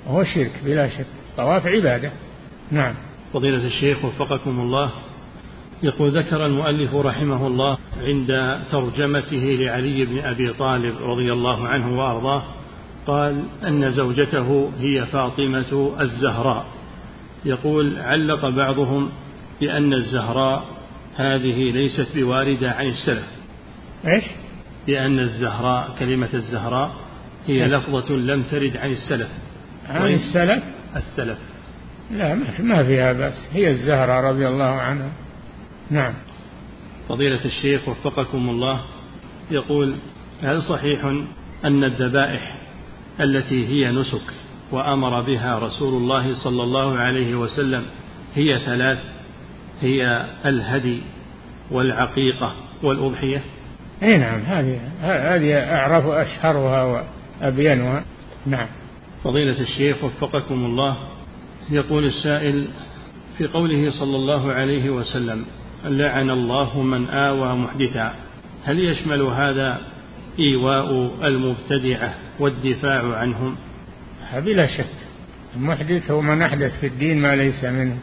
وهو 0.06 0.24
شرك 0.24 0.52
بلا 0.64 0.88
شك 0.88 1.06
طواف 1.36 1.66
عبادة. 1.66 2.12
نعم. 2.70 2.94
فضيلة 3.32 3.66
الشيخ 3.66 4.04
وفقكم 4.04 4.60
الله 4.60 4.90
يقول 5.82 6.18
ذكر 6.18 6.46
المؤلف 6.46 6.94
رحمه 6.94 7.46
الله 7.46 7.78
عند 8.02 8.60
ترجمته 8.70 9.56
لعلي 9.60 10.04
بن 10.04 10.18
أبي 10.18 10.52
طالب 10.52 10.94
رضي 11.02 11.32
الله 11.32 11.68
عنه 11.68 11.98
وأرضاه 11.98 12.42
قال 13.06 13.42
أن 13.66 13.90
زوجته 13.90 14.70
هي 14.78 15.06
فاطمة 15.06 15.94
الزهراء. 16.00 16.66
يقول 17.44 17.98
علق 17.98 18.48
بعضهم 18.48 19.10
بأن 19.60 19.92
الزهراء 19.92 20.64
هذه 21.16 21.70
ليست 21.70 22.08
بواردة 22.14 22.70
عن 22.70 22.86
السلف. 22.86 23.26
إيش؟ 24.06 24.24
بأن 24.86 25.18
الزهراء 25.18 25.96
كلمة 25.98 26.28
الزهراء 26.34 26.90
هي 27.46 27.66
لفظة 27.66 28.16
لم 28.16 28.42
ترد 28.42 28.76
عن 28.76 28.90
السلف. 28.90 29.28
عن 29.88 30.08
السلف؟ 30.08 30.62
السلف. 30.96 31.38
لا 32.10 32.34
ما 32.58 32.84
فيها 32.84 33.12
بأس. 33.12 33.48
هي 33.52 33.70
الزهراء 33.70 34.24
رضي 34.24 34.48
الله 34.48 34.64
عنها. 34.64 35.12
نعم. 35.90 36.14
فضيلة 37.08 37.44
الشيخ 37.44 37.88
وفقكم 37.88 38.48
الله 38.48 38.80
يقول 39.50 39.94
هل 40.42 40.62
صحيح 40.62 41.04
أن 41.64 41.84
الذبائح 41.84 42.61
التي 43.22 43.66
هي 43.66 43.92
نسك 43.92 44.22
وأمر 44.72 45.20
بها 45.20 45.58
رسول 45.58 46.02
الله 46.02 46.34
صلى 46.34 46.62
الله 46.62 46.98
عليه 46.98 47.34
وسلم 47.34 47.82
هي 48.34 48.66
ثلاث 48.66 48.98
هي 49.80 50.26
الهدي 50.46 51.00
والعقيقة 51.70 52.54
والأضحية. 52.82 53.42
أي 54.02 54.18
نعم 54.18 54.40
هذه 54.40 54.80
هذه 55.00 55.76
أعرف 55.76 56.06
أشهرها 56.06 57.04
وأبينها. 57.42 58.04
نعم. 58.46 58.66
فضيلة 59.24 59.60
الشيخ 59.60 60.04
وفقكم 60.04 60.64
الله 60.64 60.96
يقول 61.70 62.04
السائل 62.04 62.66
في 63.38 63.46
قوله 63.46 63.90
صلى 63.90 64.16
الله 64.16 64.52
عليه 64.52 64.90
وسلم 64.90 65.44
لعن 65.84 66.30
الله 66.30 66.82
من 66.82 67.08
آوى 67.08 67.56
محدثا. 67.56 68.14
هل 68.64 68.78
يشمل 68.78 69.22
هذا 69.22 69.80
إيواء 70.38 71.10
المبتدعة 71.24 72.14
والدفاع 72.40 73.16
عنهم. 73.16 73.56
بلا 74.36 74.66
شك. 74.66 74.94
المحدث 75.56 76.10
هو 76.10 76.20
من 76.20 76.42
أحدث 76.42 76.80
في 76.80 76.86
الدين 76.86 77.18
ما 77.18 77.36
ليس 77.36 77.64
منه. 77.64 77.98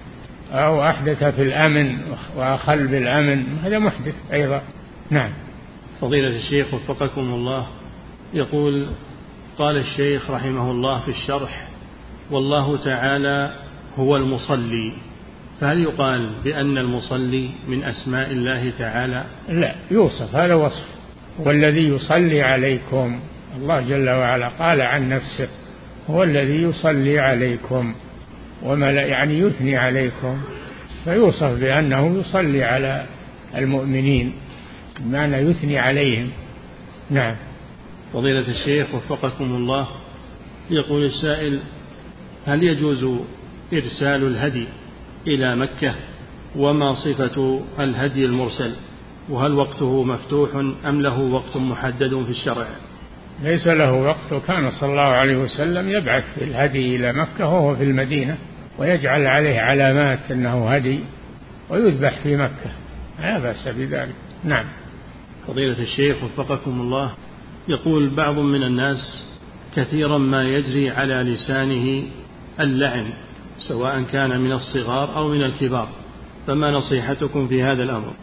أو 0.51 0.83
أحدث 0.83 1.23
في 1.23 1.41
الأمن 1.41 1.97
وأخل 2.35 2.87
بالأمن. 2.87 3.43
هذا 3.63 3.79
محدث 3.79 4.15
أيضا. 4.33 4.61
نعم. 5.09 5.29
فضيلة 6.01 6.37
الشيخ 6.37 6.73
وفقكم 6.73 7.21
الله. 7.21 7.67
يقول 8.33 8.87
قال 9.57 9.77
الشيخ 9.77 10.31
رحمه 10.31 10.71
الله 10.71 10.99
في 10.99 11.11
الشرح 11.11 11.67
والله 12.31 12.77
تعالى 12.77 13.55
هو 13.97 14.15
المصلي. 14.15 14.93
فهل 15.61 15.81
يقال 15.83 16.29
بأن 16.43 16.77
المصلي 16.77 17.49
من 17.67 17.83
أسماء 17.83 18.31
الله 18.31 18.71
تعالى؟ 18.77 19.25
لا 19.49 19.75
يوصف. 19.91 20.35
هذا 20.35 20.53
وصف. 20.53 20.98
والذي 21.37 21.87
يصلي 21.87 22.41
عليكم. 22.41 23.19
الله 23.57 23.81
جل 23.81 24.09
وعلا 24.09 24.47
قال 24.47 24.81
عن 24.81 25.09
نفسه 25.09 25.47
هو 26.09 26.23
الذي 26.23 26.61
يصلي 26.61 27.19
عليكم 27.19 27.93
وما 28.63 28.91
يعني 28.91 29.39
يثني 29.39 29.77
عليكم 29.77 30.41
فيوصف 31.03 31.59
بأنه 31.59 32.19
يصلي 32.19 32.63
على 32.63 33.05
المؤمنين 33.55 34.33
بمعنى 34.99 35.37
يثني 35.37 35.79
عليهم. 35.79 36.29
نعم. 37.09 37.35
فضيلة 38.13 38.47
الشيخ 38.47 38.95
وفقكم 38.95 39.43
الله 39.43 39.87
يقول 40.69 41.05
السائل 41.05 41.59
هل 42.45 42.63
يجوز 42.63 43.05
إرسال 43.73 44.27
الهدي 44.27 44.65
إلى 45.27 45.55
مكة؟ 45.55 45.95
وما 46.55 46.93
صفة 46.93 47.61
الهدي 47.79 48.25
المرسل؟ 48.25 48.71
وهل 49.29 49.53
وقته 49.53 50.03
مفتوح 50.03 50.49
أم 50.85 51.01
له 51.01 51.19
وقت 51.19 51.57
محدد 51.57 52.23
في 52.23 52.29
الشرع؟ 52.29 52.67
ليس 53.43 53.67
له 53.67 53.93
وقت. 53.93 54.33
وكان 54.33 54.71
صلى 54.71 54.89
الله 54.89 55.01
عليه 55.01 55.37
وسلم 55.37 55.89
يبعث 55.89 56.23
الهدي 56.41 56.95
إلى 56.95 57.13
مكة 57.13 57.45
وهو 57.45 57.75
في 57.75 57.83
المدينة 57.83 58.37
ويجعل 58.77 59.27
عليه 59.27 59.59
علامات 59.59 60.31
أنه 60.31 60.69
هدي 60.69 60.99
ويذبح 61.69 62.19
في 62.23 62.37
مكة. 62.37 62.71
لا 63.21 63.39
بأس 63.39 63.67
بذلك. 63.67 64.15
نعم. 64.43 64.65
فضيلة 65.47 65.79
الشيخ 65.79 66.23
وفقكم 66.23 66.81
الله 66.81 67.13
يقول 67.67 68.09
بعض 68.09 68.35
من 68.35 68.63
الناس 68.63 69.25
كثيرا 69.75 70.17
ما 70.17 70.43
يجري 70.43 70.89
على 70.89 71.13
لسانه 71.13 72.03
اللعن 72.59 73.09
سواء 73.57 74.03
كان 74.11 74.39
من 74.39 74.51
الصغار 74.51 75.15
أو 75.15 75.27
من 75.27 75.43
الكبار. 75.43 75.87
فما 76.47 76.71
نصيحتكم 76.71 77.47
في 77.47 77.63
هذا 77.63 77.83
الأمر؟ 77.83 78.13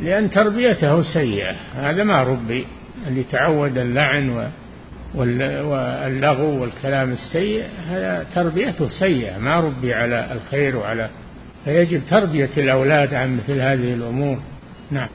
لأن 0.00 0.30
تربيته 0.30 1.02
سيئة. 1.02 1.56
هذا 1.74 2.04
ما 2.04 2.22
ربي. 2.22 2.66
اللي 3.06 3.22
تعود 3.22 3.78
اللعن 3.78 4.50
واللغو 5.14 6.62
والكلام 6.62 7.12
السيء 7.12 7.64
هذا 7.86 8.26
تربيته 8.34 8.88
سيئة. 8.88 9.38
ما 9.38 9.60
ربي 9.60 9.94
على 9.94 10.32
الخير 10.32 10.76
وعلى 10.76 11.10
فيجب 11.64 12.02
تربية 12.10 12.50
الأولاد 12.56 13.14
عن 13.14 13.36
مثل 13.36 13.60
هذه 13.60 13.94
الأمور. 13.94 14.38
نعم. 14.90 15.08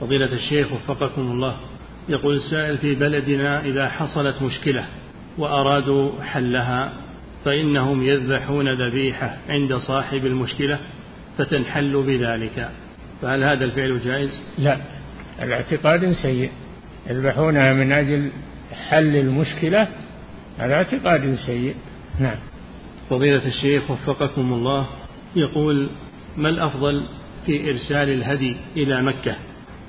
فضيلة 0.00 0.32
الشيخ 0.32 0.72
وفقكم 0.72 1.22
الله. 1.22 1.56
يقول 2.08 2.36
السائل 2.36 2.78
في 2.78 2.94
بلدنا 2.94 3.64
إذا 3.64 3.88
حصلت 3.88 4.42
مشكلة 4.42 4.84
وأرادوا 5.38 6.22
حلها 6.22 6.92
فإنهم 7.44 8.02
يذبحون 8.02 8.66
ذبيحة 8.88 9.36
عند 9.48 9.74
صاحب 9.74 10.26
المشكلة 10.26 10.78
فتنحل 11.38 12.02
بذلك. 12.02 12.70
فهل 13.22 13.44
هذا 13.44 13.64
الفعل 13.64 14.00
جائز؟ 14.04 14.40
لا 14.58 14.78
الاعتقاد 15.42 16.12
سيء. 16.12 16.50
يذبحونها 17.10 17.72
من 17.72 17.92
أجل 17.92 18.30
حل 18.88 19.16
المشكلة 19.16 19.88
هذا 20.58 20.74
اعتقاد 20.74 21.34
سيء. 21.34 21.74
نعم. 22.20 22.36
فضيلة 23.10 23.46
الشيخ 23.46 23.90
وفقكم 23.90 24.52
الله 24.52 24.86
يقول 25.36 25.88
ما 26.36 26.48
الأفضل 26.48 27.06
في 27.46 27.70
إرسال 27.70 28.08
الهدي 28.08 28.56
إلى 28.76 29.02
مكة؟ 29.02 29.34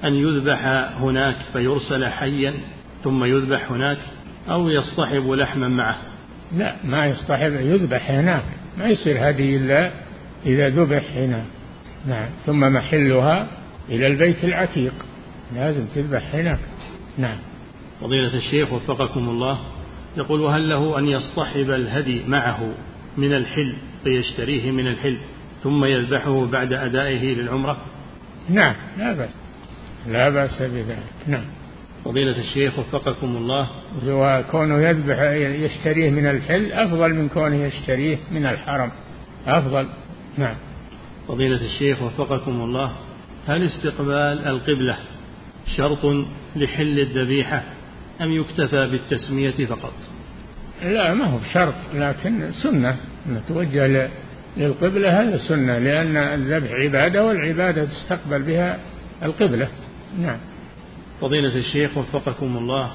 أن 0.04 0.14
يذبح 0.14 0.66
هناك 1.00 1.36
فيرسل 1.54 2.06
حيا 2.06 2.54
ثم 3.04 3.24
يذبح 3.24 3.72
هناك 3.72 3.98
أو 4.50 4.70
يصطحب 4.70 5.32
لحما 5.32 5.68
معه؟ 5.68 5.98
لا 6.58 6.76
ما 6.84 7.06
يصطحب 7.06 7.54
يذبح 7.54 8.12
هناك. 8.12 8.44
ما 8.78 8.86
يصير 8.86 9.30
هدي 9.30 9.58
إلا 9.58 9.92
إذا 10.46 10.70
ذبح 10.70 11.04
هنا 11.16 11.44
نعم. 12.06 12.30
ثم 12.45 12.60
محلها 12.60 13.47
إلى 13.89 14.08
البيت 14.08 14.43
العتيق. 14.43 14.93
لازم 15.56 15.86
تذبح 15.86 16.36
هناك. 16.36 16.60
نعم. 17.18 17.38
فضيلة 18.01 18.38
الشيخ 18.38 18.74
وفقكم 18.74 19.30
الله 19.30 19.60
يقول 20.18 20.41
وهل 20.41 20.70
له 20.70 20.99
أن 20.99 21.06
يصطحب 21.08 21.70
الهدي 21.70 22.22
معه 22.28 22.74
من 23.18 23.34
الحل 23.34 23.74
فيشتريه 24.04 24.72
من 24.72 24.88
الحل 24.88 25.18
ثم 25.64 25.86
يذبحه 25.86 26.45
بعد 26.45 26.74
أدائه 26.74 27.36
للعمرة؟ 27.36 27.78
نعم. 28.49 28.76
لا 28.97 29.14
بأس. 29.14 29.36
لا 30.08 30.30
بأس 30.30 30.62
بذلك. 30.62 31.04
نعم. 31.28 31.45
فضيلة 32.06 32.39
الشيخ 32.39 32.80
وفقكم 32.80 33.36
الله. 33.36 33.70
وكونه 34.08 34.78
يذبح 34.78 35.22
يشتريه 35.66 36.10
من 36.10 36.28
الحل 36.28 36.72
أفضل 36.72 37.14
من 37.14 37.30
كونه 37.30 37.56
يشتريه 37.56 38.18
من 38.32 38.45
الحرم. 38.45 38.91
أفضل. 39.47 39.88
نعم. 40.38 40.56
فضيلة 41.28 41.66
الشيخ 41.66 42.02
وفقكم 42.02 42.62
الله 42.62 42.92
هل 43.48 43.66
استقبال 43.66 44.48
القبلة 44.48 44.98
شرط 45.78 46.06
لحل 46.56 47.00
الذبيحة 47.00 47.64
أم 48.22 48.32
يكتفى 48.32 48.88
بالتسمية 48.88 49.66
فقط؟ 49.66 49.94
لا 50.84 51.14
ما 51.14 51.26
هو 51.26 51.40
شرط 51.54 51.76
لكن 51.94 52.52
سنة 52.52 52.98
أن 53.26 53.42
توجه 53.48 54.10
للقبلة 54.58 55.22
هذا 55.22 55.38
سنة 55.38 55.78
لأن 55.78 56.18
الذبح 56.18 56.72
عبادة 56.72 57.26
والعبادة 57.26 57.86
تستقبل 57.86 58.42
بها 58.42 58.80
القبلة. 59.24 59.68
نعم. 60.20 60.38
فضيلة 61.22 61.58
الشيخ 61.58 61.98
وفقكم 61.98 62.58
الله 62.58 62.92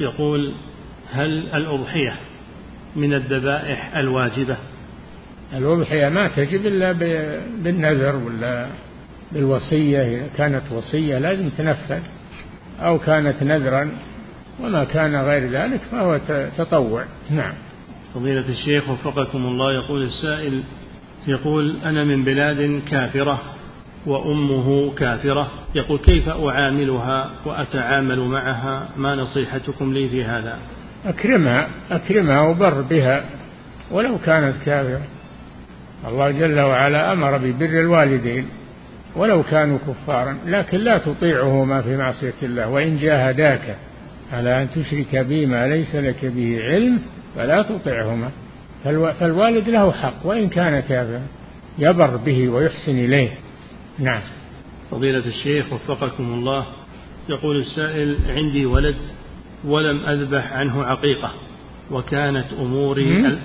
يقول 0.00 0.54
هل 1.12 1.30
الأضحية 1.54 2.16
من 2.96 3.14
الذبائح 3.14 3.96
الواجبة؟ 3.96 4.56
الأضحية 5.56 6.08
ما 6.08 6.28
تجب 6.28 6.66
إلا 6.66 6.92
بالنذر 7.62 8.16
ولا 8.16 8.66
بالوصية 9.32 10.00
إذا 10.00 10.28
كانت 10.36 10.62
وصية 10.72 11.18
لازم 11.18 11.48
تنفذ 11.48 12.00
أو 12.80 12.98
كانت 12.98 13.42
نذرا 13.42 13.90
وما 14.60 14.84
كان 14.84 15.16
غير 15.16 15.50
ذلك 15.50 15.80
فهو 15.90 16.20
تطوع. 16.58 17.04
نعم. 17.30 17.54
فضيلة 18.14 18.48
الشيخ 18.48 18.88
وفقكم 18.88 19.38
الله 19.38 19.66
يقول 19.72 20.02
السائل 20.02 20.62
يقول 21.26 21.74
أنا 21.84 22.04
من 22.04 22.24
بلاد 22.24 22.82
كافرة 22.90 23.42
وأمه 24.06 24.94
كافرة 24.94 25.50
يقول 25.74 25.98
كيف 25.98 26.28
أعاملها 26.28 27.30
وأتعامل 27.44 28.18
معها؟ 28.18 28.88
ما 28.96 29.14
نصيحتكم 29.14 29.92
لي 29.92 30.08
في 30.08 30.24
هذا؟ 30.24 30.58
أكرمها 31.06 31.68
أكرمها 31.90 32.40
وبر 32.40 32.80
بها 32.80 33.24
ولو 33.90 34.18
كانت 34.18 34.54
كافرة. 34.64 35.02
الله 36.08 36.30
جل 36.30 36.60
وعلا 36.60 37.12
أمر 37.12 37.38
ببر 37.38 37.80
الوالدين 37.80 38.46
ولو 39.16 39.42
كانوا 39.42 39.78
كفارا 39.78 40.36
لكن 40.46 40.78
لا 40.78 40.98
تطيعهما 40.98 41.82
في 41.82 41.96
معصية 41.96 42.34
الله 42.42 42.68
وإن 42.68 42.98
جاهداك 42.98 43.76
على 44.32 44.62
أن 44.62 44.70
تشرك 44.70 45.16
بي 45.16 45.46
ما 45.46 45.66
ليس 45.66 45.94
لك 45.94 46.24
به 46.24 46.64
علم 46.64 47.00
فلا 47.36 47.62
تطعهما. 47.62 48.30
فالوالد 49.20 49.68
له 49.68 49.92
حق 49.92 50.26
وإن 50.26 50.48
كان 50.48 50.80
كافرا 50.80 51.22
يبر 51.78 52.16
به 52.16 52.48
ويحسن 52.48 52.98
إليه. 52.98 53.30
نعم. 53.98 54.20
فضيلة 54.90 55.26
الشيخ 55.26 55.72
وفقكم 55.72 56.24
الله 56.24 56.66
يقول 57.28 57.56
السائل 57.56 58.16
عندي 58.28 58.66
ولد 58.66 58.96
ولم 59.64 60.06
أذبح 60.06 60.52
عنه 60.52 60.84
عقيقة 60.84 61.32
وكانت 61.90 62.52
أموري 62.60 63.38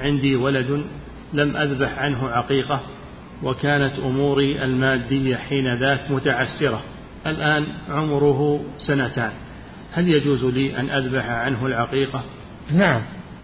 عندي 0.00 0.36
ولد 0.36 0.84
لم 1.32 1.56
أذبح 1.56 1.98
عنه 1.98 2.28
عقيقة 2.28 2.80
وكانت 3.42 3.98
أموري 3.98 4.64
المادية 4.64 5.36
حين 5.36 5.80
ذاك 5.80 6.10
متعسرة. 6.10 6.82
الآن 7.26 7.66
عمره 7.90 8.60
سنتان. 8.78 9.32
هل 9.92 10.08
يجوز 10.08 10.44
لي 10.44 10.78
أن 10.80 10.90
أذبح 10.90 11.30
عنه 11.30 11.66
العقيقة؟ 11.66 12.22
نعم. 12.72 13.02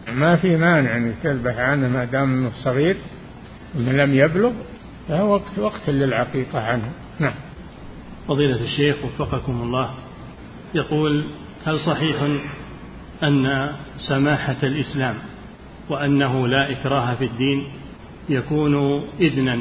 ما 0.09 0.37
في 0.37 0.57
مانع 0.57 0.97
أن 0.97 1.14
تذبح 1.22 1.59
عنه 1.59 1.89
ما 1.89 2.05
دام 2.05 2.32
أنه 2.32 2.51
صغير 2.64 2.97
ومن 3.74 3.97
لم 3.97 4.14
يبلغ 4.14 4.53
فهو 5.09 5.32
وقت 5.32 5.59
وقت 5.59 5.91
للعقيقة 5.91 6.61
عنه. 6.61 6.91
نعم. 7.18 7.35
فضيلة 8.28 8.61
الشيخ 8.62 8.97
وفقكم 9.05 9.62
الله 9.62 9.95
يقول 10.74 11.24
هل 11.66 11.80
صحيح 11.80 12.16
أن 13.22 13.72
سماحة 14.09 14.57
الإسلام 14.62 15.14
وأنه 15.91 16.49
لا 16.49 16.70
إكراه 16.70 17.14
في 17.14 17.24
الدين 17.24 17.64
يكون 18.28 19.03
إذنا 19.20 19.59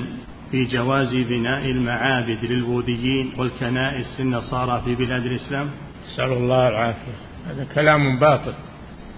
في 0.51 0.65
جواز 0.65 1.15
بناء 1.15 1.65
المعابد 1.65 2.45
للبوذيين 2.45 3.31
والكنائس 3.37 4.19
للنصارى 4.19 4.81
في 4.85 4.95
بلاد 4.95 5.25
الإسلام. 5.25 5.69
نسأل 6.05 6.33
الله 6.33 6.67
العافية. 6.67 7.11
هذا 7.47 7.67
كلام 7.75 8.19
باطل 8.19 8.53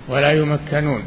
ولا 0.10 0.32
يمكنون 0.32 1.02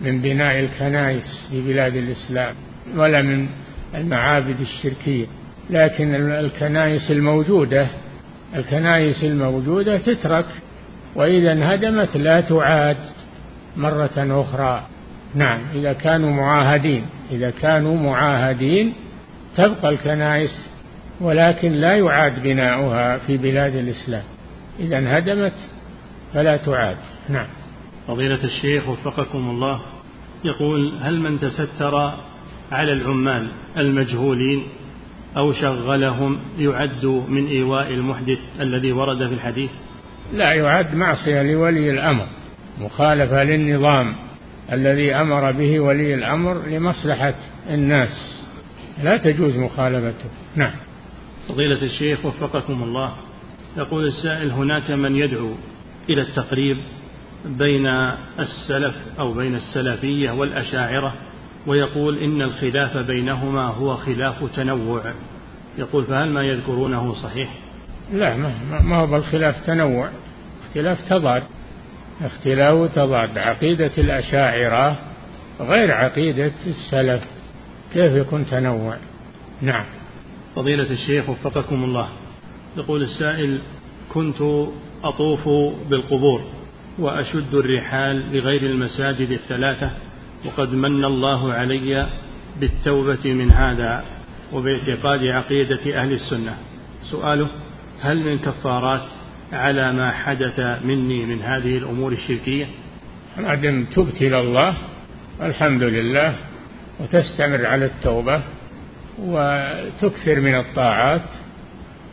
من 0.00 0.20
بناء 0.20 0.60
الكنائس 0.60 1.48
في 1.50 1.60
بلاد 1.60 1.96
الإسلام 1.96 2.54
ولا 2.96 3.22
من 3.22 3.48
المعابد 3.94 4.60
الشركية. 4.60 5.26
لكن 5.70 6.14
الكنائس 6.14 7.10
الموجودة 7.10 7.86
الكنائس 8.56 9.24
الموجودة 9.24 9.98
تترك 9.98 10.46
وإذا 11.14 11.52
انهدمت 11.52 12.16
لا 12.16 12.40
تعاد 12.40 12.96
مرة 13.76 14.10
أخرى. 14.16 14.86
نعم 15.36 15.60
إذا 15.74 15.92
كانوا 15.92 16.30
معاهدين 16.30 17.06
إذا 17.30 17.50
كانوا 17.50 17.96
معاهدين 17.96 18.92
تبقى 19.56 19.88
الكنائس 19.88 20.70
ولكن 21.20 21.72
لا 21.72 21.96
يعاد 21.96 22.42
بناؤها 22.42 23.18
في 23.18 23.36
بلاد 23.36 23.74
الإسلام. 23.74 24.22
إذا 24.80 24.98
انهدمت 24.98 25.52
فلا 26.34 26.56
تعاد. 26.56 26.96
نعم. 27.28 27.46
فضيلة 28.06 28.44
الشيخ 28.44 28.88
وفقكم 28.88 29.50
الله 29.50 29.80
يقول 30.44 30.94
هل 31.00 31.20
من 31.20 31.40
تستر 31.40 32.12
على 32.72 32.92
العمال 32.92 33.48
المجهولين 33.76 34.62
أو 35.36 35.52
شغلهم 35.52 36.38
يعد 36.58 37.06
من 37.28 37.46
إيواء 37.46 37.90
المحدث 37.90 38.38
الذي 38.60 38.92
ورد 38.92 39.28
في 39.28 39.34
الحديث؟ 39.34 39.70
لا 40.32 40.52
يعد 40.52 40.94
معصية 40.94 41.42
لولي 41.42 41.90
الأمر 41.90 42.26
مخالفة 42.80 43.44
للنظام. 43.44 44.14
الذي 44.72 45.14
أمر 45.14 45.52
به 45.52 45.80
ولي 45.80 46.14
الأمر 46.14 46.66
لمصلحة 46.66 47.34
الناس. 47.70 48.42
لا 49.02 49.16
تجوز 49.16 49.56
مخالفته. 49.56 50.28
نعم. 50.56 50.72
فضيلة 51.48 51.82
الشيخ 51.82 52.24
وفقكم 52.26 52.82
الله 52.82 53.12
يقول 53.76 54.06
السائل 54.06 54.50
هناك 54.50 54.90
من 54.90 55.16
يدعو 55.16 55.50
إلى 56.08 56.22
التقريب 56.22 56.76
بين 57.44 57.86
السلف 58.38 58.94
أو 59.18 59.32
بين 59.32 59.54
السلفية 59.54 60.30
والأشاعرة 60.30 61.14
ويقول 61.66 62.18
إن 62.18 62.42
الخلاف 62.42 62.96
بينهما 62.96 63.62
هو 63.62 63.96
خلاف 63.96 64.56
تنوع. 64.56 65.02
يقول 65.78 66.04
فهل 66.04 66.30
ما 66.30 66.42
يذكرونه 66.42 67.12
صحيح؟ 67.12 67.54
لا 68.12 68.36
ما, 68.36 68.52
ما 68.82 68.96
هو 68.96 69.06
بالخلاف 69.06 69.66
تنوع. 69.66 70.08
اختلاف 70.66 71.08
تضاد. 71.08 71.42
اختلاف 72.22 72.94
تضاد 72.94 73.38
عقيدة 73.38 73.90
الأشاعرة 73.98 74.98
غير 75.60 75.92
عقيدة 75.92 76.52
السلف. 76.66 77.24
كيف 77.92 78.12
يكون 78.12 78.46
تنوع؟ 78.46 78.96
نعم. 79.62 79.84
فضيلة 80.56 80.90
الشيخ 80.90 81.28
وفقكم 81.28 81.84
الله. 81.84 82.08
يقول 82.76 83.02
السائل 83.02 83.58
كنت 84.14 84.66
أطوف 85.04 85.48
بالقبور 85.90 86.44
وأشد 86.98 87.54
الرحال 87.54 88.36
لغير 88.36 88.62
المساجد 88.62 89.30
الثلاثة 89.30 89.90
وقد 90.44 90.72
من 90.72 91.04
الله 91.04 91.52
علي 91.52 92.06
بالتوبة 92.60 93.32
من 93.32 93.50
هذا 93.50 94.04
وباعتقاد 94.52 95.24
عقيدة 95.24 96.00
أهل 96.00 96.12
السنة. 96.12 96.56
سؤاله 97.02 97.50
هل 98.00 98.16
من 98.16 98.38
كفارات 98.38 99.08
على 99.52 99.92
ما 99.92 100.10
حدث 100.10 100.60
مني 100.84 101.26
من 101.26 101.42
هذه 101.42 101.78
الأمور 101.78 102.12
الشركية. 102.12 102.66
ما 103.38 103.54
دم 103.54 103.84
تبت 103.84 104.22
إلى 104.22 104.40
الله 104.40 104.74
الحمد 105.42 105.82
لله 105.82 106.34
وتستمر 107.00 107.66
على 107.66 107.84
التوبة 107.86 108.42
وتكثر 109.18 110.40
من 110.40 110.54
الطاعات 110.54 111.28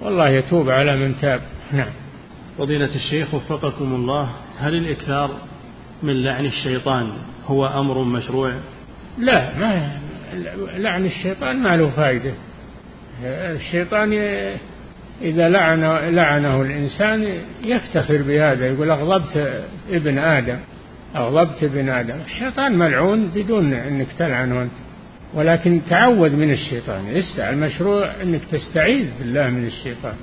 والله 0.01 0.29
يتوب 0.29 0.69
على 0.69 0.97
من 0.97 1.17
تاب. 1.21 1.41
نعم. 1.71 1.91
فضيلة 2.57 2.95
الشيخ 2.95 3.33
وفقكم 3.33 3.95
الله 3.95 4.29
هل 4.59 4.75
الإكثار 4.75 5.31
من 6.03 6.23
لعن 6.23 6.45
الشيطان 6.45 7.11
هو 7.47 7.67
أمر 7.67 8.03
مشروع؟ 8.03 8.53
لا 9.19 9.57
ما 9.57 9.99
لعن 10.77 11.05
الشيطان 11.05 11.63
ما 11.63 11.77
له 11.77 11.89
فائدة. 11.89 12.33
الشيطان 13.23 14.13
إذا 15.21 15.49
لعن 15.49 15.81
لعنه 16.15 16.61
الإنسان 16.61 17.41
يفتخر 17.63 18.21
بهذا 18.21 18.67
يقول 18.67 18.89
أغضبت 18.89 19.61
ابن 19.91 20.17
آدم 20.17 20.57
أغضبت 21.15 21.63
ابن 21.63 21.89
آدم. 21.89 22.15
الشيطان 22.25 22.77
ملعون 22.77 23.31
بدون 23.35 23.73
أنك 23.73 24.07
تلعنه 24.19 24.61
أنت. 24.61 24.71
ولكن 25.33 25.79
تعود 25.89 26.31
من 26.31 26.51
الشيطان. 26.51 27.23
المشروع 27.37 28.21
أنك 28.21 28.41
تستعيذ 28.51 29.05
بالله 29.19 29.49
من 29.49 29.65
الشيطان. 29.65 30.15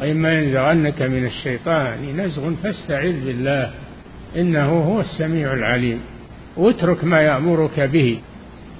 وإما 0.00 0.32
ينزغنك 0.32 1.02
من 1.02 1.26
الشيطان 1.26 2.16
نزغ 2.16 2.50
فاستعذ 2.62 3.24
بالله. 3.24 3.70
إنه 4.36 4.70
هو 4.70 5.00
السميع 5.00 5.52
العليم. 5.52 6.00
واترك 6.56 7.04
ما 7.04 7.20
يأمرك 7.20 7.80
به. 7.80 8.18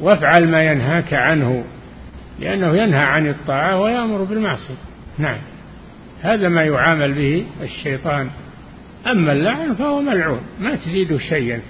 وافعل 0.01 0.49
ما 0.49 0.63
ينهاك 0.63 1.15
عنه. 1.15 1.65
لأنه 2.41 2.77
ينهى 2.77 3.03
عن 3.03 3.29
الطاعة 3.29 3.81
ويأمر 3.81 4.25
بالمعصية. 4.25 4.75
نعم. 5.19 5.39
هذا 6.23 6.49
ما 6.49 6.63
يعامل 6.63 7.15
به 7.15 7.47
الشيطان. 7.63 8.31
أما 9.07 9.33
اللعن 9.33 9.75
فهو 9.75 10.01
ملعون 10.01 10.41
ما 10.61 10.75
تزيد 10.75 11.17
شيئا. 11.17 11.61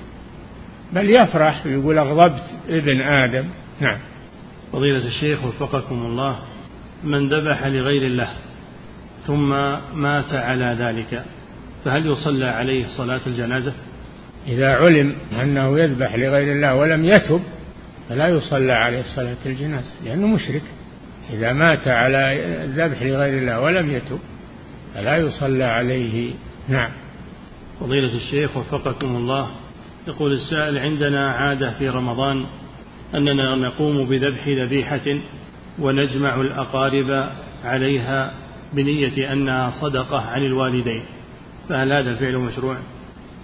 بل 0.92 1.10
يفرح 1.10 1.66
ويقول 1.66 1.98
أغضبت 1.98 2.44
ابن 2.68 3.00
آدم. 3.00 3.44
نعم. 3.80 3.98
فضيلة 4.72 5.06
الشيخ 5.06 5.44
وفقكم 5.44 5.94
الله 5.94 6.38
من 7.04 7.28
ذبح 7.28 7.66
لغير 7.66 8.06
الله 8.06 8.28
ثم 9.26 9.48
مات 9.94 10.34
على 10.34 10.76
ذلك 10.78 11.24
فهل 11.84 12.06
يصلى 12.06 12.44
عليه 12.44 12.86
صلاة 12.96 13.20
الجنازة؟ 13.26 13.72
إذا 14.46 14.74
علم 14.74 15.14
أنه 15.42 15.78
يذبح 15.78 16.14
لغير 16.14 16.52
الله 16.52 16.74
ولم 16.74 17.04
يتب 17.04 17.40
فلا 18.08 18.28
يصلى 18.28 18.72
عليه 18.72 19.02
صلاة 19.16 19.36
الجنازة 19.46 19.90
لأنه 20.04 20.26
مشرك. 20.26 20.62
إذا 21.32 21.52
مات 21.52 21.88
على 21.88 22.32
الذبح 22.64 23.02
لغير 23.02 23.38
الله 23.38 23.60
ولم 23.60 23.90
يتب 23.90 24.18
فلا 24.94 25.16
يصلى 25.16 25.64
عليه 25.64 26.32
نعم 26.68 26.90
فضيلة 27.80 28.16
الشيخ 28.16 28.56
وفقكم 28.56 29.16
الله 29.16 29.50
يقول 30.08 30.32
السائل 30.32 30.78
عندنا 30.78 31.32
عادة 31.32 31.70
في 31.70 31.88
رمضان 31.88 32.46
أننا 33.14 33.56
نقوم 33.56 34.04
بذبح 34.04 34.48
ذبيحة 34.48 35.18
ونجمع 35.78 36.40
الأقارب 36.40 37.30
عليها 37.64 38.32
بنية 38.72 39.32
أنها 39.32 39.70
صدقة 39.70 40.20
عن 40.20 40.42
الوالدين 40.42 41.04
فهل 41.68 41.92
هذا 41.92 42.10
الفعل 42.10 42.36
مشروع؟ 42.36 42.76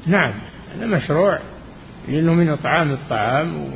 نعم 0.06 0.32
هذا 0.74 0.86
مشروع 0.86 1.38
لأنه 2.08 2.32
من 2.32 2.48
إطعام 2.48 2.92
الطعام 2.92 3.70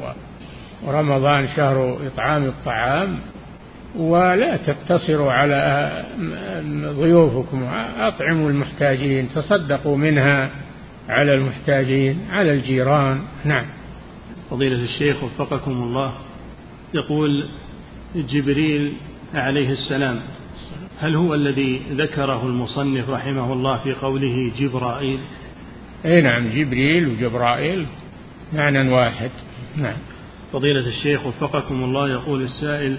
ورمضان 0.86 1.48
شهر 1.56 2.06
إطعام 2.06 2.44
الطعام 2.44 3.18
ولا 3.96 4.56
تقتصروا 4.56 5.32
على 5.32 5.92
ضيوفكم 7.00 7.64
أطعموا 7.98 8.50
المحتاجين 8.50 9.28
تصدقوا 9.28 9.96
منها 9.96 10.50
على 11.08 11.34
المحتاجين 11.34 12.18
على 12.30 12.52
الجيران. 12.52 13.20
نعم. 13.44 13.64
فضيلة 14.50 14.84
الشيخ 14.84 15.24
وفقكم 15.24 15.70
الله. 15.70 16.12
يقول 16.94 17.48
جبريل 18.16 18.92
عليه 19.34 19.70
السلام 19.70 20.20
هل 21.00 21.14
هو 21.14 21.34
الذي 21.34 21.82
ذكره 21.92 22.46
المصنف 22.46 23.10
رحمه 23.10 23.52
الله 23.52 23.78
في 23.78 23.92
قوله 23.92 24.52
جبرائيل؟ 24.58 25.18
أي 26.04 26.20
نعم 26.20 26.48
جبريل 26.48 27.08
وجبرائيل 27.08 27.86
معنى 28.52 28.92
واحد. 28.92 29.30
نعم. 29.76 29.96
فضيلة 30.52 30.86
الشيخ 30.86 31.26
وفقكم 31.26 31.84
الله 31.84 32.10
يقول 32.10 32.42
السائل 32.42 32.98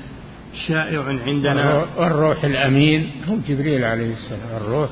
شائع 0.68 1.04
عندنا. 1.04 1.86
الروح 1.99 2.43
الأمين 2.43 3.12
هو 3.30 3.36
جبريل 3.47 3.84
عليه 3.84 4.14
السلام 4.14 4.62
الروح 4.62 4.89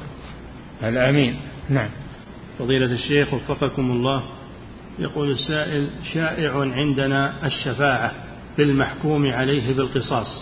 الأمين. 0.84 1.36
نعم. 1.70 1.89
فضيلة 2.60 2.91
الشيخ 2.91 3.34
وفقكم 3.34 3.91
الله 3.91 4.24
يقول 4.99 5.32
السائل 5.32 5.89
شائع 6.14 6.60
عندنا 6.60 7.47
الشفاعة 7.47 8.12
في 8.55 8.62
المحكوم 8.62 9.26
عليه 9.26 9.74
بالقصاص 9.74 10.41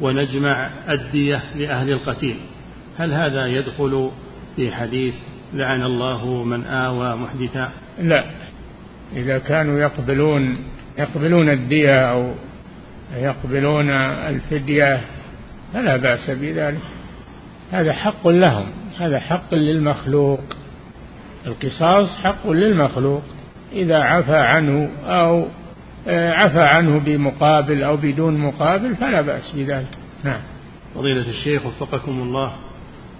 ونجمع 0.00 0.70
الدية 0.90 1.42
لأهل 1.56 1.92
القتيل. 1.92 2.36
هل 2.98 3.12
هذا 3.12 3.46
يدخل 3.46 4.10
في 4.56 4.72
حديث 4.72 5.14
لعن 5.54 5.82
الله 5.82 6.44
من 6.44 6.64
آوى 6.64 7.16
محدثا؟ 7.16 7.70
لا. 8.02 8.24
إذا 9.16 9.38
كانوا 9.38 9.78
يقبلون 9.78 10.56
يقبلون 10.98 11.48
الدية 11.48 12.10
أو 12.10 12.34
يقبلون 13.14 13.90
الفدية 13.90 15.00
فلا 15.72 15.96
بأس 15.96 16.30
بذلك. 16.30 16.80
هذا 17.72 17.92
حق 17.92 18.28
لهم 18.28 18.66
هذا 18.98 19.20
حق 19.20 19.54
للمخلوق. 19.54 20.40
القصاص 21.46 22.18
حق 22.18 22.50
للمخلوق. 22.50 23.22
إذا 23.72 23.98
عفى 23.98 24.36
عنه 24.36 24.90
أو 25.04 25.46
آه، 26.08 26.32
عفى 26.32 26.76
عنه 26.76 27.00
بمقابل 27.00 27.82
أو 27.82 27.96
بدون 27.96 28.38
مقابل 28.38 28.96
فلا 28.96 29.20
بأس 29.20 29.52
بذلك. 29.56 29.98
نعم. 30.24 30.40
فضيلة 30.94 31.28
الشيخ 31.28 31.66
وفقكم 31.66 32.20
الله. 32.20 32.52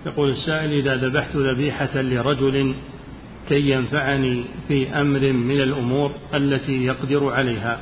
يقول 0.07 0.31
السائل 0.31 0.73
إذا 0.73 0.97
ذبحت 0.97 1.37
ذبيحة 1.37 2.01
لرجل 2.03 2.75
كي 3.49 3.71
ينفعني 3.71 4.45
في 4.69 5.01
أمر 5.01 5.33
من 5.33 5.61
الأمور 5.61 6.13
التي 6.35 6.87
يقدر 6.87 7.33
عليها 7.33 7.79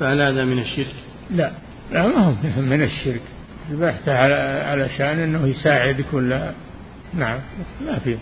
فهل 0.00 0.20
هذا 0.20 0.44
من 0.44 0.58
الشرك؟ 0.58 0.94
لا. 1.30 1.52
لا 1.92 2.06
ما 2.06 2.18
هو 2.18 2.32
من 2.62 2.82
الشرك. 2.82 3.22
ذبحته 3.70 4.14
على 4.14 4.34
علشان 4.64 5.18
إنه 5.18 5.46
يساعدك 5.46 6.04
ولا 6.12 6.52
نعم 7.14 7.38
ما 7.86 7.98
في. 7.98 8.16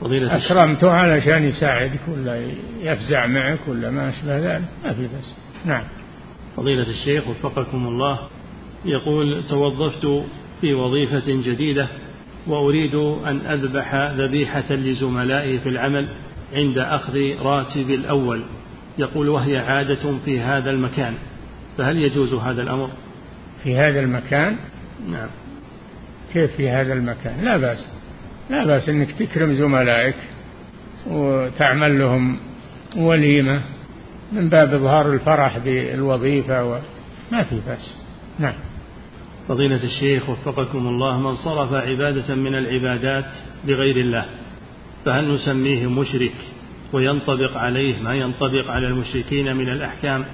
فضيلة 0.00 0.36
أكرمته 0.36 0.90
علشان 0.90 1.44
يساعدك 1.44 2.00
ولا 2.08 2.42
يفزع 2.82 3.26
معك 3.26 3.58
ولا 3.66 3.90
ما 3.90 4.08
أشبه 4.08 4.38
ذلك. 4.38 4.64
ما 4.84 4.92
في 4.92 5.02
بس. 5.02 5.32
نعم. 5.64 5.84
فضيلة 6.56 6.88
الشيخ 6.88 7.28
وفقكم 7.28 7.86
الله 7.86 8.18
يقول 8.84 9.44
توظفت 9.48 10.24
في 10.60 10.74
وظيفة 10.74 11.24
جديدة 11.26 11.88
وأريد 12.46 12.94
أن 13.26 13.40
أذبح 13.46 13.94
ذبيحة 13.94 14.72
لزملائي 14.74 15.58
في 15.58 15.68
العمل 15.68 16.08
عند 16.54 16.78
أخذ 16.78 17.42
راتبي 17.42 17.94
الأول. 17.94 18.42
يقول 18.98 19.28
وهي 19.28 19.58
عادة 19.58 20.18
في 20.24 20.40
هذا 20.40 20.70
المكان. 20.70 21.14
فهل 21.78 21.98
يجوز 21.98 22.34
هذا 22.34 22.62
الأمر؟ 22.62 22.90
في 23.62 23.76
هذا 23.76 24.00
المكان؟ 24.00 24.56
نعم. 25.10 25.28
كيف 26.32 26.56
في 26.56 26.68
هذا 26.68 26.92
المكان؟ 26.92 27.44
لا 27.44 27.56
بأس. 27.56 27.88
لا 28.50 28.64
بأس 28.64 28.88
أنك 28.88 29.12
تكرم 29.12 29.54
زملائك 29.54 30.16
وتعمل 31.06 31.98
لهم 31.98 32.36
وليمة 32.96 33.60
من 34.32 34.48
باب 34.48 34.74
إظهار 34.74 35.12
الفرح 35.12 35.58
بالوظيفة 35.58 36.64
وما 36.64 37.42
في 37.42 37.60
بأس. 37.66 37.94
نعم. 38.38 38.54
فضيلة 39.48 39.84
الشيخ 39.84 40.28
وفقكم 40.28 40.86
الله 40.86 41.20
من 41.20 41.36
صرف 41.36 41.72
عبادة 41.72 42.34
من 42.34 42.54
العبادات 42.54 43.24
لغير 43.64 43.96
الله 43.96 44.24
فهل 45.04 45.34
نسميه 45.34 45.86
مشرك 45.86 46.34
وينطبق 46.92 47.56
عليه 47.56 48.02
ما 48.02 48.14
ينطبق 48.14 48.70
على 48.70 48.86
المشركين 48.86 49.56
من 49.56 49.68
الأحكام؟ 49.68 50.24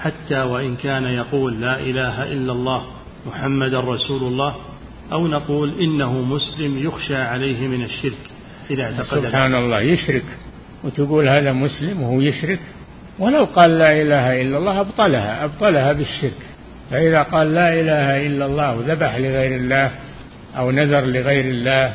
حتى 0.00 0.42
وإن 0.42 0.76
كان 0.76 1.04
يقول 1.04 1.60
لا 1.60 1.80
إله 1.80 2.22
إلا 2.22 2.52
الله 2.52 2.86
محمد 3.26 3.74
رسول 3.74 4.22
الله 4.22 4.56
أو 5.12 5.26
نقول 5.26 5.80
إنه 5.80 6.12
مسلم 6.12 6.86
يخشى 6.86 7.16
عليه 7.16 7.68
من 7.68 7.84
الشرك 7.84 8.30
إذا 8.70 8.82
اعتقد 8.82 9.04
سبحان 9.04 9.54
الله 9.54 9.80
يشرك. 9.80 10.24
وتقول 10.84 11.28
هذا 11.28 11.52
مسلم 11.52 12.02
وهو 12.02 12.20
يشرك. 12.20 12.60
ولو 13.18 13.44
قال 13.44 13.78
لا 13.78 14.02
إله 14.02 14.42
إلا 14.42 14.58
الله 14.58 14.80
أبطلها 14.80 15.44
أبطلها 15.44 15.92
بالشرك. 15.92 16.40
فإذا 16.90 17.22
قال 17.22 17.54
لا 17.54 17.80
إله 17.80 18.26
إلا 18.26 18.46
الله 18.46 18.76
وذبح 18.76 19.16
لغير 19.16 19.56
الله 19.56 19.92
أو 20.56 20.70
نذر 20.70 21.00
لغير 21.00 21.44
الله 21.44 21.94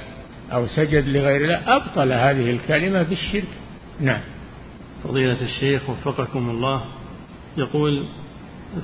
أو 0.53 0.67
سجد 0.67 1.07
لغير 1.07 1.41
الله 1.41 1.75
أبطل 1.75 2.11
هذه 2.11 2.49
الكلمة 2.51 3.03
بالشرك. 3.03 3.51
نعم. 3.99 4.21
فضيلة 5.03 5.41
الشيخ 5.41 5.89
وفقكم 5.89 6.49
الله. 6.49 6.81
يقول 7.57 8.05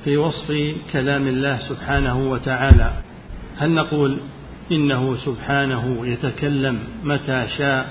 في 0.04 0.16
وصف 0.16 0.74
كلام 0.92 1.26
الله 1.26 1.58
سبحانه 1.58 2.30
وتعالى 2.30 2.92
هل 3.58 3.70
نقول 3.70 4.18
إنه 4.72 5.16
سبحانه 5.16 6.06
يتكلم 6.06 6.78
متى 7.04 7.46
شاء 7.58 7.88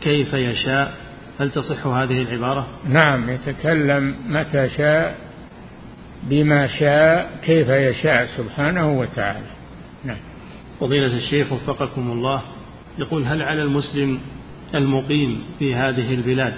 كيف 0.00 0.32
يشاء؟ 0.34 0.94
هل 1.40 1.50
تصح 1.50 1.86
هذه 1.86 2.22
العبارة؟ 2.22 2.66
نعم 2.88 3.30
يتكلم 3.30 4.14
متى 4.26 4.68
شاء 4.68 5.16
بما 6.22 6.66
شاء 6.66 7.30
كيف 7.44 7.68
يشاء 7.68 8.26
سبحانه 8.36 8.98
وتعالى. 8.98 9.46
نعم. 10.04 10.18
فضيلة 10.80 11.16
الشيخ 11.16 11.52
وفقكم 11.52 12.10
الله 12.10 12.42
يقول 12.98 13.24
هل 13.24 13.42
على 13.42 13.62
المسلم 13.62 14.20
المقيم 14.74 15.42
في 15.58 15.74
هذه 15.74 16.14
البلاد 16.14 16.54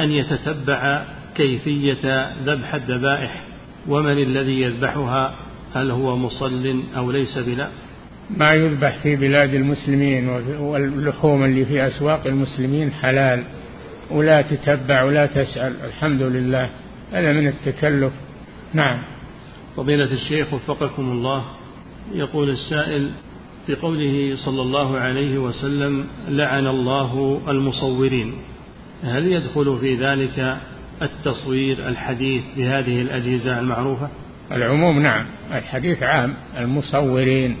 أن 0.00 0.10
يتتبع 0.10 1.04
كيفية 1.34 2.32
ذبح 2.44 2.74
الذبائح 2.74 3.42
ومن 3.88 4.22
الذي 4.22 4.60
يذبحها؟ 4.60 5.34
هل 5.74 5.90
هو 5.90 6.16
مصل 6.16 6.82
أو 6.96 7.10
ليس 7.10 7.38
بلا؟ 7.38 7.68
ما 8.30 8.52
يذبح 8.52 8.98
في 9.02 9.16
بلاد 9.16 9.54
المسلمين 9.54 10.28
واللحوم 10.58 11.44
اللي 11.44 11.64
في 11.64 11.86
أسواق 11.86 12.26
المسلمين 12.26 12.90
حلال 12.92 13.44
ولا 14.10 14.42
تتبع 14.42 15.02
ولا 15.02 15.26
تسأل 15.26 15.72
الحمد 15.84 16.22
لله. 16.22 16.70
هذا 17.12 17.32
من 17.32 17.48
التكلف. 17.48 18.12
نعم. 18.74 18.98
فضيلة 19.76 20.12
الشيخ 20.12 20.54
وفقكم 20.54 21.10
الله 21.10 21.44
يقول 22.14 22.50
السائل 22.50 23.10
في 23.66 23.74
قوله 23.74 24.36
صلى 24.36 24.62
الله 24.62 24.98
عليه 24.98 25.38
وسلم 25.38 26.06
لعن 26.28 26.66
الله 26.66 27.40
المصورين. 27.48 28.32
هل 29.04 29.32
يدخل 29.32 29.78
في 29.80 29.94
ذلك 29.96 30.56
التصوير 31.02 31.88
الحديث 31.88 32.42
بهذه 32.56 33.02
الأجهزة 33.02 33.60
المعروفة؟ 33.60 34.08
العموم 34.52 35.02
نعم 35.02 35.24
الحديث 35.54 36.02
عام 36.02 36.34
المصورين 36.58 37.56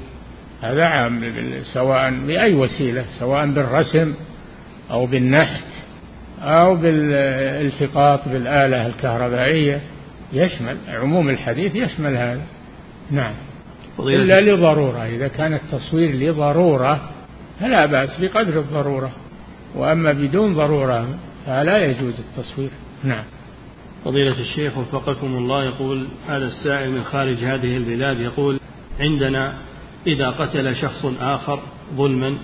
هذا 0.62 0.84
عام 0.84 1.32
سواء 1.62 2.10
بأي 2.26 2.54
وسيلة 2.54 3.04
سواء 3.18 3.46
بالرسم 3.46 4.14
أو 4.90 5.06
بالنحت 5.06 5.64
أو 6.42 6.76
بالالتقاط 6.76 8.28
بالآلة 8.28 8.86
الكهربائية 8.86 9.80
يشمل 10.32 10.76
عموم 10.88 11.30
الحديث 11.30 11.76
يشمل 11.76 12.16
هذا. 12.16 12.42
نعم. 13.10 13.34
إلا 13.98 14.40
لضرورة 14.40 15.06
إذا 15.06 15.28
كان 15.28 15.54
التصوير 15.54 16.14
لضرورة 16.14 17.00
فلا 17.60 17.86
بأس 17.86 18.20
بقدر 18.20 18.60
الضرورة. 18.60 19.12
وأما 19.74 20.12
بدون 20.12 20.54
ضرورة 20.54 21.08
فلا 21.46 21.84
يجوز 21.84 22.20
التصوير. 22.20 22.70
نعم. 23.04 23.24
فضيلة 24.04 24.40
الشيخ 24.40 24.78
وفقكم 24.78 25.26
الله 25.26 25.64
يقول 25.64 26.06
هذا 26.28 26.46
السائل 26.46 26.90
من 26.90 27.04
خارج 27.04 27.36
هذه 27.36 27.76
البلاد 27.76 28.20
يقول 28.20 28.60
عندنا 29.00 29.54
إذا 30.06 30.28
قتل 30.28 30.76
شخص 30.76 31.04
آخر 31.20 31.60
ظلما 31.94 32.38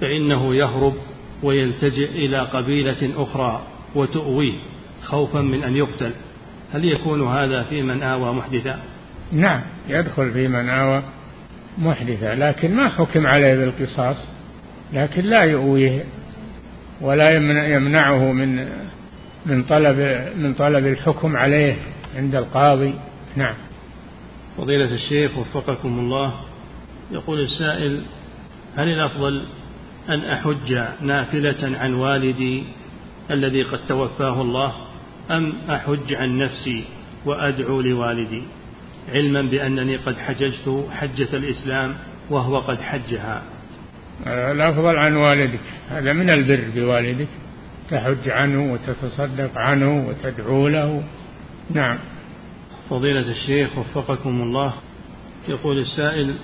فإنه 0.00 0.54
يهرب 0.54 0.94
ويلتجئ 1.42 2.10
إلى 2.10 2.38
قبيلة 2.38 3.22
أخرى 3.22 3.62
وتؤويه 3.94 4.62
خوفا 5.02 5.40
من 5.40 5.64
أن 5.64 5.76
يقتل. 5.76 6.12
هل 6.72 6.84
يكون 6.84 7.28
هذا 7.28 7.62
في 7.62 7.82
من 7.82 8.02
آوى 8.02 8.32
محدثا؟ 8.32 8.78
نعم 9.32 9.60
يدخل 9.88 10.32
في 10.32 10.48
من 10.48 10.68
آوى 10.68 11.02
محدثا 11.78 12.34
لكن 12.34 12.74
ما 12.74 12.88
حكم 12.88 13.26
عليه 13.26 13.54
بالقصاص؟ 13.54 14.28
لكن 14.92 15.24
لا 15.24 15.42
يؤويه 15.42 16.04
ولا 17.00 17.30
يمنعه 17.74 18.32
من 18.32 18.68
من 19.48 19.62
طلب 19.62 19.96
من 20.36 20.54
طلب 20.54 20.86
الحكم 20.86 21.36
عليه 21.36 21.76
عند 22.16 22.34
القاضي. 22.34 22.94
نعم. 23.36 23.54
فضيلة 24.56 24.94
الشيخ 24.94 25.38
وفقكم 25.38 25.98
الله 25.98 26.34
يقول 27.10 27.40
السائل 27.40 28.02
هل 28.76 28.88
الأفضل 28.88 29.48
أن 30.08 30.20
أحج 30.24 30.78
نافلة 31.00 31.78
عن 31.78 31.94
والدي 31.94 32.64
الذي 33.30 33.62
قد 33.62 33.78
توفاه 33.88 34.42
الله 34.42 34.72
أم 35.30 35.52
أحج 35.70 36.14
عن 36.14 36.38
نفسي 36.38 36.84
وأدعو 37.24 37.80
لوالدي؟ 37.80 38.42
علما 39.08 39.42
بأنني 39.42 39.96
قد 39.96 40.18
حججت 40.18 40.86
حجة 40.92 41.28
الإسلام 41.36 41.94
وهو 42.30 42.58
قد 42.58 42.80
حجها. 42.80 43.42
الأفضل 44.26 44.96
عن 44.96 45.16
والدك 45.16 45.60
هذا 45.90 46.12
من 46.12 46.30
البر 46.30 46.64
بوالدك. 46.74 47.28
تحج 47.90 48.28
عنه 48.28 48.72
وتتصدق 48.72 49.58
عنه 49.58 50.08
وتدعو 50.08 50.68
له. 50.68 51.02
نعم. 51.70 51.98
فضيلة 52.90 53.30
الشيخ 53.30 53.78
وفقكم 53.78 54.42
الله 54.42 54.74
يقول 55.48 55.78
السائل 55.78 56.34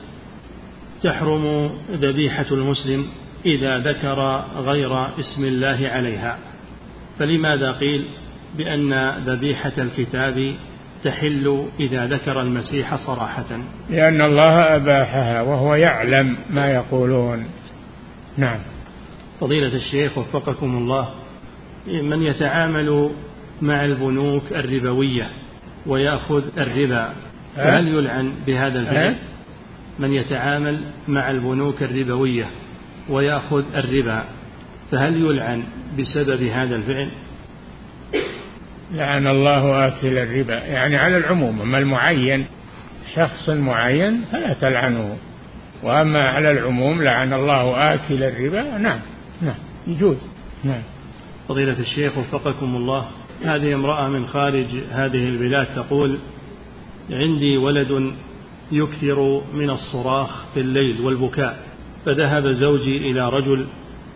تحرم 1.03 1.70
ذبيحة 1.92 2.47
المسلم 2.51 3.07
إذا 3.47 3.78
ذكر 3.78 4.45
غير 4.57 5.07
اسم 5.20 5.45
الله 5.45 5.88
عليها 5.92 6.38
فلماذا 7.18 7.72
قيل 7.72 8.09
بأن 8.57 9.11
ذبيحة 9.26 9.72
الكتاب 9.78 10.55
تحل 11.05 11.66
إذا 11.80 12.07
ذكر 12.07 12.42
المسيح 12.42 12.95
صراحة؟ 13.07 13.61
لأن 13.90 14.22
الله 14.22 14.76
أباحها 14.76 15.42
وهو 15.42 15.74
يعلم 15.74 16.36
ما 16.51 16.70
يقولون. 16.70 17.47
نعم. 18.36 18.59
فضيلة 19.40 19.76
الشيخ 19.76 20.18
وفقكم 20.18 20.76
الله 20.76 21.09
من 21.87 22.22
يتعامل 22.22 23.11
مع 23.62 23.85
البنوك 23.85 24.43
الربوية 24.53 25.28
ويأخذ 25.87 26.43
الربا 26.59 27.12
فهل 27.57 27.89
يلعن 27.89 28.32
بهذا 28.47 28.80
الفعل؟ 28.80 29.16
من 29.99 30.12
يتعامل 30.12 30.80
مع 31.09 31.30
البنوك 31.30 31.82
الربوية 31.82 32.47
ويأخذ 33.09 33.64
الربا 33.74 34.24
فهل 34.91 35.16
يلعن 35.16 35.62
بسبب 35.99 36.43
هذا 36.43 36.76
الفعل؟ 36.76 37.09
لعن 38.93 39.26
الله 39.26 39.87
آكل 39.87 40.18
الربا 40.18 40.55
يعني 40.55 40.97
على 40.97 41.16
العموم 41.16 41.61
أما 41.61 41.78
المعين 41.78 42.47
شخص 43.14 43.49
معين 43.49 44.24
فلا 44.32 44.53
تلعنه 44.53 45.16
وأما 45.82 46.28
على 46.28 46.51
العموم 46.51 47.03
لعن 47.03 47.32
الله 47.32 47.95
آكل 47.95 48.22
الربا 48.24 48.78
نعم 48.78 48.99
نعم 49.43 49.55
يجوز 49.87 50.16
نعم 50.64 50.82
فضيلة 51.49 51.80
الشيخ 51.80 52.18
وفقكم 52.18 52.76
الله 52.76 53.07
هذه 53.45 53.74
امرأة 53.74 54.09
من 54.09 54.26
خارج 54.26 54.66
هذه 54.90 55.28
البلاد 55.28 55.66
تقول 55.74 56.18
عندي 57.11 57.57
ولد 57.57 58.12
يكثر 58.72 59.42
من 59.55 59.70
الصراخ 59.70 60.45
في 60.55 60.61
الليل 60.61 61.01
والبكاء 61.01 61.59
فذهب 62.07 62.51
زوجي 62.51 63.11
إلى 63.11 63.28
رجل 63.28 63.66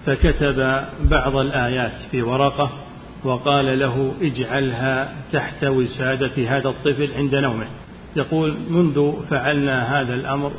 فكتب 0.07 0.85
بعض 1.11 1.37
الآيات 1.37 2.01
في 2.11 2.22
ورقة 2.22 2.70
وقال 3.24 3.79
له 3.79 4.14
اجعلها 4.22 5.14
تحت 5.33 5.64
وسادة 5.64 6.49
هذا 6.49 6.68
الطفل 6.68 7.09
عند 7.16 7.35
نومه 7.35 7.66
يقول 8.16 8.57
منذ 8.70 9.12
فعلنا 9.31 10.01
هذا 10.01 10.14
الأمر 10.14 10.53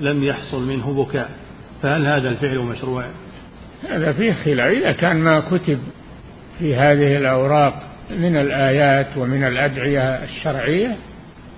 لم 0.00 0.24
يحصل 0.24 0.66
منه 0.68 1.04
بكاء 1.04 1.30
فهل 1.82 2.06
هذا 2.06 2.28
الفعل 2.28 2.58
مشروع؟ 2.58 3.04
هذا 3.88 4.12
فيه 4.12 4.32
خلاف 4.32 4.72
إذا 4.72 4.92
كان 4.92 5.16
ما 5.16 5.40
كتب 5.40 5.78
في 6.58 6.74
هذه 6.74 7.16
الأوراق 7.16 7.82
من 8.10 8.36
الآيات 8.36 9.16
ومن 9.16 9.44
الأدعية 9.44 10.24
الشرعية 10.24 10.96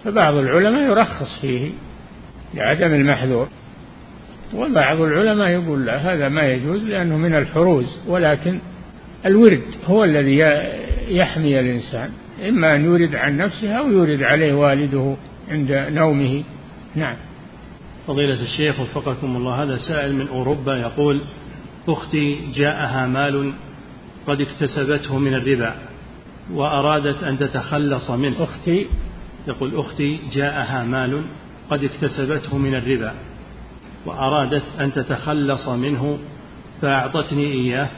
فبعض 0.05 0.35
العلماء 0.35 0.91
يرخص 0.91 1.41
فيه 1.41 1.71
لعدم 2.55 2.95
المحذور. 2.95 3.49
وبعض 4.55 5.01
العلماء 5.01 5.49
يقول 5.49 5.87
لا 5.87 5.97
هذا 5.97 6.29
ما 6.29 6.43
يجوز 6.43 6.85
لأنه 6.85 7.17
من 7.17 7.35
الحروز 7.35 7.99
ولكن 8.07 8.59
الورد 9.27 9.63
هو 9.87 10.05
الذي 10.05 10.39
يحمي 11.09 11.61
الإنسان 11.61 12.11
إما 12.49 12.75
أن 12.75 12.85
يورد 12.85 13.15
عن 13.15 13.37
نفسه 13.37 13.73
أو 13.73 13.91
يورد 13.91 14.23
عليه 14.23 14.53
والده 14.53 15.17
عند 15.51 15.87
نومه. 15.91 16.43
نعم. 16.95 17.17
فضيلة 18.07 18.43
الشيخ 18.43 18.81
وفقكم 18.81 19.37
الله 19.37 19.63
هذا 19.63 19.77
سائل 19.77 20.15
من 20.15 20.29
أوروبا 20.29 20.77
يقول 20.77 21.23
أختي 21.89 22.39
جاءها 22.55 23.07
مال 23.07 23.53
قد 24.29 24.41
اكتسبته 24.41 25.19
من 25.19 25.35
الربا 25.35 25.75
وأرادت 26.53 27.23
أن 27.23 27.39
تتخلص 27.39 28.11
منه. 28.11 28.45
أختي. 28.45 28.87
يقول 29.49 29.79
أختي 29.79 30.19
جاءها 30.33 30.85
مال 30.85 31.23
قد 31.71 31.85
اكتسبته 31.85 32.59
من 32.59 32.75
الربا 32.75 33.15
وأرادت 34.07 34.63
أن 34.81 34.93
تتخلص 34.93 35.69
منه 35.69 36.19
فأعطتني 36.83 37.53
إياه 37.53 37.89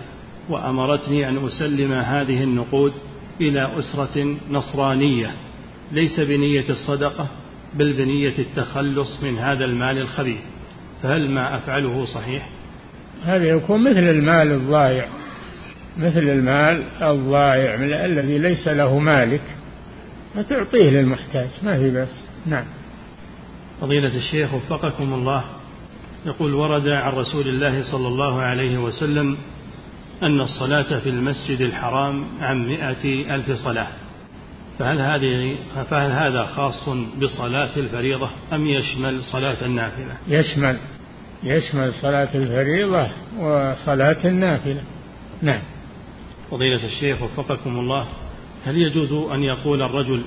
وأمرتني 0.49 1.29
أن 1.29 1.47
أسلم 1.47 1.93
هذه 1.93 2.43
النقود 2.43 2.93
إلى 3.41 3.71
أسرة 3.79 4.37
نصرانية 4.51 5.31
ليس 5.93 6.21
بنية 6.21 6.65
الصدقة 6.69 7.27
بل 7.75 7.97
بنية 7.97 8.35
التخلص 8.39 9.23
من 9.23 9.39
هذا 9.39 9.65
المال 9.65 9.99
الخبيث. 9.99 10.41
فهل 11.03 11.31
ما 11.31 11.57
أفعله 11.57 12.05
صحيح؟ 12.05 12.49
هذا 13.25 13.45
يكون 13.45 13.85
مثل 13.85 14.11
المال 14.11 14.53
الضائع. 14.53 15.09
مثل 15.99 16.19
المال 16.19 16.85
الضائع 17.03 17.75
الذي 18.05 18.39
ليس 18.39 18.69
له 18.69 18.99
مالك 18.99 19.43
فتعطيه 20.35 20.91
للمحتاج 20.91 21.49
ما 21.63 21.79
في 21.79 21.91
بس 21.91 22.31
نعم. 22.47 22.65
فضيلة 23.81 24.17
الشيخ 24.17 24.55
وفقكم 24.55 25.15
الله. 25.15 25.45
يقول 26.27 26.55
ورد 26.55 26.89
عن 26.89 27.13
رسول 27.13 27.49
الله 27.49 27.83
صلى 27.83 28.09
الله 28.09 28.41
عليه 28.41 28.79
وسلم 28.79 29.37
أن 30.23 30.41
الصلاة 30.41 30.99
في 30.99 31.09
المسجد 31.09 31.61
الحرام 31.61 32.25
عن 32.41 32.67
مئة 32.67 33.35
ألف 33.35 33.53
صلاة. 33.53 33.89
فهل 34.79 35.01
هذه 35.01 35.57
فهل 35.91 36.11
هذا 36.11 36.45
خاص 36.45 36.89
بصلاة 37.23 37.71
الفريضة 37.77 38.31
أم 38.53 38.67
يشمل 38.67 39.25
صلاة 39.25 39.57
النافلة؟ 39.63 40.17
يشمل 40.29 40.77
يشمل 41.45 41.93
صلاة 41.95 42.29
الفريضة 42.35 43.09
وصلاة 43.39 44.25
النافلة. 44.25 44.83
نعم. 45.43 45.61
فضيلة 46.51 46.87
الشيخ 46.87 47.23
وفقكم 47.23 47.79
الله 47.79 48.07
هل 48.65 48.77
يجوز 48.77 49.13
أن 49.13 49.43
يقول 49.43 49.83
الرجل 49.83 50.23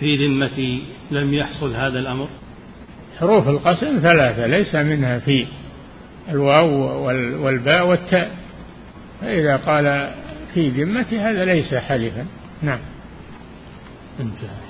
في 0.00 0.26
ذمتي 0.26 0.84
لم 1.10 1.34
يحصل 1.34 1.74
هذا 1.74 1.98
الأمر؟ 1.98 2.28
حروف 3.18 3.48
القسم 3.48 3.98
ثلاثة 3.98 4.46
ليس 4.46 4.74
منها 4.74 5.18
في 5.18 5.46
الواو 6.28 7.04
والباء 7.44 7.86
والتاء. 7.86 8.36
فإذا 9.20 9.56
قال 9.56 10.14
في 10.54 10.68
ذمتي 10.68 11.18
هذا 11.18 11.44
ليس 11.44 11.74
حلفا. 11.74 12.26
نعم. 12.62 12.80
انتهى. 14.20 14.67